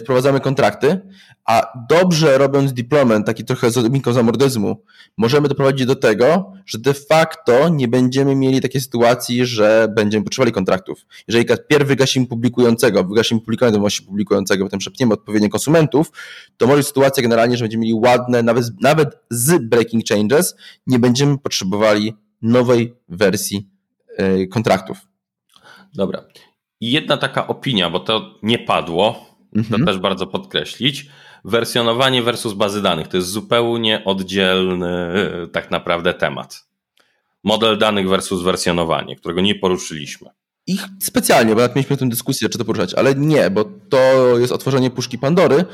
wprowadzamy 0.00 0.40
kontrakty, 0.40 1.00
a 1.44 1.72
dobrze 1.90 2.38
robiąc 2.38 2.72
deployment, 2.72 3.26
taki 3.26 3.44
trochę 3.44 3.70
z 3.70 3.78
odrobinką 3.78 4.12
zamordyzmu, 4.12 4.82
możemy 5.16 5.48
doprowadzić 5.48 5.86
do 5.86 5.96
tego, 5.96 6.52
że 6.66 6.78
de 6.78 6.94
facto 6.94 7.68
nie 7.68 7.88
będziemy 7.88 8.34
mieli 8.34 8.60
takiej 8.60 8.80
sytuacji, 8.80 9.46
że 9.46 9.88
będziemy 9.96 10.24
potrzebowali 10.24 10.52
kontraktów. 10.52 11.06
Jeżeli 11.28 11.46
pierw 11.68 11.88
wygasimy 11.88 12.26
publikującego, 12.26 13.04
wygasimy 13.04 13.40
publikującego, 13.40 13.80
właśnie 13.80 14.06
publikującego, 14.06 14.64
potem 14.64 14.78
przepniemy 14.78 15.14
odpowiednio 15.14 15.48
konsumentów, 15.48 16.12
to 16.56 16.66
może 16.66 16.76
być 16.76 16.86
sytuacja 16.86 17.22
generalnie, 17.22 17.56
że 17.56 17.64
będziemy 17.64 17.80
mieli 17.82 17.94
ładne, 17.94 18.42
nawet, 18.42 18.64
nawet 18.80 19.08
z 19.30 19.68
breaking 19.68 20.04
changes, 20.08 20.56
nie 20.86 20.98
będziemy 20.98 21.38
potrzebowali 21.38 22.14
nowej 22.42 22.94
wersji 23.08 23.68
yy, 24.18 24.46
kontraktów. 24.46 24.98
Dobra. 25.94 26.24
I 26.80 26.90
jedna 26.90 27.16
taka 27.16 27.46
opinia, 27.46 27.90
bo 27.90 28.00
to 28.00 28.38
nie 28.42 28.58
padło, 28.58 29.27
mhm. 29.56 29.80
to 29.80 29.86
też 29.86 29.98
bardzo 29.98 30.26
podkreślić 30.26 31.06
wersjonowanie 31.44 32.22
versus 32.22 32.52
bazy 32.52 32.82
danych 32.82 33.08
to 33.08 33.16
jest 33.16 33.28
zupełnie 33.28 34.04
oddzielny 34.04 34.88
e, 34.88 35.46
tak 35.46 35.70
naprawdę 35.70 36.14
temat. 36.14 36.68
Model 37.44 37.78
danych 37.78 38.08
versus 38.08 38.42
wersjonowanie, 38.42 39.16
którego 39.16 39.40
nie 39.40 39.54
poruszyliśmy. 39.54 40.28
Ich 40.66 40.86
specjalnie, 41.00 41.54
bo 41.54 41.60
jak 41.60 41.76
mieliśmy 41.76 41.96
tę 41.96 42.08
dyskusję, 42.08 42.48
czy 42.48 42.58
to 42.58 42.64
poruszać, 42.64 42.94
ale 42.94 43.14
nie, 43.14 43.50
bo 43.50 43.64
to 43.88 43.98
jest 44.38 44.52
otworzenie 44.52 44.90
puszki 44.90 45.18
Pandory 45.18 45.64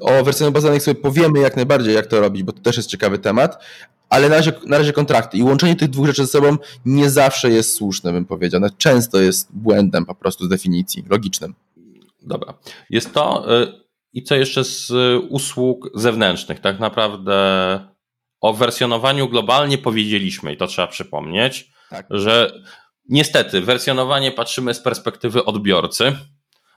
o 0.00 0.24
wersjonach 0.24 0.52
bazowanych 0.52 0.82
sobie 0.82 1.00
powiemy 1.00 1.38
jak 1.38 1.56
najbardziej, 1.56 1.94
jak 1.94 2.06
to 2.06 2.20
robić, 2.20 2.42
bo 2.42 2.52
to 2.52 2.60
też 2.60 2.76
jest 2.76 2.88
ciekawy 2.88 3.18
temat, 3.18 3.64
ale 4.08 4.28
na 4.28 4.36
razie, 4.36 4.52
na 4.66 4.78
razie 4.78 4.92
kontrakty. 4.92 5.38
I 5.38 5.42
łączenie 5.42 5.76
tych 5.76 5.88
dwóch 5.88 6.06
rzeczy 6.06 6.22
ze 6.22 6.32
sobą 6.32 6.56
nie 6.84 7.10
zawsze 7.10 7.50
jest 7.50 7.74
słuszne, 7.74 8.12
bym 8.12 8.24
powiedział. 8.24 8.60
No, 8.60 8.70
często 8.78 9.20
jest 9.20 9.48
błędem 9.52 10.06
po 10.06 10.14
prostu 10.14 10.44
z 10.44 10.48
definicji, 10.48 11.04
logicznym. 11.10 11.54
Dobra. 12.26 12.54
Jest 12.90 13.14
to 13.14 13.54
y, 13.62 13.72
i 14.12 14.22
co 14.22 14.34
jeszcze 14.34 14.64
z 14.64 14.92
usług 15.28 15.90
zewnętrznych? 15.94 16.60
Tak 16.60 16.78
naprawdę 16.78 17.36
o 18.40 18.54
wersjonowaniu 18.54 19.28
globalnie 19.28 19.78
powiedzieliśmy 19.78 20.52
i 20.52 20.56
to 20.56 20.66
trzeba 20.66 20.88
przypomnieć, 20.88 21.70
tak. 21.90 22.06
że 22.10 22.62
niestety 23.08 23.60
wersjonowanie 23.60 24.32
patrzymy 24.32 24.74
z 24.74 24.80
perspektywy 24.80 25.44
odbiorcy, 25.44 26.16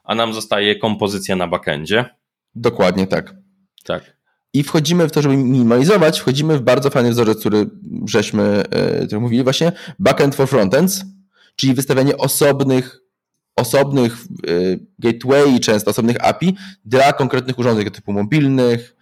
a 0.04 0.16
nam 0.16 0.34
zostaje 0.34 0.76
kompozycja 0.76 1.36
na 1.36 1.47
backendzie. 1.47 2.06
Dokładnie 2.56 3.08
tak. 3.08 3.36
Tak. 3.84 4.20
I 4.54 4.64
wchodzimy 4.64 5.08
w 5.08 5.12
to, 5.12 5.22
żeby 5.22 5.38
minimalizować, 5.38 6.20
wchodzimy 6.20 6.58
w 6.58 6.62
bardzo 6.62 6.89
fajny 6.89 7.12
wzorzec, 7.12 7.39
który 7.39 7.70
żeśmy 8.06 8.64
który 9.06 9.22
mówili 9.22 9.43
właśnie, 9.43 9.72
backend 10.00 10.36
for 10.36 10.47
frontends, 10.47 11.06
czyli 11.56 11.74
wystawianie 11.74 12.18
osobnych 12.18 13.00
osobnych 13.60 14.18
gateway, 14.99 15.60
często 15.60 15.91
osobnych 15.91 16.28
API 16.28 16.55
dla 16.86 17.14
konkretnych 17.14 17.60
urządzeń 17.60 17.91
typu 17.91 18.14
mobilnych 18.14 18.95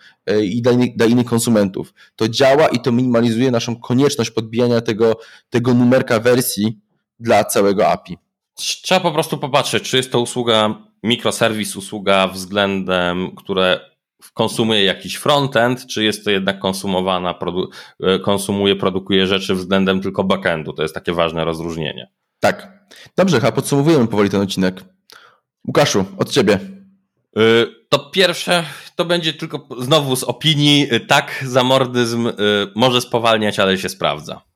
i 0.43 0.61
dla 0.61 0.71
innych, 0.71 0.95
dla 0.95 1.05
innych 1.05 1.25
konsumentów. 1.25 1.93
To 2.15 2.29
działa 2.29 2.67
i 2.67 2.79
to 2.79 2.91
minimalizuje 2.91 3.51
naszą 3.51 3.75
konieczność 3.75 4.31
podbijania 4.31 4.81
tego, 4.81 5.19
tego 5.49 5.73
numerka 5.73 6.19
wersji 6.19 6.79
dla 7.19 7.43
całego 7.43 7.87
API. 7.87 8.17
Trzeba 8.55 8.99
po 9.01 9.11
prostu 9.11 9.37
popatrzeć, 9.37 9.83
czy 9.83 9.97
jest 9.97 10.11
to 10.11 10.21
usługa 10.21 10.75
mikroserwis, 11.03 11.75
usługa 11.75 12.27
względem, 12.27 13.35
które 13.35 13.79
konsumuje 14.33 14.83
jakiś 14.83 15.15
frontend, 15.15 15.87
czy 15.87 16.03
jest 16.03 16.25
to 16.25 16.31
jednak 16.31 16.59
konsumowana, 16.59 17.33
produ 17.33 17.69
e, 18.03 18.19
konsumuje, 18.19 18.75
produkuje 18.75 19.27
rzeczy 19.27 19.55
względem 19.55 20.01
tylko 20.01 20.23
backendu. 20.23 20.73
To 20.73 20.81
jest 20.81 20.95
takie 20.95 21.13
ważne 21.13 21.45
rozróżnienie. 21.45 22.11
Tak. 22.39 22.76
Dobrze, 23.17 23.41
a 23.43 23.51
podsumowujemy 23.51 24.07
powoli 24.07 24.29
ten 24.29 24.41
odcinek. 24.41 24.83
Łukaszu, 25.67 26.05
od 26.17 26.31
ciebie. 26.31 26.59
E, 27.37 27.39
to 27.89 27.99
pierwsze, 27.99 28.63
to 28.95 29.05
będzie 29.05 29.33
tylko 29.33 29.67
znowu 29.79 30.15
z 30.15 30.23
opinii. 30.23 30.87
E, 30.91 30.99
tak, 30.99 31.43
zamordyzm 31.47 32.31
może 32.75 33.01
spowalniać, 33.01 33.59
ale 33.59 33.77
się 33.77 33.89
sprawdza. 33.89 34.46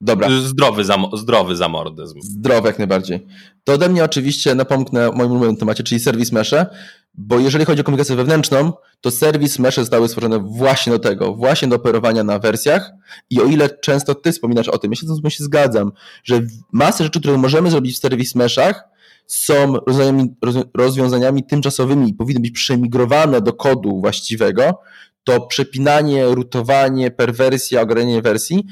Dobra. 0.00 0.28
Zdrowy, 0.40 0.84
zam, 0.84 1.06
zdrowy 1.12 1.56
zamordyzm. 1.56 2.20
Zdrowy 2.22 2.68
jak 2.68 2.78
najbardziej. 2.78 3.26
To 3.64 3.72
ode 3.72 3.88
mnie 3.88 4.04
oczywiście 4.04 4.54
napomknę 4.54 5.08
o 5.08 5.12
moim 5.12 5.30
ulubionym 5.30 5.56
temacie, 5.56 5.84
czyli 5.84 6.00
serwis 6.00 6.32
mesze, 6.32 6.66
bo 7.14 7.38
jeżeli 7.38 7.64
chodzi 7.64 7.80
o 7.80 7.84
komunikację 7.84 8.16
wewnętrzną, 8.16 8.72
to 9.00 9.10
serwis 9.10 9.58
mesze 9.58 9.82
zostały 9.82 10.08
stworzone 10.08 10.38
właśnie 10.38 10.92
do 10.92 10.98
tego, 10.98 11.34
właśnie 11.34 11.68
do 11.68 11.76
operowania 11.76 12.24
na 12.24 12.38
wersjach 12.38 12.92
i 13.30 13.40
o 13.40 13.44
ile 13.44 13.70
często 13.70 14.14
ty 14.14 14.32
wspominasz 14.32 14.68
o 14.68 14.78
tym, 14.78 14.92
ja 14.92 14.96
się 14.96 15.06
z 15.06 15.22
tym 15.22 15.30
się 15.30 15.44
zgadzam, 15.44 15.92
że 16.24 16.40
masę 16.72 17.04
rzeczy, 17.04 17.20
które 17.20 17.38
możemy 17.38 17.70
zrobić 17.70 17.96
w 17.96 18.00
serwis 18.00 18.34
meszach, 18.34 18.84
są 19.26 19.74
rozwiązaniami, 19.86 20.34
rozwiązaniami 20.74 21.44
tymczasowymi 21.46 22.08
i 22.08 22.14
powinny 22.14 22.40
być 22.40 22.50
przemigrowane 22.50 23.40
do 23.40 23.52
kodu 23.52 24.00
właściwego, 24.00 24.80
to 25.24 25.40
przepinanie, 25.40 26.26
rutowanie, 26.26 27.10
perwersja, 27.10 27.80
ograniczenie 27.80 28.22
wersji, 28.22 28.66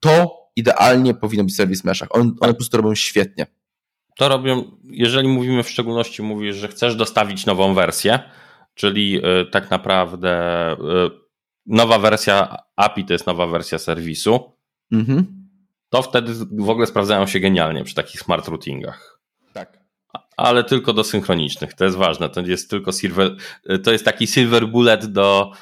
to 0.00 0.39
idealnie 0.56 1.14
powinno 1.14 1.44
być 1.44 1.56
serwis 1.56 1.84
meshach. 1.84 2.08
On, 2.10 2.36
one 2.40 2.52
po 2.52 2.58
prostu 2.58 2.76
robią 2.76 2.94
świetnie. 2.94 3.46
To 4.16 4.28
robią, 4.28 4.64
jeżeli 4.84 5.28
mówimy 5.28 5.62
w 5.62 5.70
szczególności, 5.70 6.22
mówisz, 6.22 6.56
że 6.56 6.68
chcesz 6.68 6.96
dostawić 6.96 7.46
nową 7.46 7.74
wersję, 7.74 8.18
czyli 8.74 9.20
y, 9.42 9.46
tak 9.46 9.70
naprawdę 9.70 10.72
y, 10.72 10.76
nowa 11.66 11.98
wersja 11.98 12.56
API 12.76 13.04
to 13.04 13.12
jest 13.12 13.26
nowa 13.26 13.46
wersja 13.46 13.78
serwisu, 13.78 14.52
mhm. 14.92 15.48
to 15.88 16.02
wtedy 16.02 16.32
w 16.52 16.70
ogóle 16.70 16.86
sprawdzają 16.86 17.26
się 17.26 17.40
genialnie 17.40 17.84
przy 17.84 17.94
takich 17.94 18.20
smart 18.20 18.48
routingach. 18.48 19.20
Tak. 19.52 19.78
Ale 20.36 20.64
tylko 20.64 20.92
do 20.92 21.04
synchronicznych, 21.04 21.74
to 21.74 21.84
jest 21.84 21.96
ważne. 21.96 22.28
To 22.28 22.40
jest 22.40 22.70
tylko 22.70 22.92
silver, 22.92 23.36
y, 23.70 23.78
to 23.78 23.92
jest 23.92 24.04
taki 24.04 24.26
silver 24.26 24.68
bullet 24.68 25.06
do, 25.06 25.52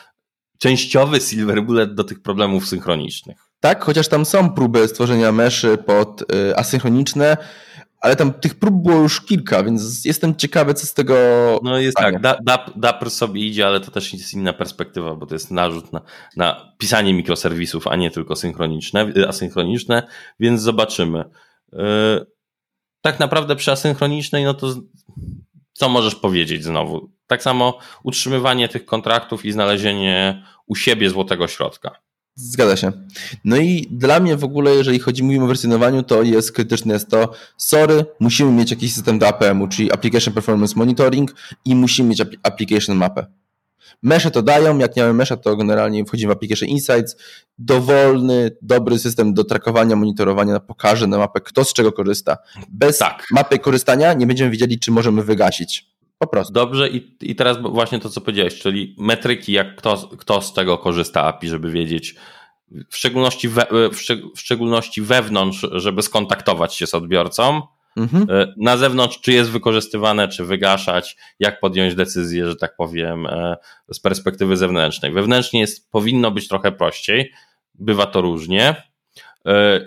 częściowy 0.59 1.21
silver 1.21 1.63
bullet 1.63 1.95
do 1.95 2.05
tych 2.05 2.23
problemów 2.23 2.67
synchronicznych. 2.67 3.48
Tak, 3.61 3.85
chociaż 3.85 4.09
tam 4.09 4.25
są 4.25 4.51
próby 4.51 4.89
stworzenia 4.89 5.33
meszy 5.33 5.79
pod 5.87 6.23
y, 6.23 6.57
asynchroniczne, 6.57 7.37
ale 8.01 8.17
tam 8.17 8.33
tych 8.33 8.55
prób 8.55 8.75
było 8.75 8.97
już 8.97 9.21
kilka, 9.21 9.63
więc 9.63 10.05
jestem 10.05 10.37
ciekawy, 10.37 10.75
co 10.75 10.87
z 10.87 10.95
tego. 10.95 11.15
No 11.63 11.79
jest 11.79 11.99
stanie. 11.99 12.21
tak, 12.21 12.39
Dapr 12.77 13.11
sobie 13.11 13.47
idzie, 13.47 13.67
ale 13.67 13.81
to 13.81 13.91
też 13.91 14.13
jest 14.13 14.35
inna 14.35 14.53
perspektywa, 14.53 15.15
bo 15.15 15.27
to 15.27 15.35
jest 15.35 15.51
narzut 15.51 15.93
na, 15.93 16.01
na 16.37 16.75
pisanie 16.79 17.15
mikroserwisów, 17.15 17.87
a 17.87 17.97
nie 17.97 18.11
tylko 18.11 18.37
synchroniczne, 18.37 19.13
y, 19.17 19.29
asynchroniczne, 19.29 20.03
więc 20.41 20.61
zobaczymy. 20.61 21.25
Yy, 21.73 22.27
tak 23.01 23.21
naprawdę 23.21 23.57
przy 23.57 23.73
asynchronicznej, 23.73 24.45
no 24.45 24.55
to 24.55 24.75
co 25.73 25.89
możesz 25.89 26.15
powiedzieć 26.15 26.65
znowu? 26.65 27.11
Tak 27.27 27.43
samo 27.43 27.79
utrzymywanie 28.03 28.69
tych 28.69 28.85
kontraktów 28.85 29.45
i 29.45 29.53
znalezienie 29.53 30.45
u 30.67 30.75
siebie 30.75 31.11
złotego 31.11 31.49
środka. 31.49 32.08
Zgadza 32.41 32.77
się. 32.77 32.93
No 33.45 33.57
i 33.57 33.89
dla 33.91 34.21
mnie 34.21 34.37
w 34.37 34.45
ogóle, 34.45 34.75
jeżeli 34.75 34.99
chodzi, 34.99 35.23
mówimy 35.23 35.45
o 35.45 35.49
wersjonowaniu, 35.49 36.03
to 36.03 36.23
jest 36.23 36.53
krytyczne 36.53 36.95
jest 36.95 37.09
to, 37.09 37.33
sorry, 37.57 38.05
musimy 38.21 38.53
mieć 38.53 38.71
jakiś 38.71 38.95
system 38.95 39.19
do 39.19 39.29
APM-u, 39.29 39.69
czyli 39.69 39.93
Application 39.93 40.35
Performance 40.35 40.75
Monitoring 40.77 41.35
i 41.65 41.75
musimy 41.75 42.09
mieć 42.09 42.21
application 42.43 42.97
mapę. 42.97 43.27
Mesze 44.03 44.31
to 44.31 44.43
dają, 44.43 44.79
jak 44.79 44.97
nie 44.97 45.03
mamy 45.03 45.15
mesza, 45.15 45.37
to 45.37 45.57
generalnie 45.57 46.05
wchodzimy 46.05 46.35
w 46.35 46.37
Application 46.37 46.69
Insights. 46.69 47.17
Dowolny, 47.59 48.51
dobry 48.63 48.99
system 48.99 49.35
do 49.35 49.45
trakowania, 49.45 49.97
monitorowania 49.97 50.61
pokaże 50.61 51.07
na 51.07 51.19
mapę, 51.19 51.41
kto 51.41 51.65
z 51.65 51.73
czego 51.73 51.93
korzysta. 51.93 52.37
Bez 52.69 52.99
tak. 52.99 53.27
mapy 53.31 53.59
korzystania 53.59 54.13
nie 54.13 54.27
będziemy 54.27 54.51
wiedzieli, 54.51 54.79
czy 54.79 54.91
możemy 54.91 55.23
wygasić. 55.23 55.98
Po 56.19 56.27
prostu. 56.27 56.53
Dobrze 56.53 56.89
i, 56.89 57.17
i 57.21 57.37
teraz 57.37 57.59
właśnie 57.61 57.99
to, 58.01 58.11
co 58.11 58.21
powiedziałeś, 58.21 58.59
czyli 58.59 58.97
metryki, 58.99 59.53
jak 59.53 59.77
kto, 59.77 60.11
kto 60.19 60.43
z 60.43 60.53
tego 60.53 60.79
korzysta 60.79 61.23
API, 61.23 61.49
żeby 61.49 61.71
wiedzieć, 61.71 62.15
w 62.89 62.97
szczególności, 62.97 63.49
we, 63.49 63.67
w, 63.93 63.97
w 64.37 64.41
szczególności 64.41 65.03
wewnątrz, 65.03 65.67
żeby 65.73 66.03
skontaktować 66.03 66.75
się 66.75 66.87
z 66.87 66.95
odbiorcą, 66.95 67.63
mhm. 67.97 68.27
E, 68.31 68.55
na 68.57 68.77
zewnątrz, 68.77 69.21
czy 69.21 69.33
jest 69.33 69.51
wykorzystywane, 69.51 70.29
czy 70.29 70.45
wygaszać, 70.45 71.17
jak 71.39 71.61
podjąć 71.61 71.95
decyzję, 71.95 72.47
że 72.47 72.57
tak 72.57 72.77
powiem, 72.77 73.27
e, 73.27 73.57
z 73.93 74.01
perspektywy 74.01 74.57
zewnętrznej. 74.57 75.13
Wewnętrznie 75.13 75.61
jest, 75.61 75.91
powinno 75.91 76.31
być 76.31 76.49
trochę 76.49 76.73
prościej, 76.73 77.33
bywa 77.75 78.07
to 78.07 78.21
różnie. 78.21 78.83
E, 79.47 79.81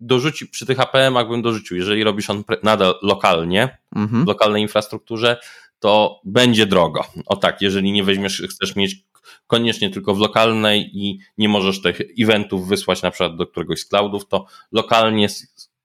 dorzuci, 0.00 0.46
przy 0.46 0.66
tych 0.66 0.80
APM-ach 0.80 1.28
bym 1.28 1.42
dorzucił, 1.42 1.76
jeżeli 1.76 2.04
robisz 2.04 2.30
on 2.30 2.44
nadal 2.62 2.94
lokalnie, 3.02 3.78
mhm. 3.96 4.24
w 4.24 4.28
lokalnej 4.28 4.62
infrastrukturze, 4.62 5.36
to 5.84 6.20
będzie 6.24 6.66
drogo. 6.66 7.04
O 7.26 7.36
tak, 7.36 7.62
jeżeli 7.62 7.92
nie 7.92 8.04
weźmiesz, 8.04 8.42
chcesz 8.50 8.76
mieć 8.76 9.04
koniecznie 9.46 9.90
tylko 9.90 10.14
w 10.14 10.18
lokalnej 10.18 10.90
i 10.92 11.18
nie 11.38 11.48
możesz 11.48 11.82
tych 11.82 12.00
eventów 12.20 12.68
wysłać 12.68 13.02
na 13.02 13.10
przykład 13.10 13.36
do 13.36 13.46
któregoś 13.46 13.80
z 13.80 13.88
cloudów, 13.88 14.28
to 14.28 14.46
lokalnie 14.72 15.28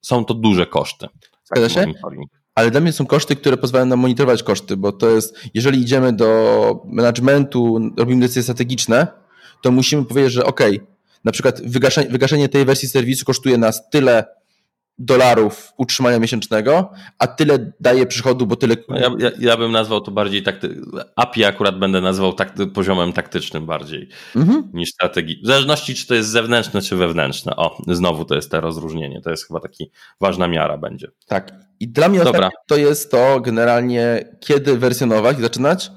są 0.02 0.26
to 0.26 0.34
duże 0.34 0.66
koszty. 0.66 1.08
Zgadza 1.43 1.70
się? 1.70 1.86
Ale 2.56 2.72
dla 2.72 2.82
mnie 2.82 2.91
są 2.91 3.06
koszty, 3.06 3.36
które 3.36 3.58
pozwalają 3.58 3.89
nam 3.89 4.00
monitorować 4.00 4.43
koszty, 4.43 4.78
bo 4.78 4.91
to 4.91 5.10
jest, 5.10 5.39
jeżeli 5.54 5.82
idziemy 5.82 6.14
do 6.14 6.82
managementu, 6.86 7.80
robimy 7.97 8.22
decyzje 8.22 8.43
strategiczne, 8.43 9.08
to 9.62 9.72
musimy 9.72 10.06
powiedzieć, 10.06 10.34
że 10.34 10.45
ok, 10.45 10.62
na 11.24 11.32
przykład 11.32 11.62
wygaszenie, 11.62 12.10
wygaszenie 12.10 12.50
tej 12.50 12.66
wersji 12.66 12.88
serwisu 12.88 13.26
kosztuje 13.26 13.58
nas 13.58 13.89
tyle 13.89 14.26
dolarów 15.00 15.74
utrzymania 15.78 16.20
miesięcznego, 16.20 16.91
a 17.20 17.28
tyle 17.28 17.72
daje 17.80 18.06
przychodu, 18.06 18.47
bo 18.47 18.56
tyle... 18.56 18.76
No 18.89 19.00
ja, 19.00 19.12
ja, 19.20 19.32
ja, 19.39 19.58
bym 19.58 19.72
nazwał 19.72 20.02
to 20.02 20.12
bardziej 20.12 20.43
takty... 20.43 20.82
API 21.16 21.45
akurat 21.45 21.80
będę 21.80 22.02
nazwał 22.02 22.34
takty... 22.34 22.68
poziomem 22.68 23.14
taktycznym 23.14 23.66
bardziej 23.66 24.10
mhm. 24.36 24.70
niż 24.74 24.89
strategii. 24.89 25.41
W 25.43 25.47
zależności 25.47 25.95
czy 25.95 26.08
to 26.08 26.16
jest 26.16 26.30
zewnętrzne 26.30 26.82
czy 26.82 26.95
wewnętrzne. 26.95 27.56
O, 27.56 27.78
znowu 27.88 28.26
to 28.26 28.36
jest 28.36 28.52
to 28.52 28.62
rozróżnienie. 28.62 29.22
To 29.22 29.30
jest 29.30 29.47
chyba 29.47 29.60
taki 29.60 29.91
ważna 30.22 30.47
miara 30.47 30.78
będzie. 30.78 31.08
Tak. 31.28 31.52
I 31.80 31.88
dla 31.88 32.10
mnie 32.10 32.24
Dobra. 32.24 32.50
to 32.68 32.78
jest 32.78 33.12
to 33.12 33.39
generalnie 33.41 34.30
kiedy 34.39 34.78
wersjonować 34.78 35.38
i 35.39 35.41
zaczynać. 35.41 35.91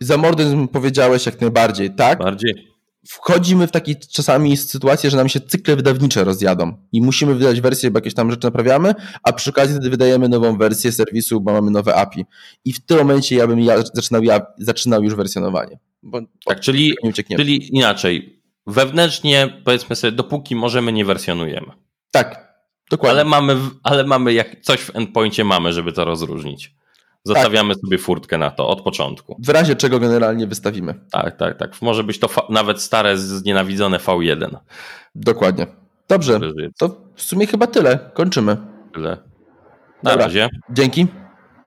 Zamordyzm 0.00 0.68
powiedziałeś 0.68 1.26
jak 1.26 1.40
najbardziej, 1.40 1.94
tak? 1.94 2.18
Bardziej 2.18 2.71
wchodzimy 3.08 3.66
w 3.66 3.70
takie 3.70 3.94
czasami 3.94 4.56
sytuacje, 4.56 5.10
że 5.10 5.16
nam 5.16 5.28
się 5.28 5.40
cykle 5.40 5.76
wydawnicze 5.76 6.24
rozjadą 6.24 6.76
i 6.92 7.02
musimy 7.02 7.34
wydać 7.34 7.60
wersję, 7.60 7.90
bo 7.90 7.98
jakieś 7.98 8.14
tam 8.14 8.30
rzeczy 8.30 8.44
naprawiamy, 8.44 8.94
a 9.22 9.32
przy 9.32 9.50
okazji 9.50 9.74
wtedy 9.74 9.90
wydajemy 9.90 10.28
nową 10.28 10.58
wersję 10.58 10.92
serwisu, 10.92 11.40
bo 11.40 11.52
mamy 11.52 11.70
nowe 11.70 11.94
API. 11.94 12.24
I 12.64 12.72
w 12.72 12.86
tym 12.86 12.98
momencie 12.98 13.36
ja 13.36 13.46
bym 13.46 13.60
ja 13.60 13.82
zaczynał, 13.94 14.22
ja 14.22 14.40
zaczynał 14.58 15.04
już 15.04 15.14
wersjonowanie. 15.14 15.78
Tak, 16.44 16.60
czyli, 16.60 16.94
czyli 17.36 17.76
inaczej. 17.76 18.42
Wewnętrznie, 18.66 19.60
powiedzmy 19.64 19.96
sobie, 19.96 20.12
dopóki 20.12 20.56
możemy, 20.56 20.92
nie 20.92 21.04
wersjonujemy. 21.04 21.72
Tak, 22.10 22.54
dokładnie. 22.90 23.20
Ale 23.20 23.30
mamy, 23.30 23.56
ale 23.82 24.04
mamy 24.04 24.32
jak 24.32 24.60
coś 24.60 24.80
w 24.80 24.96
endpoincie 24.96 25.44
mamy, 25.44 25.72
żeby 25.72 25.92
to 25.92 26.04
rozróżnić. 26.04 26.74
Zostawiamy 27.24 27.74
sobie 27.74 27.98
furtkę 27.98 28.38
na 28.38 28.50
to 28.50 28.68
od 28.68 28.82
początku. 28.82 29.36
W 29.38 29.48
razie 29.48 29.76
czego 29.76 29.98
generalnie 30.00 30.46
wystawimy. 30.46 30.94
Tak, 31.10 31.36
tak, 31.36 31.58
tak. 31.58 31.82
Może 31.82 32.04
być 32.04 32.18
to 32.18 32.28
nawet 32.48 32.82
stare, 32.82 33.18
znienawidzone 33.18 33.98
V1. 33.98 34.56
Dokładnie. 35.14 35.66
Dobrze, 36.08 36.40
Tyle. 36.40 36.70
to 36.78 36.96
w 37.14 37.22
sumie 37.22 37.46
chyba 37.46 37.66
tyle. 37.66 37.98
Kończymy. 38.14 38.56
Na 38.96 39.16
Dobra. 40.02 40.24
razie. 40.24 40.48
Dzięki. 40.70 41.06